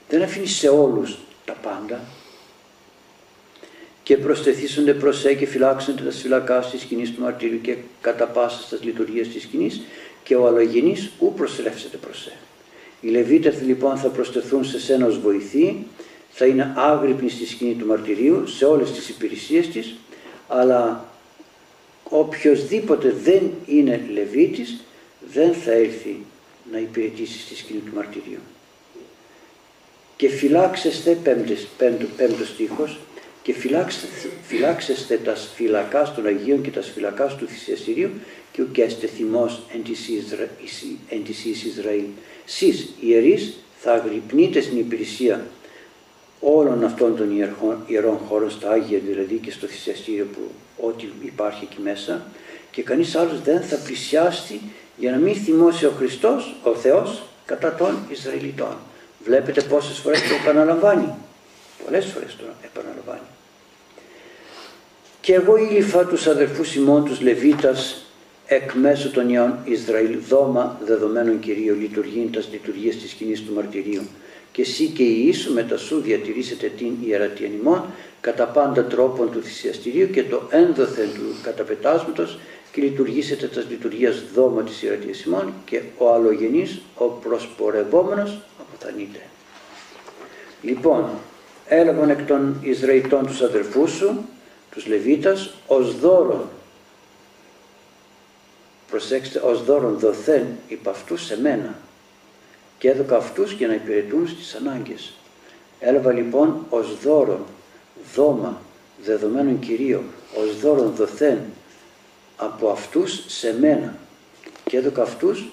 Δεν 0.08 0.22
αφήνει 0.22 0.46
σε 0.46 0.68
όλους 0.68 1.18
τα 1.44 1.52
πάντα, 1.52 2.00
και 4.10 4.16
προσθεθήσονται 4.16 4.94
προσέ 4.94 5.34
και 5.34 5.46
φυλάξονται 5.46 6.02
τα 6.02 6.10
φυλακά 6.10 6.60
τη 6.60 6.78
σκηνή 6.78 7.08
του 7.08 7.22
μαρτύριου 7.22 7.60
και 7.60 7.76
κατά 8.00 8.26
πάσα 8.26 8.60
στα 8.60 8.78
λειτουργίες 8.80 9.28
της 9.28 9.42
σκηνής 9.42 9.80
και 10.22 10.36
ο 10.36 10.46
αλλογενή 10.46 10.96
ου 11.18 11.32
προσελεύσεται 11.36 11.96
προσέ. 11.96 12.32
Οι 13.00 13.08
Λεβίτες 13.08 13.60
λοιπόν 13.62 13.96
θα 13.96 14.08
προσθεθούν 14.08 14.64
σε 14.64 14.80
σένα 14.80 15.06
ως 15.06 15.18
βοηθοί, 15.18 15.86
θα 16.30 16.46
είναι 16.46 16.72
άγρυπνοι 16.76 17.30
στη 17.30 17.46
σκηνή 17.46 17.74
του 17.74 17.86
μαρτυρίου, 17.86 18.46
σε 18.46 18.64
όλες 18.64 18.90
τις 18.90 19.08
υπηρεσίες 19.08 19.68
της, 19.68 19.94
αλλά 20.48 21.04
οποιοδήποτε 22.02 23.14
δεν 23.22 23.50
είναι 23.66 24.00
Λεβίτης 24.12 24.80
δεν 25.32 25.52
θα 25.52 25.72
έρθει 25.72 26.16
να 26.72 26.78
υπηρετήσει 26.78 27.38
στη 27.38 27.56
σκηνή 27.56 27.80
του 27.80 27.92
μαρτυρίου. 27.94 28.40
Και 30.16 30.28
φυλάξεστε, 30.28 31.18
πέμπτος, 31.22 31.66
πέμπτο, 31.76 32.06
πέμπτος 32.16 32.48
στίχος, 32.48 32.98
και 33.52 33.56
φυλάξεστε 34.42 35.16
τα 35.16 35.34
φυλακά 35.34 36.12
των 36.14 36.26
Αγίων 36.26 36.62
και 36.62 36.70
τα 36.70 36.82
φυλακά 36.82 37.26
του 37.26 37.46
θυσιαστηρίου 37.46 38.10
και 38.52 38.62
ουκέστε 38.62 39.06
θυμός 39.06 39.62
εν 39.72 39.82
της 41.24 41.44
Ισραήλ. 41.64 42.04
Σεις 42.44 42.88
ιερείς 43.00 43.54
θα 43.78 43.92
αγρυπνείτε 43.92 44.60
στην 44.60 44.78
υπηρεσία 44.78 45.46
όλων 46.40 46.84
αυτών 46.84 47.16
των 47.16 47.36
ιερών 47.86 48.18
χώρων 48.28 48.50
στα 48.50 48.70
Άγια 48.70 48.98
δηλαδή 49.06 49.34
και 49.34 49.50
στο 49.50 49.66
θυσιαστήριο 49.66 50.26
που 50.32 50.40
ό,τι 50.86 51.06
υπάρχει 51.22 51.68
εκεί 51.70 51.80
μέσα 51.82 52.26
και 52.70 52.82
κανείς 52.82 53.14
άλλος 53.14 53.42
δεν 53.42 53.62
θα 53.62 53.76
πλησιάσει 53.76 54.60
για 54.96 55.10
να 55.10 55.16
μην 55.16 55.34
θυμώσει 55.34 55.86
ο 55.86 55.92
Χριστός, 55.96 56.54
ο 56.62 56.74
Θεός 56.74 57.22
κατά 57.46 57.74
των 57.74 57.98
Ισραηλιτών. 58.10 58.76
Βλέπετε 59.24 59.62
πόσες 59.62 59.98
φορές 59.98 60.20
το 60.20 60.34
επαναλαμβάνει. 60.42 61.14
Πολλές 61.84 62.04
φορές 62.04 62.36
το 62.36 62.44
επαναλαμβάνει. 62.64 63.28
Και 65.20 65.34
εγώ 65.34 65.56
ήλυφα 65.56 66.04
τους 66.06 66.26
αδερφούς 66.26 66.74
ημών 66.74 67.04
τους 67.04 67.20
Λεβίτας 67.20 68.04
εκ 68.46 68.72
μέσω 68.72 69.10
των 69.10 69.28
ιών 69.28 69.58
Ισραήλ 69.64 70.18
δώμα 70.28 70.80
δεδομένων 70.84 71.40
Κυρίω 71.40 71.74
λειτουργήν 71.74 72.32
τας 72.32 72.48
λειτουργίες 72.52 72.96
της 72.96 73.10
σκηνής 73.10 73.42
του 73.42 73.54
μαρτυρίου 73.54 74.02
και 74.52 74.62
εσύ 74.62 74.86
και 74.86 75.02
η 75.02 75.22
Ιησού 75.24 75.52
μετά 75.52 75.76
σου 75.76 76.00
διατηρήσετε 76.00 76.72
την 76.76 76.92
ιερατή 77.04 77.58
ημών 77.60 77.84
κατά 78.20 78.46
πάντα 78.46 78.84
τρόπον 78.84 79.30
του 79.30 79.42
θυσιαστηρίου 79.42 80.10
και 80.10 80.22
το 80.22 80.42
ένδοθεν 80.50 81.08
του 81.14 81.34
καταπετάσματος 81.42 82.38
και 82.72 82.80
λειτουργήσετε 82.82 83.46
τας 83.46 83.66
λειτουργίας 83.70 84.22
δώμα 84.34 84.62
της 84.62 84.82
ιερατίας 84.82 85.24
ημών 85.24 85.52
και 85.64 85.80
ο 85.98 86.14
αλλογενής, 86.14 86.80
ο 86.94 87.04
προσπορευόμενος 87.04 88.40
αποθανείται. 88.60 89.20
Λοιπόν, 90.62 91.04
έλαβαν 91.66 92.10
εκ 92.10 92.26
των 92.26 92.60
Ισραηλιτών 92.62 93.26
τους 93.26 93.40
αδερφούς 93.40 93.90
σου, 93.90 94.24
τους 94.70 94.86
Λεβίτας, 94.86 95.50
ως 95.66 95.98
δώρον. 95.98 96.48
Προσέξτε, 98.90 99.38
ως 99.38 99.64
δώρον 99.64 99.98
δοθέν 99.98 100.46
υπ' 100.68 100.88
αυτούς 100.88 101.24
σε 101.24 101.40
μένα 101.40 101.78
και 102.78 102.90
έδωκα 102.90 103.16
αυτούς 103.16 103.52
για 103.52 103.66
να 103.66 103.74
υπηρετούν 103.74 104.28
στις 104.28 104.54
ανάγκες. 104.54 105.12
Έλαβα 105.80 106.12
λοιπόν 106.12 106.66
ως 106.68 106.98
δώρον, 107.02 107.44
δώμα, 108.14 108.60
δεδομένων 109.04 109.58
Κυρίω, 109.58 110.02
ως 110.36 110.60
δώρον 110.60 110.94
δοθέν 110.94 111.38
από 112.36 112.70
αυτούς 112.70 113.22
σε 113.26 113.56
μένα 113.60 113.98
και 114.64 114.76
έδωκα 114.76 115.02
αυτούς, 115.02 115.48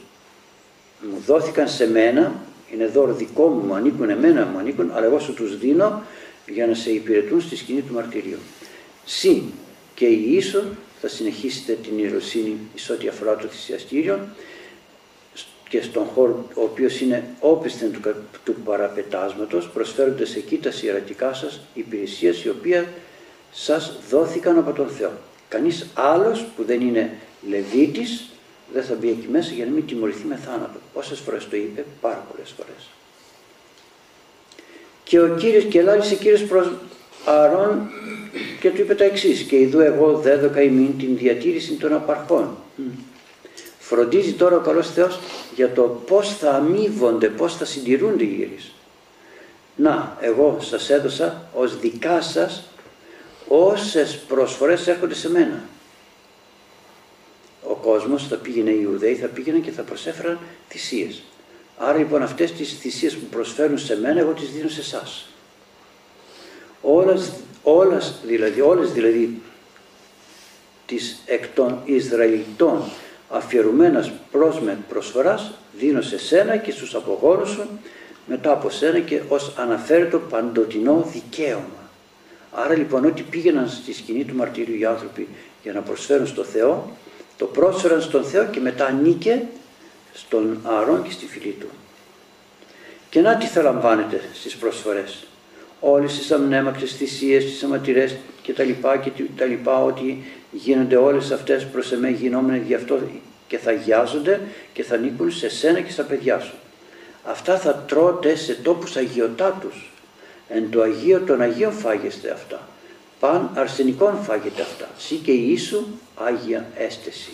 μου 1.02 1.22
δόθηκαν 1.26 1.68
σε 1.68 1.90
μένα 1.90 2.36
είναι 2.74 2.86
δώρο 2.88 3.14
δικό 3.14 3.48
μου, 3.48 3.66
μου 3.66 3.74
ανήκουν 3.74 4.10
εμένα, 4.10 4.46
μου 4.46 4.58
ανήκουν, 4.58 4.92
αλλά 4.94 5.06
εγώ 5.06 5.20
σου 5.20 5.34
τους 5.34 5.58
δίνω 5.58 6.04
για 6.48 6.68
να 6.68 6.74
σε 6.74 6.92
υπηρετούν 6.92 7.42
στη 7.42 7.56
σκηνή 7.56 7.82
του 7.82 7.94
μαρτυρίου. 7.94 8.38
Συν 9.10 9.42
και 9.96 10.06
η 10.06 10.36
ίσο 10.36 10.64
θα 11.02 11.08
συνεχίσετε 11.08 11.74
την 11.74 12.00
ιεροσύνη 12.00 12.58
εις 12.76 12.90
ό,τι 12.90 13.08
αφορά 13.08 13.36
το 13.36 13.48
θυσιαστήριο 13.48 14.20
και 15.70 15.82
στον 15.82 16.06
χώρο 16.06 16.48
ο 16.54 16.62
οποίος 16.62 17.02
είναι 17.02 17.24
όπισθεν 17.40 17.92
του, 17.92 18.02
του 18.44 18.54
παραπετάσματος 18.54 19.70
προσφέροντας 19.70 20.36
εκεί 20.36 20.58
τα 20.58 20.72
ιερατικά 20.84 21.34
σας 21.34 21.60
υπηρεσίες 21.74 22.44
οι 22.44 22.50
οποίες 22.50 22.86
σας 23.52 24.00
δόθηκαν 24.10 24.58
από 24.58 24.72
τον 24.72 24.90
Θεό. 24.90 25.12
Κανείς 25.50 25.88
άλλος 25.94 26.46
που 26.56 26.64
δεν 26.64 26.82
είναι 26.82 27.18
Λεβίτης 27.50 28.30
δεν 28.74 28.84
θα 28.84 28.96
μπει 28.96 29.10
εκεί 29.10 29.28
μέσα 29.28 29.54
για 29.54 29.66
να 29.66 29.72
μην 29.72 29.88
τιμωρηθεί 29.88 30.26
με 30.26 30.36
θάνατο. 30.36 30.80
Πόσες 30.94 31.20
φορές 31.20 31.48
το 31.50 31.56
είπε, 31.56 31.86
πάρα 32.02 32.26
πολλές 32.32 32.54
φορές. 32.58 32.90
Και 35.04 35.20
ο 35.20 35.36
Κύριος 35.36 35.64
και 35.64 35.80
ελάλησε 35.80 36.16
Κύριος 36.16 36.44
προς 36.44 36.72
Αρών 37.26 37.90
και 38.60 38.70
του 38.70 38.82
είπε 38.82 38.96
τα 38.96 39.04
εξής 39.04 39.42
και 39.42 39.56
ειδού 39.56 39.80
εγώ 39.80 40.20
δέδοκα 40.20 40.62
ημίν 40.62 40.98
την 40.98 41.18
διατήρηση 41.18 41.74
των 41.74 41.94
απαρχών. 41.94 42.58
Φροντίζει 43.80 44.34
τώρα 44.34 44.56
ο 44.56 44.60
καλός 44.60 44.92
Θεός 44.92 45.20
για 45.56 45.72
το 45.72 45.82
πώς 45.82 46.38
θα 46.38 46.52
αμείβονται, 46.52 47.28
πώς 47.28 47.56
θα 47.56 47.66
συντηρούνται 47.66 48.24
οι 48.24 48.28
γύρεις. 48.28 48.72
Να, 49.76 50.18
εγώ 50.22 50.58
σας 50.62 50.90
έδωσα 50.90 51.50
ως 51.54 51.80
δικά 51.80 52.22
σας 52.22 52.64
όσες 53.48 54.20
προσφορές 54.28 54.88
έρχονται 54.88 55.16
σε 55.16 55.30
μένα 55.30 55.64
ο 57.70 57.76
κόσμος 57.76 58.28
θα 58.28 58.36
πήγαινε, 58.36 58.70
οι 58.70 58.80
Ιουδαίοι 58.82 59.16
θα 59.16 59.28
πήγαιναν 59.28 59.62
και 59.62 59.72
θα 59.72 59.82
προσέφεραν 59.82 60.40
θυσίες. 60.70 61.22
Άρα 61.78 61.98
λοιπόν 61.98 62.22
αυτές 62.22 62.52
τις 62.52 62.78
θυσίες 62.80 63.16
που 63.16 63.26
προσφέρουν 63.26 63.78
σε 63.78 64.00
μένα, 64.00 64.20
εγώ 64.20 64.32
τις 64.32 64.52
δίνω 64.52 64.70
σε 64.70 64.80
εσάς. 64.80 65.28
Όλες, 66.82 67.32
όλες, 67.64 68.14
δηλαδή, 68.26 68.62
όλες 68.62 68.92
δηλαδή 68.92 69.42
τις 70.86 71.22
εκ 71.26 71.48
των 71.48 71.82
Ισραηλιτών 71.86 72.84
αφιερωμένας 73.30 74.12
προς 74.32 74.60
με 74.60 74.78
προσφοράς 74.90 75.52
δίνω 75.78 76.02
σε 76.02 76.20
σένα 76.20 76.58
και 76.58 76.72
στους 76.72 76.96
απογόνους 76.96 77.50
σου 77.50 77.68
μετά 78.28 78.52
από 78.52 78.70
σένα 78.70 79.00
και 79.00 79.22
ως 79.30 79.54
αναφέρετο 79.58 80.20
παντοτινό 80.20 81.06
δικαίωμα. 81.12 81.90
Άρα 82.52 82.76
λοιπόν 82.76 83.06
ό,τι 83.06 83.22
πήγαιναν 83.22 83.70
στη 83.70 83.94
σκηνή 83.94 84.24
του 84.24 84.36
μαρτύριου 84.36 84.76
οι 84.76 84.86
άνθρωποι 84.86 85.28
για 85.64 85.74
να 85.74 85.82
προσφέρουν 85.82 86.28
στο 86.28 86.44
Θεό, 86.44 86.92
το 87.38 87.46
πρόσφεραν 87.46 88.02
στον 88.02 88.24
Θεό 88.24 88.46
και 88.46 88.60
μετά 88.60 88.86
ανήκε 88.86 89.44
στον 90.14 90.60
Ααρών 90.64 91.04
και 91.04 91.12
στη 91.12 91.26
φυλή 91.26 91.56
του. 91.60 91.68
Και 93.10 93.22
να 93.22 93.38
τι 93.38 93.46
θα 93.46 93.62
λαμβάνετε 93.62 94.22
στις 94.34 94.56
προσφορές; 94.56 95.28
Όλες 95.80 96.18
τις 96.18 96.32
αμνέμακτες 96.32 96.94
θυσίες, 96.96 97.46
τις 97.46 97.64
αματηρές 97.64 98.16
και 98.42 98.54
τα 98.54 98.64
λοιπά 98.64 98.98
και 98.98 99.12
τα 99.38 99.46
λοιπά 99.46 99.84
ότι 99.84 100.24
γίνονται 100.52 100.96
όλες 100.96 101.32
αυτές 101.32 101.66
προς 101.66 101.92
εμέ 101.92 102.10
γινόμενοι 102.10 102.64
γι' 102.68 102.74
αυτό 102.74 103.00
και 103.48 103.58
θα 103.58 103.72
γιάζονται 103.72 104.42
και 104.74 104.84
θα 104.84 104.96
ανήκουν 104.96 105.32
σε 105.32 105.50
σένα 105.50 105.82
και 105.82 105.92
στα 105.92 106.04
παιδιά 106.04 106.40
σου. 106.40 106.54
Αυτά 107.24 107.60
θα 107.60 107.76
τρώτε 107.76 108.36
σε 108.36 108.54
τόπους 108.54 108.96
αγιοτάτους. 108.96 109.92
Εν 110.50 110.70
το 110.70 110.82
Αγίο 110.82 111.20
των 111.20 111.42
Αγίων 111.42 111.72
φάγεστε 111.72 112.32
αυτά. 112.32 112.68
Παν 113.20 113.52
αρσενικών 113.56 114.24
φάγετε 114.24 114.62
αυτά. 114.62 114.90
Σύ 114.98 115.16
και 115.16 115.32
Ιησού 115.32 115.86
Άγια 116.16 116.66
έστεση. 116.78 117.32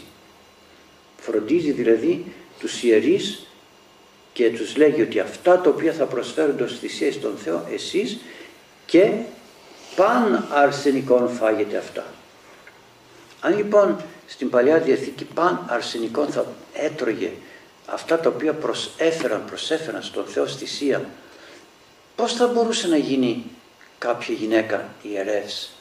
Φροντίζει 1.18 1.72
δηλαδή 1.72 2.26
τους 2.60 2.84
ιερείς 2.84 3.48
και 4.34 4.50
τους 4.52 4.76
λέγει 4.76 5.02
ότι 5.02 5.20
αυτά 5.20 5.60
τα 5.60 5.70
οποία 5.70 5.94
θα 5.94 6.06
προσφέρονται 6.06 6.64
ως 6.64 6.80
θυσίες 6.80 7.14
στον 7.14 7.38
Θεό 7.38 7.68
εσείς 7.72 8.18
και 8.86 9.12
παν 9.96 10.48
αρσενικών 10.52 11.30
φάγετε 11.30 11.78
αυτά. 11.78 12.06
Αν 13.40 13.56
λοιπόν 13.56 14.02
στην 14.28 14.50
Παλιά 14.50 14.80
Διαθήκη 14.80 15.26
παν 15.26 15.66
αρσενικών 15.70 16.28
θα 16.28 16.46
έτρωγε 16.74 17.32
αυτά 17.86 18.20
τα 18.20 18.30
οποία 18.30 18.54
προσέφεραν, 18.54 19.46
προσέφεραν 19.46 20.04
στον 20.04 20.26
Θεό 20.26 20.48
θυσία, 20.48 21.10
πώς 22.16 22.34
θα 22.34 22.48
μπορούσε 22.48 22.88
να 22.88 22.98
γίνει 22.98 23.46
κάποια 23.98 24.34
γυναίκα 24.34 24.90
ιερεύς 25.02 25.72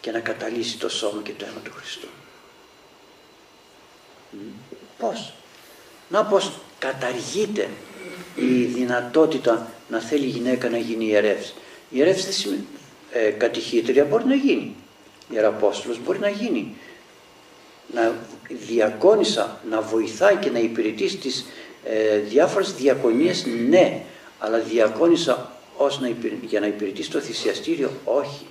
και 0.00 0.10
να 0.10 0.20
καταλύσει 0.20 0.78
το 0.78 0.88
σώμα 0.88 1.22
και 1.22 1.32
το 1.32 1.44
αίμα 1.44 1.60
του 1.64 1.72
Χριστού; 1.76 2.08
Πώς; 4.98 5.32
Να 6.08 6.24
πώς 6.24 6.52
καταργείται 6.78 7.68
η 8.36 8.64
δυνατότητα 8.64 9.70
να 9.88 10.00
θέλει 10.00 10.24
η 10.24 10.28
γυναίκα 10.28 10.68
να 10.68 10.78
γίνει 10.78 11.04
ιερεύς. 11.06 11.48
Η 11.48 11.96
ιερεύς 11.96 12.24
δεν 12.24 12.32
σημαίνει 12.32 12.64
ε, 13.12 13.30
κατηχήτρια 13.30 14.04
μπορεί 14.04 14.24
να 14.24 14.34
γίνει. 14.34 14.74
Ιεραπόστολος 15.30 15.98
μπορεί 16.04 16.18
να 16.18 16.28
γίνει. 16.28 16.74
Να 17.94 18.14
διακόνησα, 18.48 19.60
να 19.70 19.80
βοηθάει 19.80 20.36
και 20.36 20.50
να 20.50 20.58
υπηρετεί 20.58 21.08
στις 21.08 21.44
ε, 21.84 22.18
διάφορες 22.18 22.74
διακονίες, 22.74 23.46
ναι. 23.68 24.02
Αλλά 24.38 24.58
διακόνησα 24.58 25.52
ως 25.76 26.00
να 26.00 26.08
για 26.42 26.60
να 26.60 26.66
υπηρετεί 26.66 27.02
στο 27.02 27.20
θυσιαστήριο, 27.20 27.90
όχι. 28.04 28.46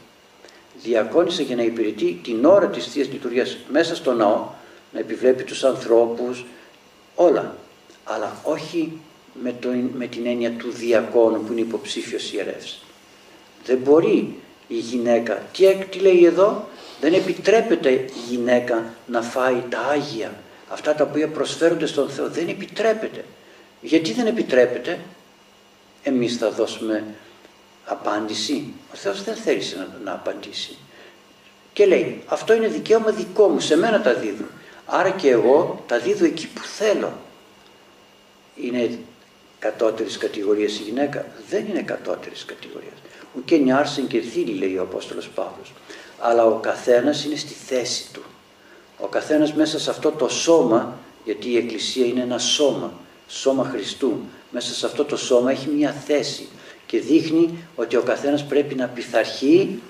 Διακόνησα 0.84 1.41
για 1.41 1.55
να 1.55 1.63
υπηρετεί 1.63 2.20
την 2.24 2.45
ώρα 2.45 2.67
της 2.67 2.86
Θείας 2.86 3.07
Λειτουργίας 3.07 3.57
μέσα 3.72 3.95
στο 3.95 4.13
ναό, 4.13 4.49
να 4.93 4.99
επιβλέπει 4.99 5.43
τους 5.43 5.63
ανθρώπους, 5.63 6.45
όλα. 7.15 7.55
Αλλά 8.03 8.36
όχι 8.43 8.99
με, 9.34 9.55
το, 9.59 9.69
με 9.93 10.07
την 10.07 10.25
έννοια 10.25 10.51
του 10.51 10.71
διακόνου 10.71 11.43
που 11.43 11.51
είναι 11.51 11.61
υποψήφιος 11.61 12.34
ιερεύς. 12.34 12.82
Δεν 13.65 13.77
μπορεί 13.77 14.36
η 14.67 14.75
γυναίκα, 14.75 15.41
τι, 15.53 15.75
τι 15.89 15.99
λέει 15.99 16.25
εδώ, 16.25 16.67
δεν 17.01 17.13
επιτρέπεται 17.13 17.89
η 17.91 18.11
γυναίκα 18.30 18.93
να 19.07 19.21
φάει 19.21 19.63
τα 19.69 19.80
Άγια, 19.80 20.34
αυτά 20.69 20.95
τα 20.95 21.03
οποία 21.03 21.27
προσφέρονται 21.27 21.86
στον 21.86 22.09
Θεό, 22.09 22.30
δεν 22.30 22.47
επιτρέπεται. 22.47 23.25
Γιατί 23.82 24.13
δεν 24.13 24.27
επιτρέπεται, 24.27 24.99
εμείς 26.03 26.38
θα 26.38 26.51
δώσουμε 26.51 27.03
απάντηση. 27.86 28.73
Ο 28.93 28.95
Θεός 28.95 29.23
δεν 29.23 29.36
θέλει 29.36 29.63
να, 29.77 29.99
να 30.03 30.11
απαντήσει. 30.11 30.77
Και 31.73 31.86
λέει, 31.86 32.23
αυτό 32.25 32.53
είναι 32.53 32.67
δικαίωμα 32.67 33.11
δικό 33.11 33.47
μου, 33.47 33.59
σε 33.59 33.77
μένα 33.77 34.01
τα 34.01 34.13
δίδω. 34.13 34.45
Άρα 34.86 35.09
και 35.09 35.30
εγώ 35.30 35.84
τα 35.88 35.99
δίδω 35.99 36.25
εκεί 36.25 36.47
που 36.47 36.61
θέλω. 36.61 37.13
Είναι 38.55 38.99
κατώτερης 39.60 40.18
κατηγορίας 40.18 40.80
η 40.80 40.82
γυναίκα. 40.82 41.26
Δεν 41.49 41.66
είναι 41.66 41.82
κατώτερης 41.82 42.45
κατηγορίας. 42.45 42.93
Ουκέ 43.38 43.57
νιάρσεν 43.57 44.07
και 44.07 44.20
θύλη 44.20 44.53
λέει 44.53 44.78
ο 44.78 44.82
Απόστολος 44.82 45.30
Παύλος. 45.30 45.74
Αλλά 46.20 46.45
ο 46.45 46.60
καθένας 46.60 47.26
είναι 47.26 47.36
στη 47.36 47.53
θέση 47.53 48.05
του. 48.14 48.22
Ο 48.97 49.07
καθένας 49.07 49.53
μέσα 49.53 49.80
σε 49.80 49.89
αυτό 49.89 50.12
το 50.12 50.30
σώμα, 50.30 50.97
γιατί 51.26 51.49
η 51.49 51.57
Εκκλησία 51.57 52.05
είναι 52.05 52.22
ένα 52.22 52.38
σώμα, 52.38 52.93
σώμα 53.28 53.64
Χριστού, 53.64 54.20
μέσα 54.51 54.74
σε 54.74 54.86
αυτό 54.86 55.05
το 55.05 55.18
σώμα 55.18 55.51
έχει 55.51 55.70
μια 55.70 55.91
θέση 55.91 56.47
και 56.86 56.99
δείχνει 56.99 57.68
ότι 57.76 57.95
ο 57.95 58.01
καθένας 58.01 58.45
πρέπει 58.45 58.76
να 58.76 58.88
πειθαρχεί 58.88 59.82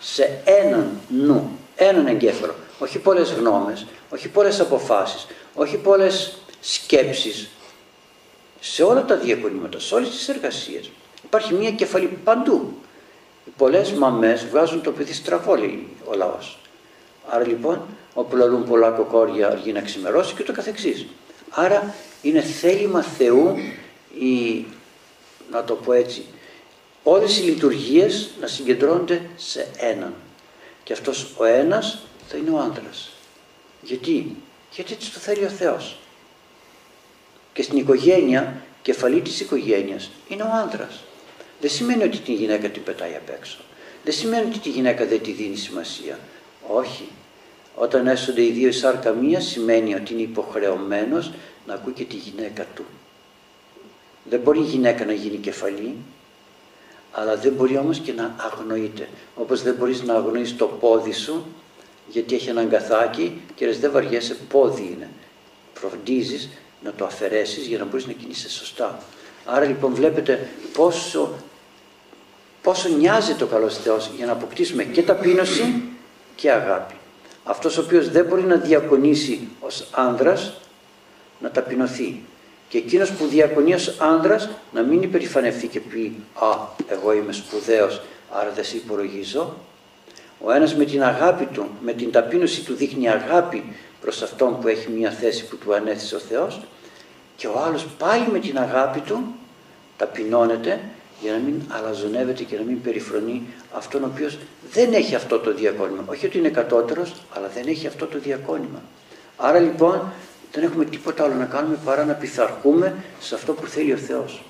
σε 0.00 0.40
έναν 0.44 1.00
νου, 1.08 1.58
έναν 1.76 2.06
εγκέφαλο. 2.06 2.54
Όχι 2.78 2.98
πολλές 2.98 3.32
γνώμες, 3.32 3.86
όχι 4.10 4.28
πολλές 4.28 4.60
αποφάσεις, 4.60 5.26
όχι 5.54 5.76
πολλές 5.76 6.36
σκέψεις. 6.60 7.48
Σε 8.60 8.82
όλα 8.82 9.04
τα 9.04 9.16
διακονήματα, 9.16 9.80
σε 9.80 9.94
όλες 9.94 10.08
τις 10.08 10.28
εργασίες. 10.28 10.90
Υπάρχει 11.24 11.54
μια 11.54 11.70
κεφαλή 11.70 12.06
παντού. 12.24 12.74
Πολλές 13.56 13.92
μαμές 13.92 14.46
βγάζουν 14.46 14.82
το 14.82 14.92
παιδί 14.92 15.12
στραβό, 15.12 15.54
λέει 15.54 15.88
ο 16.04 16.14
λαός. 16.14 16.58
Άρα 17.28 17.46
λοιπόν, 17.46 17.86
όπου 18.14 18.36
λαλούν 18.36 18.64
πολλά 18.64 18.90
κοκόρια 18.90 19.46
αργεί 19.46 19.72
να 19.72 19.80
ξημερώσει 19.80 20.34
και 20.34 20.42
το 20.42 20.52
καθεξής. 20.52 21.06
Άρα 21.50 21.94
είναι 22.22 22.40
θέλημα 22.40 23.02
Θεού 23.02 23.56
η, 24.18 24.64
να 25.50 25.64
το 25.64 25.74
πω 25.74 25.92
έτσι, 25.92 26.24
όλες 27.02 27.38
οι 27.38 27.42
λειτουργίες 27.42 28.30
να 28.40 28.46
συγκεντρώνονται 28.46 29.20
σε 29.36 29.66
έναν. 29.76 30.14
Και 30.84 30.92
αυτός 30.92 31.34
ο 31.36 31.44
ένας 31.44 31.98
θα 32.28 32.36
είναι 32.36 32.50
ο 32.50 32.58
άντρας. 32.58 33.10
Γιατί, 33.82 34.36
γιατί 34.72 34.92
έτσι 34.92 35.12
το 35.12 35.18
θέλει 35.18 35.44
ο 35.44 35.48
Θεός. 35.48 35.96
Και 37.56 37.62
στην 37.62 37.78
οικογένεια, 37.78 38.62
κεφαλή 38.82 39.20
της 39.20 39.40
οικογένειας 39.40 40.10
είναι 40.28 40.42
ο 40.42 40.48
άντρας. 40.64 41.04
Δεν 41.60 41.70
σημαίνει 41.70 42.02
ότι 42.02 42.18
τη 42.18 42.32
γυναίκα 42.32 42.68
την 42.68 42.82
πετάει 42.82 43.14
απ' 43.14 43.28
έξω. 43.28 43.58
Δεν 44.04 44.12
σημαίνει 44.12 44.46
ότι 44.46 44.58
τη 44.58 44.68
γυναίκα 44.68 45.06
δεν 45.06 45.22
τη 45.22 45.32
δίνει 45.32 45.56
σημασία. 45.56 46.18
Όχι. 46.68 47.08
Όταν 47.74 48.06
έσονται 48.06 48.42
οι 48.42 48.50
δύο 48.50 48.72
σάρκα 48.72 49.12
μία 49.12 49.40
σημαίνει 49.40 49.94
ότι 49.94 50.12
είναι 50.12 50.22
υποχρεωμένος 50.22 51.32
να 51.66 51.74
ακούει 51.74 51.92
και 51.92 52.04
τη 52.04 52.16
γυναίκα 52.16 52.66
του. 52.74 52.84
Δεν 54.24 54.40
μπορεί 54.40 54.58
η 54.58 54.62
γυναίκα 54.64 55.04
να 55.04 55.12
γίνει 55.12 55.36
κεφαλή, 55.36 55.94
αλλά 57.12 57.36
δεν 57.36 57.52
μπορεί 57.52 57.76
όμως 57.76 57.98
και 57.98 58.12
να 58.12 58.36
αγνοείται. 58.38 59.08
Όπως 59.34 59.62
δεν 59.62 59.74
μπορείς 59.74 60.02
να 60.02 60.14
αγνοείς 60.14 60.56
το 60.56 60.66
πόδι 60.66 61.12
σου, 61.12 61.46
γιατί 62.08 62.34
έχει 62.34 62.48
ένα 62.48 62.60
αγκαθάκι 62.60 63.40
και 63.54 63.70
δεν 63.70 63.90
βαριέσαι, 63.92 64.34
πόδι 64.34 64.82
είναι. 64.82 65.08
Φροντίζεις 65.74 66.48
να 66.86 66.92
το 66.92 67.04
αφαιρέσεις 67.04 67.66
για 67.66 67.78
να 67.78 67.84
μπορείς 67.84 68.06
να 68.06 68.12
κινείσαι 68.12 68.50
σωστά. 68.50 68.98
Άρα 69.44 69.64
λοιπόν 69.64 69.94
βλέπετε 69.94 70.48
πόσο, 70.72 71.34
πόσο 72.62 72.88
νοιάζεται 72.88 73.44
ο 73.44 73.46
καλός 73.46 73.76
Θεός 73.78 74.10
για 74.16 74.26
να 74.26 74.32
αποκτήσουμε 74.32 74.84
και 74.84 75.02
ταπείνωση 75.02 75.82
και 76.34 76.50
αγάπη. 76.50 76.94
Αυτός 77.44 77.78
ο 77.78 77.80
οποίος 77.80 78.10
δεν 78.10 78.24
μπορεί 78.24 78.42
να 78.42 78.56
διακονήσει 78.56 79.48
ως 79.60 79.86
άνδρας, 79.90 80.60
να 81.40 81.50
ταπεινωθεί. 81.50 82.22
Και 82.68 82.78
εκείνος 82.78 83.10
που 83.10 83.26
διακονεί 83.26 83.74
ως 83.74 83.96
άνδρας 83.98 84.48
να 84.72 84.82
μην 84.82 85.02
υπερηφανευτεί 85.02 85.66
και 85.66 85.80
πει 85.80 86.22
«Α, 86.34 86.56
εγώ 86.88 87.12
είμαι 87.12 87.32
σπουδαίος, 87.32 88.02
άρα 88.30 88.50
δεν 88.54 88.64
σε 88.64 88.76
υπολογίζω». 88.76 89.56
Ο 90.44 90.52
ένας 90.52 90.74
με 90.74 90.84
την 90.84 91.02
αγάπη 91.02 91.44
του, 91.44 91.70
με 91.80 91.92
την 91.92 92.10
ταπείνωση 92.10 92.64
του 92.64 92.74
δείχνει 92.74 93.08
αγάπη 93.08 93.76
προς 94.06 94.22
αυτόν 94.22 94.60
που 94.60 94.68
έχει 94.68 94.90
μια 94.90 95.10
θέση 95.10 95.46
που 95.46 95.56
του 95.56 95.74
ανέθεσε 95.74 96.14
ο 96.14 96.18
Θεός 96.18 96.60
και 97.36 97.46
ο 97.46 97.62
άλλος 97.66 97.86
πάλι 97.98 98.28
με 98.32 98.38
την 98.38 98.58
αγάπη 98.58 99.00
του 99.00 99.34
ταπεινώνεται 99.96 100.80
για 101.20 101.32
να 101.32 101.38
μην 101.38 101.62
αλαζονεύεται 101.68 102.42
και 102.42 102.56
να 102.56 102.62
μην 102.62 102.82
περιφρονεί 102.82 103.42
αυτόν 103.72 104.02
ο 104.02 104.06
οποίος 104.06 104.38
δεν 104.72 104.92
έχει 104.92 105.14
αυτό 105.14 105.38
το 105.38 105.54
διακόνημα. 105.54 106.04
Όχι 106.06 106.26
ότι 106.26 106.38
είναι 106.38 106.48
κατώτερος, 106.48 107.14
αλλά 107.34 107.48
δεν 107.48 107.66
έχει 107.66 107.86
αυτό 107.86 108.06
το 108.06 108.18
διακόνημα. 108.18 108.82
Άρα 109.36 109.58
λοιπόν 109.58 110.12
δεν 110.52 110.64
έχουμε 110.64 110.84
τίποτα 110.84 111.24
άλλο 111.24 111.34
να 111.34 111.44
κάνουμε 111.44 111.78
παρά 111.84 112.04
να 112.04 112.12
πειθαρχούμε 112.12 112.94
σε 113.20 113.34
αυτό 113.34 113.52
που 113.52 113.66
θέλει 113.66 113.92
ο 113.92 113.96
Θεός. 113.96 114.42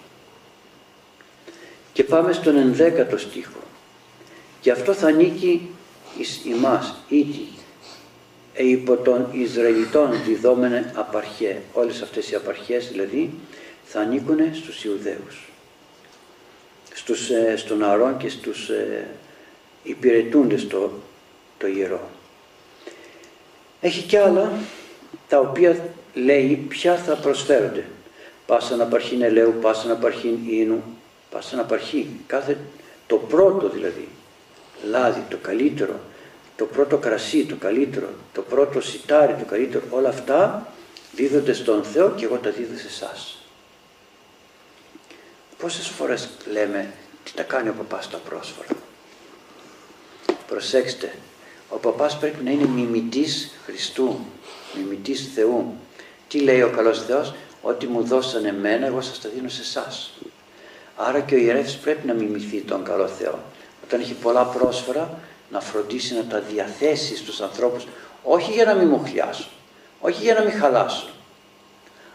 Και 1.92 2.04
πάμε 2.04 2.32
στον 2.32 2.56
ενδέκατο 2.56 3.18
στίχο. 3.18 3.60
Και 4.60 4.70
αυτό 4.70 4.92
θα 4.92 5.06
ανήκει 5.06 5.70
εις 6.18 6.44
ημάς, 6.44 6.94
ήτι, 7.08 7.48
ε, 7.55 7.55
υπό 8.56 8.96
των 8.96 9.28
Ισραηλιτών 9.32 10.10
διδόμενε 10.24 10.92
απαρχέ. 10.94 11.62
Όλες 11.72 12.02
αυτές 12.02 12.30
οι 12.30 12.34
απαρχές 12.34 12.88
δηλαδή 12.88 13.30
θα 13.84 14.00
ανήκουν 14.00 14.38
στους 14.54 14.84
Ιουδαίους. 14.84 15.48
Στους, 16.94 17.30
ε, 17.30 17.56
στον 17.56 17.84
Αρών 17.84 18.16
και 18.16 18.28
στους, 18.28 18.68
ε, 18.68 19.06
υπηρετούνται 19.82 20.56
στο 20.56 20.92
το 21.58 21.66
ιερό. 21.66 22.10
Έχει 23.80 24.02
κι 24.02 24.16
άλλα 24.16 24.52
τα 25.28 25.38
οποία 25.38 25.88
λέει 26.14 26.66
ποια 26.68 26.96
θα 26.96 27.14
προσφέρονται. 27.14 27.84
Πάσα 28.46 28.76
να 28.76 28.84
παρχήν 28.84 29.22
ελαίου, 29.22 29.54
πάσα 29.60 29.88
να 29.88 29.94
παρχήν 29.94 30.38
ίνου, 30.48 30.82
πάσα 31.30 31.56
να 31.56 31.64
παρχή. 31.64 32.08
Κάθε, 32.26 32.58
το 33.06 33.16
πρώτο 33.16 33.68
δηλαδή, 33.68 34.08
λάδι, 34.90 35.22
το 35.28 35.36
καλύτερο, 35.36 36.00
το 36.56 36.64
πρώτο 36.64 36.98
κρασί, 36.98 37.44
το 37.44 37.56
καλύτερο, 37.56 38.08
το 38.32 38.42
πρώτο 38.42 38.80
σιτάρι, 38.80 39.34
το 39.34 39.44
καλύτερο, 39.44 39.84
όλα 39.90 40.08
αυτά 40.08 40.68
δίδονται 41.12 41.52
στον 41.52 41.84
Θεό 41.84 42.10
και 42.10 42.24
εγώ 42.24 42.36
τα 42.36 42.50
δίδω 42.50 42.78
σε 42.78 42.86
εσάς. 42.86 43.38
Πόσες 45.58 45.86
φορές 45.88 46.28
λέμε 46.52 46.92
τι 47.24 47.32
τα 47.32 47.42
κάνει 47.42 47.68
ο 47.68 47.72
παπάς 47.72 48.10
τα 48.10 48.16
πρόσφορα. 48.16 48.68
Προσέξτε, 50.46 51.12
ο 51.68 51.76
παπάς 51.76 52.18
πρέπει 52.18 52.44
να 52.44 52.50
είναι 52.50 52.66
μιμητής 52.66 53.50
Χριστού, 53.64 54.18
μιμητής 54.76 55.30
Θεού. 55.34 55.74
Τι 56.28 56.40
λέει 56.40 56.62
ο 56.62 56.70
καλός 56.70 57.04
Θεός, 57.04 57.34
ότι 57.62 57.86
μου 57.86 58.02
δώσανε 58.02 58.48
εμένα, 58.48 58.86
εγώ 58.86 59.00
σας 59.00 59.20
τα 59.20 59.28
δίνω 59.28 59.48
σε 59.48 59.60
εσάς. 59.60 60.12
Άρα 60.96 61.20
και 61.20 61.34
ο 61.34 61.38
ιερεύς 61.38 61.76
πρέπει 61.76 62.06
να 62.06 62.14
μιμηθεί 62.14 62.60
τον 62.60 62.84
καλό 62.84 63.08
Θεό. 63.08 63.38
Όταν 63.84 64.00
έχει 64.00 64.14
πολλά 64.14 64.44
πρόσφορα, 64.44 65.18
να 65.50 65.60
φροντίσει 65.60 66.14
να 66.14 66.24
τα 66.24 66.40
διαθέσει 66.40 67.16
στους 67.16 67.40
ανθρώπους, 67.40 67.86
όχι 68.22 68.52
για 68.52 68.64
να 68.64 68.74
μην 68.74 68.88
μου 68.88 69.02
χλιάσουν, 69.04 69.46
όχι 70.00 70.22
για 70.22 70.34
να 70.34 70.40
μην 70.40 70.52
χαλάσουν, 70.52 71.08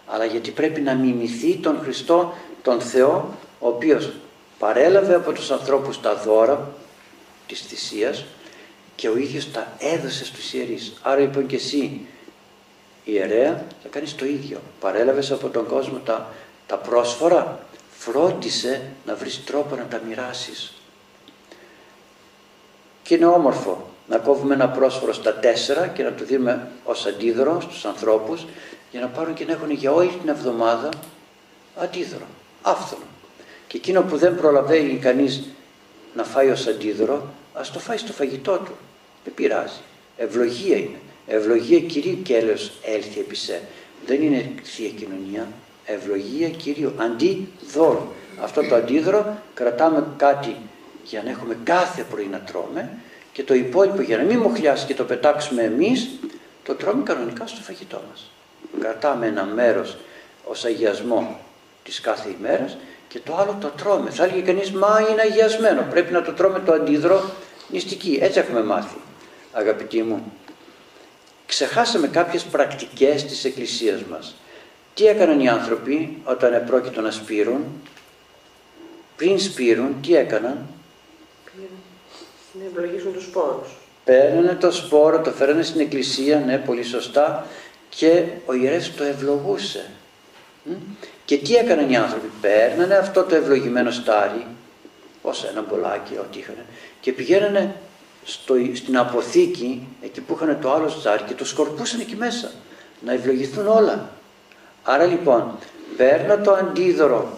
αλλά 0.07 0.25
γιατί 0.25 0.51
πρέπει 0.51 0.81
να 0.81 0.93
μιμηθεί 0.93 1.55
τον 1.55 1.79
Χριστό, 1.81 2.33
τον 2.61 2.81
Θεό, 2.81 3.37
ο 3.59 3.67
οποίος 3.67 4.11
παρέλαβε 4.59 5.15
από 5.15 5.31
τους 5.31 5.51
ανθρώπους 5.51 6.01
τα 6.01 6.15
δώρα 6.15 6.73
της 7.47 7.59
θυσίας 7.61 8.25
και 8.95 9.09
ο 9.09 9.17
ίδιος 9.17 9.51
τα 9.51 9.67
έδωσε 9.77 10.25
στους 10.25 10.53
ιερείς. 10.53 10.93
Άρα 11.01 11.19
λοιπόν 11.19 11.45
και 11.45 11.55
εσύ 11.55 12.07
ιερέα 13.03 13.65
θα 13.83 13.89
κάνεις 13.89 14.15
το 14.15 14.25
ίδιο. 14.25 14.59
Παρέλαβες 14.79 15.31
από 15.31 15.49
τον 15.49 15.67
κόσμο 15.67 15.97
τα, 15.97 16.33
τα 16.67 16.77
πρόσφορα, 16.77 17.59
φρόντισε 17.97 18.91
να 19.05 19.15
βρεις 19.15 19.43
τρόπο 19.43 19.75
να 19.75 19.83
τα 19.83 20.01
μοιράσεις. 20.07 20.73
Και 23.03 23.15
είναι 23.15 23.25
όμορφο 23.25 23.89
να 24.07 24.17
κόβουμε 24.17 24.53
ένα 24.53 24.69
πρόσφορο 24.69 25.13
στα 25.13 25.33
τέσσερα 25.33 25.87
και 25.87 26.03
να 26.03 26.13
το 26.13 26.23
δίνουμε 26.23 26.67
ως 26.83 27.05
αντίδωρο 27.05 27.61
στους 27.61 27.85
ανθρώπους 27.85 28.45
για 28.91 28.99
να 28.99 29.07
πάρουν 29.07 29.33
και 29.33 29.45
να 29.45 29.51
έχουν 29.51 29.71
για 29.71 29.91
όλη 29.91 30.11
την 30.21 30.29
εβδομάδα 30.29 30.89
αντίδωρο, 31.75 32.25
άφθονο. 32.61 33.03
Και 33.67 33.77
εκείνο 33.77 34.01
που 34.01 34.17
δεν 34.17 34.35
προλαβαίνει 34.35 34.97
κανείς 34.97 35.43
να 36.15 36.23
φάει 36.23 36.49
ως 36.49 36.67
αντίδωρο, 36.67 37.33
ας 37.53 37.71
το 37.71 37.79
φάει 37.79 37.97
στο 37.97 38.11
φαγητό 38.11 38.57
του. 38.57 38.71
Δεν 39.23 39.33
πειράζει. 39.33 39.79
Ευλογία 40.17 40.77
είναι. 40.77 40.99
Ευλογία 41.27 41.79
Κυρίου 41.79 42.21
και 42.21 42.35
έλεος 42.35 42.71
έλθει 42.83 43.19
επί 43.19 43.35
σε. 43.35 43.61
Δεν 44.05 44.21
είναι 44.21 44.51
Θεία 44.63 44.89
Κοινωνία. 44.89 45.47
Ευλογία 45.85 46.49
Κυρίου. 46.49 46.93
Αντί 46.97 47.47
δώρο. 47.73 48.13
Αυτό 48.41 48.67
το 48.67 48.75
αντίδωρο 48.75 49.37
κρατάμε 49.53 50.07
κάτι 50.17 50.55
για 51.03 51.23
να 51.23 51.29
έχουμε 51.29 51.57
κάθε 51.63 52.05
πρωί 52.09 52.25
να 52.25 52.39
τρώμε 52.39 52.89
και 53.31 53.43
το 53.43 53.53
υπόλοιπο 53.53 54.01
για 54.01 54.17
να 54.17 54.23
μην 54.23 54.39
μοχλιάσει 54.39 54.85
και 54.85 54.93
το 54.93 55.03
πετάξουμε 55.03 55.63
εμείς, 55.63 56.09
το 56.63 56.75
τρώμε 56.75 57.03
κανονικά 57.03 57.47
στο 57.47 57.61
φαγητό 57.61 58.01
μας. 58.09 58.31
Κρατάμε 58.79 59.25
ένα 59.25 59.43
μέρος 59.43 59.97
ως 60.43 60.65
αγιασμό 60.65 61.39
της 61.83 62.01
κάθε 62.01 62.29
ημέρας 62.39 62.77
και 63.07 63.19
το 63.19 63.35
άλλο 63.35 63.57
το 63.61 63.67
τρώμε. 63.67 64.09
Θα 64.09 64.23
έλεγε 64.23 64.41
κανείς, 64.41 64.71
μα 64.71 65.07
είναι 65.11 65.21
αγιασμένο, 65.21 65.85
πρέπει 65.89 66.13
να 66.13 66.21
το 66.21 66.33
τρώμε 66.33 66.59
το 66.59 66.73
αντίδρο 66.73 67.31
νηστική. 67.69 68.19
Έτσι 68.21 68.39
έχουμε 68.39 68.63
μάθει, 68.63 68.97
αγαπητοί 69.51 70.01
μου. 70.03 70.33
Ξεχάσαμε 71.45 72.07
κάποιες 72.07 72.43
πρακτικές 72.43 73.25
της 73.25 73.45
Εκκλησίας 73.45 74.01
μας. 74.03 74.35
Τι 74.93 75.05
έκαναν 75.05 75.39
οι 75.39 75.49
άνθρωποι 75.49 76.21
όταν 76.23 76.53
επρόκειτο 76.53 77.01
να 77.01 77.11
σπείρουν, 77.11 77.65
πριν 79.15 79.39
σπείρουν, 79.39 79.95
τι 80.01 80.15
έκαναν; 80.15 80.67
Να 82.53 82.65
ευλογήσουν 82.65 83.13
τους 83.13 83.23
σπόρους. 83.23 83.69
Παίρνανε 84.03 84.55
το 84.55 84.71
σπόρο, 84.71 85.19
το 85.19 85.31
φέρανε 85.31 85.63
στην 85.63 85.79
εκκλησία, 85.79 86.39
ναι, 86.39 86.57
πολύ 86.57 86.83
σωστά, 86.83 87.47
και 87.89 88.23
ο 88.45 88.53
ιερεύς 88.53 88.95
το 88.95 89.03
ευλογούσε. 89.03 89.89
Και 91.25 91.37
τι 91.37 91.55
έκαναν 91.55 91.89
οι 91.89 91.97
άνθρωποι, 91.97 92.29
παίρνανε 92.41 92.95
αυτό 92.95 93.23
το 93.23 93.35
ευλογημένο 93.35 93.91
στάρι, 93.91 94.45
ως 95.21 95.43
ένα 95.43 95.65
μπολάκι, 95.69 96.17
ό,τι 96.17 96.39
είχαν, 96.39 96.55
και 96.99 97.11
πηγαίνανε 97.11 97.75
στο, 98.23 98.55
στην 98.73 98.97
αποθήκη, 98.97 99.87
εκεί 100.01 100.21
που 100.21 100.33
είχαν 100.35 100.57
το 100.61 100.73
άλλο 100.73 100.89
στάρι 100.89 101.23
και 101.23 101.33
το 101.33 101.45
σκορπούσαν 101.45 101.99
εκεί 101.99 102.15
μέσα, 102.15 102.51
να 103.05 103.13
ευλογηθούν 103.13 103.67
όλα. 103.67 104.09
Άρα 104.83 105.05
λοιπόν, 105.05 105.57
παίρνω 105.97 106.37
το 106.37 106.53
αντίδωρο 106.53 107.37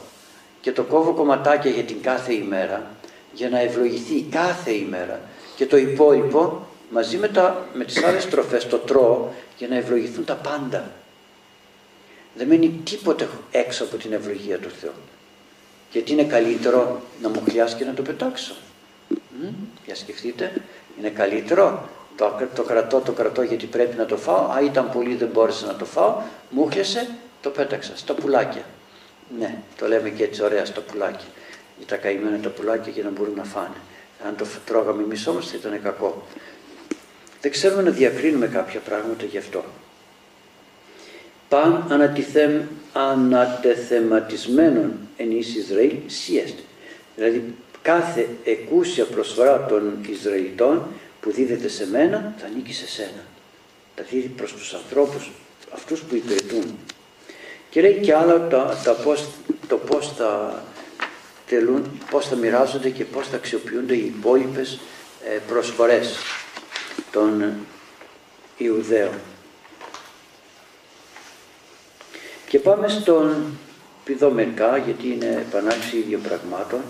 και 0.62 0.72
το 0.72 0.84
κόβω 0.84 1.14
κομματάκια 1.14 1.72
για 1.72 1.84
την 1.84 2.02
κάθε 2.02 2.34
ημέρα, 2.34 2.92
για 3.34 3.50
να 3.50 3.60
ευλογηθεί 3.60 4.22
κάθε 4.22 4.72
ημέρα 4.72 5.22
και 5.56 5.66
το 5.66 5.78
υπόλοιπο 5.78 6.68
μαζί 6.90 7.18
με, 7.18 7.28
τα, 7.28 7.68
με 7.74 7.86
τις 7.86 8.04
άλλες 8.04 8.30
τροφές 8.30 8.68
το 8.68 8.78
τρώω 8.78 9.28
για 9.58 9.68
να 9.68 9.76
ευλογηθούν 9.76 10.26
τα 10.26 10.36
πάντα. 10.36 10.92
Δεν 12.36 12.48
μένει 12.48 12.82
τίποτε 12.84 13.28
έξω 13.52 13.84
από 13.84 13.96
την 13.96 14.14
ευλογία 14.14 14.60
του 14.60 14.70
Θεού. 14.70 14.92
Γιατί 15.92 16.12
είναι 16.12 16.24
καλύτερο 16.24 17.02
να 17.22 17.30
μου 17.30 17.42
χλιάσει 17.50 17.76
και 17.76 17.86
να 17.86 17.94
το 17.94 18.02
πετάξω. 18.02 18.56
Μ; 19.10 19.46
Για 19.86 19.96
σκεφτείτε, 19.96 20.52
είναι 21.00 21.10
καλύτερο 21.10 21.90
το, 22.16 22.48
το 22.56 22.64
κρατώ, 22.64 23.00
το 23.00 23.12
κρατώ 23.12 23.42
γιατί 23.42 23.66
πρέπει 23.66 23.98
να 23.98 24.06
το 24.06 24.18
φάω. 24.18 24.52
Α, 24.52 24.62
ήταν 24.64 24.92
πολύ, 24.92 25.16
δεν 25.16 25.30
μπόρεσα 25.34 25.66
να 25.66 25.76
το 25.76 25.86
φάω. 25.86 26.22
Μου 26.50 26.68
χλιασε, 26.72 27.10
το 27.42 27.50
πέταξα 27.50 27.92
στα 27.96 28.14
πουλάκια. 28.14 28.64
Ναι, 29.40 29.58
το 29.78 29.88
λέμε 29.88 30.10
και 30.10 30.24
έτσι 30.24 30.44
ωραία 30.44 30.66
στα 30.66 30.82
πουλάκια. 30.82 31.28
Για 31.78 31.88
τα 31.88 31.96
καημένα 31.96 32.40
τα 32.40 32.50
πουλάκια 32.50 32.92
για 32.92 33.04
να 33.04 33.10
μπορούν 33.10 33.36
να 33.36 33.44
φάνε. 33.44 33.78
Αν 34.28 34.36
το 34.36 34.46
τρώγαμε 34.66 35.04
εμείς 35.04 35.28
όμως 35.28 35.48
θα 35.48 35.56
ήταν 35.56 35.82
κακό. 35.82 36.28
Δεν 37.42 37.52
ξέρουμε 37.52 37.82
να 37.82 37.92
διακρίνουμε 37.92 38.48
κάποια 38.48 38.80
πράγματα 38.80 39.26
γι' 39.26 39.38
αυτό. 39.38 39.64
Παν 41.50 41.86
ανατιθέμ, 41.90 42.62
ανατεθεματισμένων 42.94 44.94
εν 45.18 45.32
εις 45.32 45.56
Ισραήλ 45.56 45.96
σιέστ. 46.06 46.58
Δηλαδή 47.16 47.56
κάθε 47.82 48.28
εκούσια 48.44 49.06
προσφορά 49.06 49.66
των 49.66 50.06
Ισραηλιτών 50.10 50.88
που 51.22 51.32
δίδεται 51.32 51.68
σε 51.68 51.90
μένα 51.90 52.34
θα 52.38 52.46
ανήκει 52.46 52.74
σε 52.74 52.88
σένα. 52.88 53.24
Τα 53.96 54.04
δίδει 54.10 54.28
προς 54.28 54.54
τους 54.54 54.74
ανθρώπους 54.74 55.32
αυτούς 55.74 56.02
που 56.02 56.16
υπηρετούν. 56.16 56.78
Και 57.70 57.82
λέει 57.82 57.94
και 57.94 58.14
άλλα 58.14 58.48
τα, 58.48 58.82
τα 58.84 58.94
πώς, 58.94 59.28
το 59.68 59.78
πώς 59.78 60.14
θα 60.18 60.62
τελούν, 61.54 62.00
πώς 62.12 62.28
θα 62.28 62.36
μοιράζονται 62.36 62.90
και 62.90 63.06
πώς 63.06 63.28
θα 63.28 63.36
αξιοποιούνται 63.36 63.94
οι 63.94 64.14
υπόλοιπες 64.18 64.80
ε, 65.26 65.40
προσφορές 65.48 66.18
των 67.12 67.54
Ιουδαίων. 68.58 69.14
Και 72.48 72.60
πάμε 72.60 72.88
στον, 72.88 73.58
πηδώ 74.04 74.30
μερικά 74.30 74.78
γιατί 74.78 75.08
είναι 75.08 75.46
επανάληψη 75.50 75.98
ίδιων 75.98 76.22
πραγμάτων. 76.22 76.82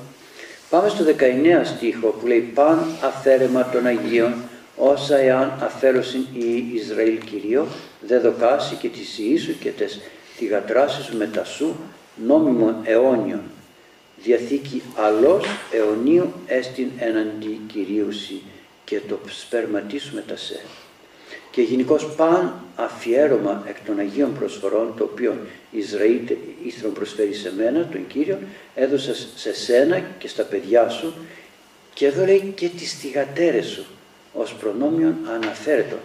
Πάμε 0.70 0.90
στο 0.90 1.04
19 1.04 1.12
στίχο 1.64 2.08
που 2.08 2.28
λέει 2.28 2.40
«Παν 2.40 2.86
αφαίρεμα 3.02 3.70
των 3.70 3.86
Αγίων, 3.86 4.34
όσα 4.78 5.18
εάν 5.18 5.60
αφαίρωσιν 5.64 6.26
η 6.34 6.72
Ισραήλ 6.74 7.20
Κυρίω, 7.20 7.68
δε 8.02 8.20
δοκάσει 8.20 8.76
και 8.76 8.88
τη 8.88 9.00
Ιησού 9.18 9.58
και 9.60 9.70
τες 9.72 10.00
θυγατράσεις 10.36 11.10
μετά 11.10 11.44
σου, 11.44 11.76
νόμιμον 12.26 12.76
αιώνιον, 12.84 13.42
διαθήκη 14.24 14.82
αλός 14.96 15.46
αιωνίου 15.72 16.34
έστιν 16.46 16.88
έναντι 16.98 17.60
Κυρίουσι 17.68 18.42
και 18.84 19.00
το 19.08 19.20
σπέρματί 19.28 20.00
σου 20.00 20.16
μετά 20.16 20.38
σε 20.38 20.60
και 21.54 21.62
γενικώς 21.62 22.16
παν 22.16 22.54
αφιέρωμα 22.76 23.64
εκ 23.68 23.76
των 23.86 24.00
Αγίων 24.00 24.34
προσφορών 24.34 24.94
το 24.98 25.04
οποίο 25.04 25.38
Ισραήλ 25.72 26.20
ήθελον 26.64 26.94
προσφέρει 26.94 27.34
σε 27.34 27.54
μένα, 27.58 27.88
τον 27.92 28.08
Κύριο, 28.08 28.40
έδωσα 28.76 29.16
σε 29.36 29.54
σένα 29.54 30.00
και 30.18 30.28
στα 30.28 30.44
παιδιά 30.44 30.90
σου 30.90 31.14
και 31.94 32.06
εδώ 32.06 32.26
λέει 32.26 32.54
και 32.56 32.70
τις 32.70 32.94
θυγατέρες 32.94 33.66
σου 33.66 33.86
ως 34.34 34.54
προνόμιον 34.54 35.16
αναφέρετο. 35.34 35.96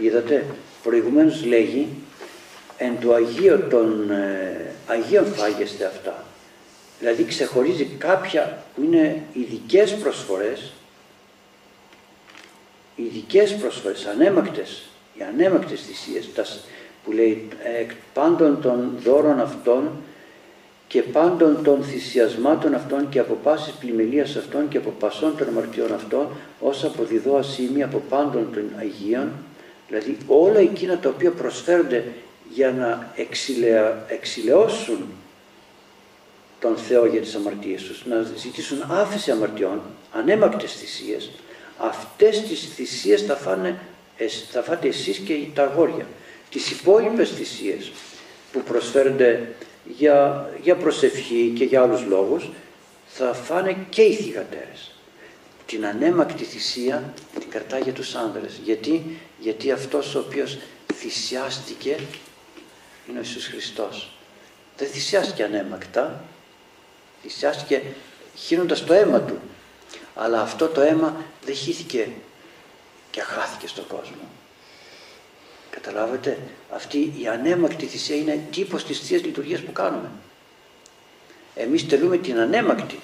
Είδατε, 0.00 0.44
προηγουμένως 0.82 1.44
λέγει 1.44 1.88
εν 2.76 2.98
το 3.00 3.14
Αγίο 3.14 3.66
των 3.70 4.10
ε, 4.10 4.74
Αγίων 4.86 5.26
φάγεστε 5.26 5.84
αυτά. 5.84 6.24
Δηλαδή 7.02 7.24
ξεχωρίζει 7.24 7.84
κάποια 7.84 8.62
που 8.74 8.82
είναι 8.82 9.22
ειδικές 9.32 9.94
προσφορές, 9.94 10.72
ειδικές 12.96 13.54
προσφορές, 13.54 14.06
ανέμακτες 14.06 14.82
οι 15.18 15.22
ανέμακτες 15.22 15.80
θυσίες 15.80 16.28
που 17.04 17.12
λέει 17.12 17.48
εκ 17.80 17.90
πάντων 18.14 18.60
των 18.60 18.92
δώρων 19.04 19.40
αυτών 19.40 19.90
και 20.88 21.02
πάντων 21.02 21.62
των 21.62 21.82
θυσιασμάτων 21.82 22.74
αυτών 22.74 23.08
και 23.08 23.18
από 23.18 23.34
πάσης 23.42 23.72
πλημελίας 23.72 24.36
αυτών 24.36 24.68
και 24.68 24.76
από 24.76 24.90
πασών 24.90 25.36
των 25.36 25.48
αμαρτιών 25.48 25.94
αυτών, 25.94 26.28
όσα 26.60 26.86
αποδιδώ 26.86 27.36
ασήμι 27.36 27.82
από 27.82 28.02
πάντων 28.08 28.48
των 28.52 28.70
Αγίων, 28.78 29.30
δηλαδή 29.88 30.16
όλα 30.26 30.58
εκείνα 30.58 30.98
τα 30.98 31.08
οποία 31.08 31.30
προσφέρονται 31.30 32.04
για 32.50 32.70
να 32.70 33.12
εξηλαιώσουν 34.08 35.06
τον 36.62 36.76
Θεό 36.76 37.06
για 37.06 37.20
τις 37.20 37.34
αμαρτίες 37.34 37.82
τους, 37.82 38.04
να 38.06 38.22
ζητήσουν 38.36 38.82
άφηση 38.88 39.30
αμαρτιών, 39.30 39.82
ανέμακτες 40.12 40.72
θυσίες, 40.72 41.30
αυτές 41.78 42.42
τις 42.42 42.68
θυσίες 42.74 43.22
θα, 43.22 43.36
φάνε, 43.36 43.78
θα 44.50 44.62
φάτε 44.62 44.88
εσείς 44.88 45.18
και 45.18 45.34
τα 45.54 45.62
αγόρια. 45.62 46.06
Τις 46.50 46.70
υπόλοιπες 46.70 47.30
θυσίες 47.30 47.92
που 48.52 48.62
προσφέρονται 48.62 49.54
για, 49.84 50.48
για 50.62 50.76
προσευχή 50.76 51.52
και 51.56 51.64
για 51.64 51.82
άλλους 51.82 52.04
λόγους, 52.04 52.50
θα 53.06 53.34
φάνε 53.34 53.76
και 53.88 54.02
οι 54.02 54.14
θυγατέρες. 54.14 54.94
Την 55.66 55.86
ανέμακτη 55.86 56.44
θυσία 56.44 57.14
την 57.38 57.50
κρατά 57.50 57.78
για 57.78 57.92
τους 57.92 58.14
άνδρες. 58.14 58.60
Γιατί, 58.64 59.20
γιατί 59.38 59.70
αυτός 59.70 60.14
ο 60.14 60.18
οποίος 60.18 60.58
θυσιάστηκε 60.94 61.96
είναι 63.08 63.18
ο 63.18 63.22
Ιησούς 63.22 63.46
Χριστός. 63.46 64.12
Δεν 64.76 64.88
θυσιάστηκε 64.88 65.42
ανέμακτα, 65.42 66.24
θυσιάστηκε 67.22 67.82
χύνοντας 68.36 68.84
το 68.84 68.92
αίμα 68.92 69.20
του. 69.20 69.38
Αλλά 70.14 70.40
αυτό 70.40 70.68
το 70.68 70.80
αίμα 70.80 71.16
δεν 71.44 71.54
χύθηκε 71.54 72.08
και 73.10 73.20
χάθηκε 73.20 73.66
στον 73.66 73.86
κόσμο. 73.86 74.28
Καταλάβετε, 75.70 76.38
αυτή 76.70 77.12
η 77.18 77.28
ανέμακτη 77.28 77.86
θυσία 77.86 78.16
είναι 78.16 78.46
τύπος 78.50 78.84
της 78.84 79.00
Θείας 79.00 79.22
Λειτουργίας 79.22 79.60
που 79.60 79.72
κάνουμε. 79.72 80.10
Εμείς 81.54 81.86
τελούμε 81.86 82.18
την 82.18 82.38
ανέμακτη 82.38 82.98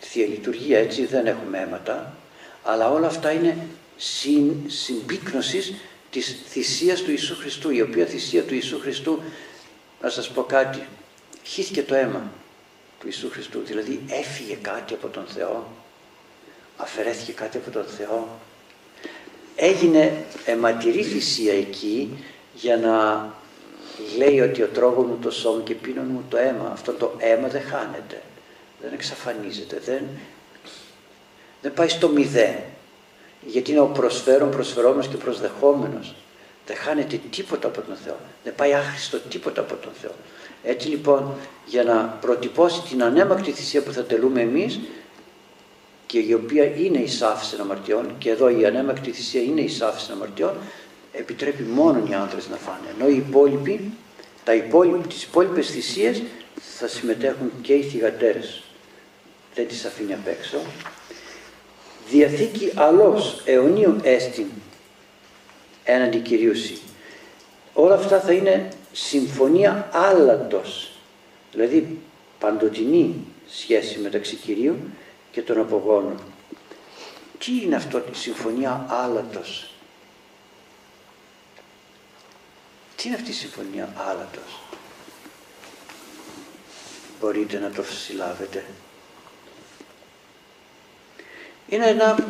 Θεία 0.00 0.26
Λειτουργία, 0.26 0.78
έτσι 0.78 1.06
δεν 1.06 1.26
έχουμε 1.26 1.58
αίματα, 1.58 2.16
αλλά 2.62 2.90
όλα 2.90 3.06
αυτά 3.06 3.32
είναι 3.32 3.58
συν, 3.96 4.52
συμπίκνωσης 4.66 5.74
της 6.10 6.36
θυσίας 6.48 7.02
του 7.02 7.10
Ιησού 7.10 7.36
Χριστού, 7.36 7.70
η 7.70 7.80
οποία 7.80 8.06
θυσία 8.06 8.42
του 8.42 8.54
Ιησού 8.54 8.80
Χριστού, 8.80 9.22
να 10.02 10.08
σας 10.08 10.28
πω 10.28 10.42
κάτι, 10.42 10.86
χύθηκε 11.42 11.82
το 11.82 11.94
αίμα 11.94 12.18
του 12.18 12.45
Ιησού 13.06 13.30
Χριστού, 13.30 13.60
δηλαδή 13.64 14.00
έφυγε 14.08 14.54
κάτι 14.54 14.94
από 14.94 15.06
τον 15.06 15.24
Θεό, 15.26 15.66
αφαιρέθηκε 16.76 17.32
κάτι 17.32 17.56
από 17.56 17.70
τον 17.70 17.84
Θεό, 17.84 18.28
έγινε 19.56 20.24
αιματηρή 20.44 21.02
θυσία 21.02 21.54
εκεί 21.54 22.24
για 22.54 22.76
να 22.76 23.28
λέει 24.16 24.40
ότι 24.40 24.62
ο 24.62 24.68
τρώγων 24.68 25.06
μου 25.06 25.18
το 25.22 25.30
σώμα 25.30 25.62
και 25.64 25.74
πίνων 25.74 26.06
μου 26.06 26.24
το 26.28 26.36
αίμα. 26.36 26.70
Αυτό 26.72 26.92
το 26.92 27.14
αίμα 27.18 27.48
δεν 27.48 27.62
χάνεται, 27.62 28.22
δεν 28.80 28.92
εξαφανίζεται, 28.92 29.80
δεν, 29.84 30.02
δεν 31.62 31.74
πάει 31.74 31.88
στο 31.88 32.08
μηδέν. 32.08 32.54
Γιατί 33.46 33.70
είναι 33.70 33.80
ο 33.80 33.86
προσφέρον, 33.86 34.50
προσφερόμενος 34.50 35.08
και 35.08 35.16
προσδεχόμενος. 35.16 36.14
Δεν 36.66 36.76
χάνεται 36.76 37.20
τίποτα 37.30 37.68
από 37.68 37.80
τον 37.80 37.96
Θεό. 38.04 38.16
Δεν 38.44 38.54
πάει 38.54 38.74
άχρηστο 38.74 39.18
τίποτα 39.18 39.60
από 39.60 39.74
τον 39.74 39.92
Θεό. 40.00 40.12
Έτσι 40.66 40.88
λοιπόν 40.88 41.34
για 41.66 41.82
να 41.82 42.18
προτυπώσει 42.20 42.80
την 42.80 43.02
ανέμακτη 43.02 43.50
θυσία 43.50 43.82
που 43.82 43.92
θα 43.92 44.04
τελούμε 44.04 44.40
εμείς 44.40 44.80
και 46.06 46.18
η 46.18 46.32
οποία 46.32 46.64
είναι 46.64 46.98
η 46.98 47.06
σάφηση 47.06 47.56
αμαρτιών 47.60 48.18
και 48.18 48.30
εδώ 48.30 48.48
η 48.48 48.66
ανέμακτη 48.66 49.10
θυσία 49.10 49.42
είναι 49.42 49.60
η 49.60 49.68
σάφηση 49.68 50.12
αμαρτιών 50.12 50.54
επιτρέπει 51.12 51.62
μόνο 51.62 52.06
οι 52.10 52.14
άνδρες 52.14 52.48
να 52.48 52.56
φάνε. 52.56 52.86
Ενώ 52.98 53.08
οι 53.08 53.16
υπόλοιποι, 53.16 53.92
τα 54.44 54.54
υπόλοιποι, 54.54 55.08
τις 55.08 55.22
υπόλοιπες 55.22 55.70
θυσίες 55.70 56.22
θα 56.78 56.88
συμμετέχουν 56.88 57.52
και 57.62 57.72
οι 57.72 57.82
θυγατέρες. 57.82 58.62
Δεν 59.54 59.68
τις 59.68 59.84
αφήνει 59.84 60.14
απ' 60.14 60.26
έξω. 60.26 60.58
Διαθήκη 62.10 62.72
αλός 62.74 63.42
αιωνίων 63.44 64.00
έστιν 64.02 64.46
έναντι 65.84 66.18
Κυρίουσι 66.18 66.78
όλα 67.76 67.94
αυτά 67.94 68.20
θα 68.20 68.32
είναι 68.32 68.68
συμφωνία 68.96 69.88
άλατος 69.92 70.90
δηλαδή 71.52 71.98
παντοτινή 72.38 73.24
σχέση 73.48 73.98
μεταξύ 73.98 74.36
Κυρίου 74.36 74.76
και 75.32 75.42
των 75.42 75.60
απογόνων. 75.60 76.20
Τι 77.38 77.62
είναι 77.62 77.76
αυτό 77.76 77.98
η 77.98 78.14
συμφωνία 78.14 78.86
άλατος. 78.88 79.70
Τι 82.96 83.08
είναι 83.08 83.16
αυτή 83.16 83.30
η 83.30 83.34
συμφωνία 83.34 83.92
άλατος. 83.96 84.60
Μπορείτε 87.20 87.58
να 87.58 87.70
το 87.70 87.82
συλλάβετε. 87.82 88.64
Είναι 91.68 91.86
ένα, 91.86 92.26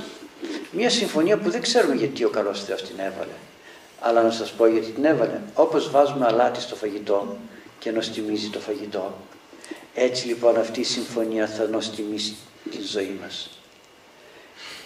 μια 0.70 0.90
συμφωνία 0.90 1.38
που 1.38 1.50
δεν 1.50 1.60
ξέρουμε 1.60 1.94
γιατί 1.94 2.24
ο 2.24 2.30
καλός 2.30 2.64
Θεός 2.64 2.82
την 2.82 2.98
έβαλε. 2.98 3.32
Αλλά 4.07 4.22
να 4.22 4.30
σας 4.30 4.52
πω 4.52 4.66
γιατί 4.66 4.90
την 4.90 5.04
έβαλε. 5.04 5.40
Όπως 5.54 5.90
βάζουμε 5.90 6.26
αλάτι 6.26 6.61
στο 6.61 6.76
φαγητό 6.76 7.36
και 7.78 7.90
νοστιμίζει 7.90 8.48
το 8.48 8.59
φαγητό. 8.61 9.14
Έτσι 9.94 10.26
λοιπόν 10.26 10.59
αυτή 10.59 10.80
η 10.80 10.84
συμφωνία 10.84 11.46
θα 11.46 11.64
νοστιμήσει 11.64 12.36
τη 12.70 12.82
ζωή 12.82 13.18
μας. 13.22 13.50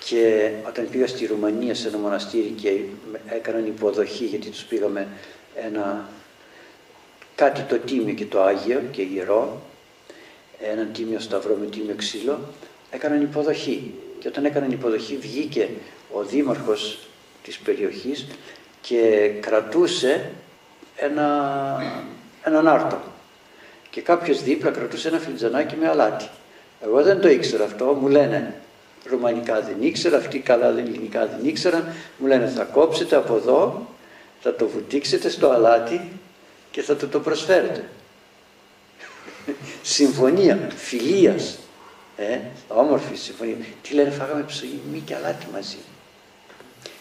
Και 0.05 0.51
όταν 0.69 0.89
πήγα 0.91 1.07
στη 1.07 1.27
Ρουμανία 1.27 1.75
σε 1.75 1.89
ένα 1.89 1.99
μοναστήρι 1.99 2.55
και 2.61 2.81
έκαναν 3.29 3.67
υποδοχή 3.67 4.25
γιατί 4.25 4.49
τους 4.49 4.65
πήγαμε 4.65 5.09
ένα 5.55 6.09
κάτι 7.35 7.61
το 7.61 7.79
τίμιο 7.79 8.15
και 8.15 8.25
το 8.25 8.43
Άγιο 8.43 8.83
και 8.91 9.03
ιερό, 9.03 9.63
ένα 10.61 10.85
τίμιο 10.85 11.21
σταυρό 11.21 11.55
με 11.55 11.67
τίμιο 11.67 11.95
ξύλο, 11.95 12.39
έκαναν 12.91 13.23
υποδοχή. 13.23 13.95
Και 14.19 14.29
όταν 14.29 14.45
έκαναν 14.45 14.71
υποδοχή 14.71 15.17
βγήκε 15.17 15.69
ο 16.13 16.23
δήμαρχος 16.23 17.09
της 17.43 17.59
περιοχής 17.59 18.27
και 18.81 19.31
κρατούσε 19.41 20.31
ένα, 20.97 21.27
έναν 22.43 22.69
άρτο. 22.69 22.99
Και 23.91 24.01
κάποιος 24.01 24.43
δίπλα 24.43 24.71
κρατούσε 24.71 25.09
ένα 25.09 25.19
φλιτζανάκι 25.19 25.77
με 25.77 25.89
αλάτι. 25.89 26.29
Εγώ 26.83 27.03
δεν 27.03 27.21
το 27.21 27.29
ήξερα 27.29 27.65
αυτό, 27.65 27.85
μου 27.85 28.09
λένε 28.09 28.55
ρουμανικά 29.07 29.61
δεν 29.61 29.77
ήξερα, 29.81 30.17
αυτοί 30.17 30.39
καλά 30.39 30.73
δεν 30.73 30.87
ελληνικά 30.87 31.27
δεν 31.27 31.39
ήξεραν, 31.43 31.93
μου 32.19 32.27
λένε 32.27 32.47
θα 32.47 32.65
κόψετε 32.65 33.17
από 33.17 33.37
εδώ, 33.37 33.87
θα 34.41 34.55
το 34.55 34.69
βουτήξετε 34.69 35.29
στο 35.29 35.51
αλάτι 35.51 36.11
και 36.71 36.83
θα 36.83 36.97
το 36.97 37.09
το 37.09 37.21
προσφέρετε. 37.21 37.89
συμφωνία, 39.83 40.69
φιλίας, 40.77 41.59
ε, 42.17 42.39
όμορφη 42.69 43.15
συμφωνία. 43.15 43.57
Τι 43.83 43.95
λένε 43.95 44.11
φάγαμε 44.11 44.43
ψωμί 44.43 45.03
και 45.05 45.15
αλάτι 45.15 45.47
μαζί. 45.53 45.79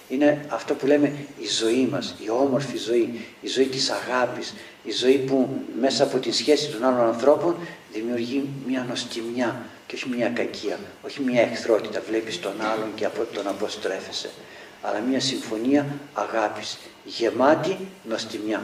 Είναι 0.09 0.45
αυτό 0.47 0.73
που 0.73 0.85
λέμε 0.85 1.13
η 1.39 1.47
ζωή 1.47 1.87
μας, 1.91 2.15
η 2.25 2.29
όμορφη 2.29 2.77
ζωή, 2.77 3.25
η 3.41 3.47
ζωή 3.47 3.65
της 3.65 3.89
αγάπης, 3.89 4.53
η 4.83 4.91
ζωή 4.91 5.17
που 5.17 5.49
μέσα 5.79 6.03
από 6.03 6.17
τη 6.17 6.31
σχέση 6.31 6.69
των 6.69 6.83
άλλων 6.83 7.07
ανθρώπων 7.07 7.55
δημιουργεί 7.93 8.49
μια 8.67 8.85
νοστιμιά 8.89 9.61
και 9.87 9.95
όχι 9.95 10.09
μια 10.09 10.29
κακία, 10.29 10.79
όχι 11.05 11.21
μια 11.21 11.41
εχθρότητα. 11.41 12.01
Βλέπεις 12.07 12.39
τον 12.39 12.61
άλλον 12.61 12.91
και 12.95 13.05
από 13.05 13.25
τον 13.33 13.47
αποστρέφεσαι. 13.47 14.29
Αλλά 14.81 14.99
μια 14.99 15.19
συμφωνία 15.19 15.85
αγάπης, 16.13 16.77
γεμάτη 17.05 17.77
νοστιμιά. 18.03 18.61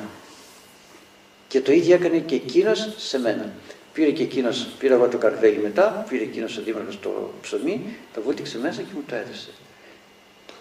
Και 1.48 1.62
το 1.62 1.72
ίδιο 1.72 1.96
έκανε 1.96 2.18
και 2.18 2.36
εκείνος 2.36 2.94
σε 2.98 3.20
μένα. 3.20 3.52
Πήρε 3.94 4.12
και 4.12 4.24
εκείνος, 4.24 4.68
πήρα 4.80 4.94
εγώ 4.94 5.08
το 5.08 5.18
καρβέλι 5.18 5.58
μετά, 5.58 6.06
πήρε 6.10 6.24
εκείνος 6.24 6.58
ο 6.58 6.62
δήμαρχος 6.62 7.00
το 7.00 7.34
ψωμί, 7.42 7.96
το 8.14 8.22
βούτυξε 8.22 8.58
μέσα 8.58 8.82
και 8.82 8.92
μου 8.94 9.04
το 9.08 9.16
έδωσε 9.16 9.50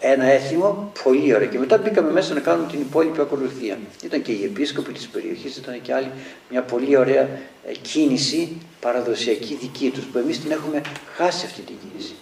ένα 0.06 0.24
έθιμο, 0.24 0.92
πολύ 1.02 1.34
ωραίο. 1.34 1.48
Και 1.48 1.58
μετά 1.58 1.78
μπήκαμε 1.78 2.10
μέσα 2.10 2.34
να 2.34 2.40
κάνουμε 2.40 2.70
την 2.70 2.80
υπόλοιπη 2.80 3.20
ακολουθία. 3.20 3.78
Ήταν 4.04 4.22
και 4.22 4.32
οι 4.32 4.44
επίσκοποι 4.44 4.92
της 4.92 5.08
περιοχής, 5.08 5.56
ήταν 5.56 5.82
και 5.82 5.94
άλλη 5.94 6.10
μια 6.50 6.62
πολύ 6.62 6.96
ωραία 6.96 7.22
ε, 7.66 7.72
κίνηση 7.82 8.56
παραδοσιακή 8.80 9.54
δική 9.54 9.90
τους, 9.90 10.04
που 10.04 10.18
εμείς 10.18 10.40
την 10.40 10.50
έχουμε 10.50 10.80
χάσει 11.16 11.46
αυτή 11.46 11.60
την 11.60 11.74
κίνηση. 11.82 12.14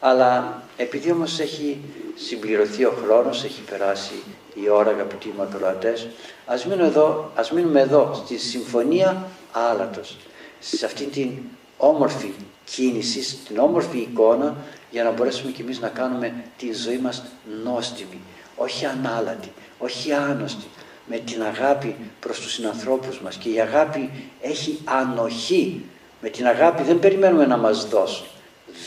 Αλλά 0.00 0.62
επειδή 0.76 1.10
όμως 1.10 1.40
έχει 1.40 1.80
συμπληρωθεί 2.14 2.84
ο 2.84 2.94
χρόνος, 3.04 3.44
έχει 3.44 3.60
περάσει 3.70 4.22
η 4.54 4.68
ώρα 4.68 4.90
αγαπητοί 4.90 5.32
μου 5.36 5.42
ακροατές, 5.42 6.08
ας, 6.46 6.66
εδώ, 6.66 7.32
ας 7.34 7.50
μείνουμε 7.52 7.80
εδώ 7.80 8.22
στη 8.24 8.38
Συμφωνία 8.38 9.28
Άλατος, 9.52 10.16
σε 10.58 10.84
αυτή 10.84 11.04
την 11.04 11.30
όμορφη 11.76 12.32
κίνηση, 12.64 13.22
στην 13.22 13.58
όμορφη 13.58 13.98
εικόνα 13.98 14.56
για 14.90 15.04
να 15.04 15.10
μπορέσουμε 15.10 15.52
κι 15.52 15.60
εμείς 15.60 15.80
να 15.80 15.88
κάνουμε 15.88 16.34
τη 16.56 16.72
ζωή 16.72 16.98
μας 16.98 17.24
νόστιμη, 17.64 18.20
όχι 18.56 18.86
ανάλατη, 18.86 19.52
όχι 19.78 20.12
άnosτη, 20.12 20.66
με 21.06 21.16
την 21.16 21.42
αγάπη 21.42 21.96
προς 22.20 22.40
τους 22.40 22.52
συνανθρώπους 22.52 23.20
μας 23.20 23.36
και 23.36 23.48
η 23.48 23.60
αγάπη 23.60 24.10
έχει 24.40 24.78
ανοχή. 24.84 25.84
Με 26.20 26.28
την 26.28 26.46
αγάπη 26.46 26.82
δεν 26.82 26.98
περιμένουμε 26.98 27.46
να 27.46 27.56
μας 27.56 27.88
δώσουν, 27.88 28.26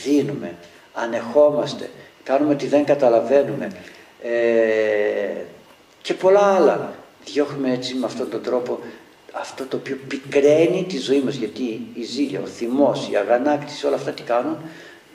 δίνουμε, 0.04 0.54
ανεχόμαστε, 0.94 1.90
κάνουμε 2.22 2.52
ότι 2.52 2.66
δεν 2.66 2.84
καταλαβαίνουμε 2.84 3.70
ε, 4.22 5.44
και 6.02 6.14
πολλά 6.14 6.54
άλλα. 6.54 6.92
Διώχνουμε 7.24 7.72
έτσι 7.72 7.94
με 7.94 8.06
αυτόν 8.06 8.30
τον 8.30 8.42
τρόπο 8.42 8.78
αυτό 9.32 9.64
το 9.64 9.76
οποίο 9.76 9.98
πικραίνει 10.08 10.84
τη 10.88 10.98
ζωή 10.98 11.20
μας, 11.20 11.34
γιατί 11.34 11.86
η 11.94 12.02
ζήλια, 12.02 12.40
ο 12.40 12.46
θυμός, 12.46 13.08
η 13.10 13.16
αγανάκτηση, 13.16 13.86
όλα 13.86 13.96
αυτά 13.96 14.10
τι 14.10 14.22
κάνουν, 14.22 14.56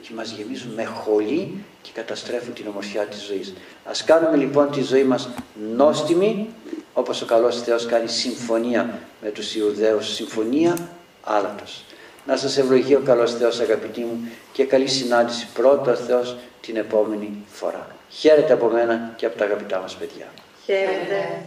και 0.00 0.08
μας 0.14 0.30
γεμίζουν 0.30 0.72
με 0.74 0.84
χολή 0.84 1.64
και 1.82 1.90
καταστρέφουν 1.94 2.54
την 2.54 2.66
ομορφιά 2.68 3.02
της 3.02 3.24
ζωής. 3.24 3.54
Ας 3.84 4.04
κάνουμε 4.04 4.36
λοιπόν 4.36 4.70
τη 4.70 4.82
ζωή 4.82 5.04
μας 5.04 5.28
νόστιμη, 5.74 6.48
όπως 6.92 7.22
ο 7.22 7.26
καλός 7.26 7.62
Θεός 7.62 7.86
κάνει 7.86 8.08
συμφωνία 8.08 8.98
με 9.22 9.30
τους 9.30 9.54
Ιουδαίους, 9.54 10.14
συμφωνία 10.14 10.88
άλατος. 11.22 11.84
Να 12.26 12.36
σας 12.36 12.56
ευλογεί 12.56 12.94
ο 12.94 13.00
καλός 13.04 13.34
Θεός 13.34 13.60
αγαπητοί 13.60 14.00
μου 14.00 14.28
και 14.52 14.64
καλή 14.64 14.86
συνάντηση 14.86 15.46
πρώτα 15.54 15.94
Θεός 15.94 16.36
την 16.60 16.76
επόμενη 16.76 17.44
φορά. 17.46 17.86
Χαίρετε 18.10 18.52
από 18.52 18.66
μένα 18.66 19.12
και 19.16 19.26
από 19.26 19.38
τα 19.38 19.44
αγαπητά 19.44 19.80
μας 19.80 19.94
παιδιά. 19.94 20.26
Χαίρετε. 20.64 21.42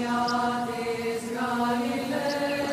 Aleluia, 0.00 1.16
Israele. 1.16 2.67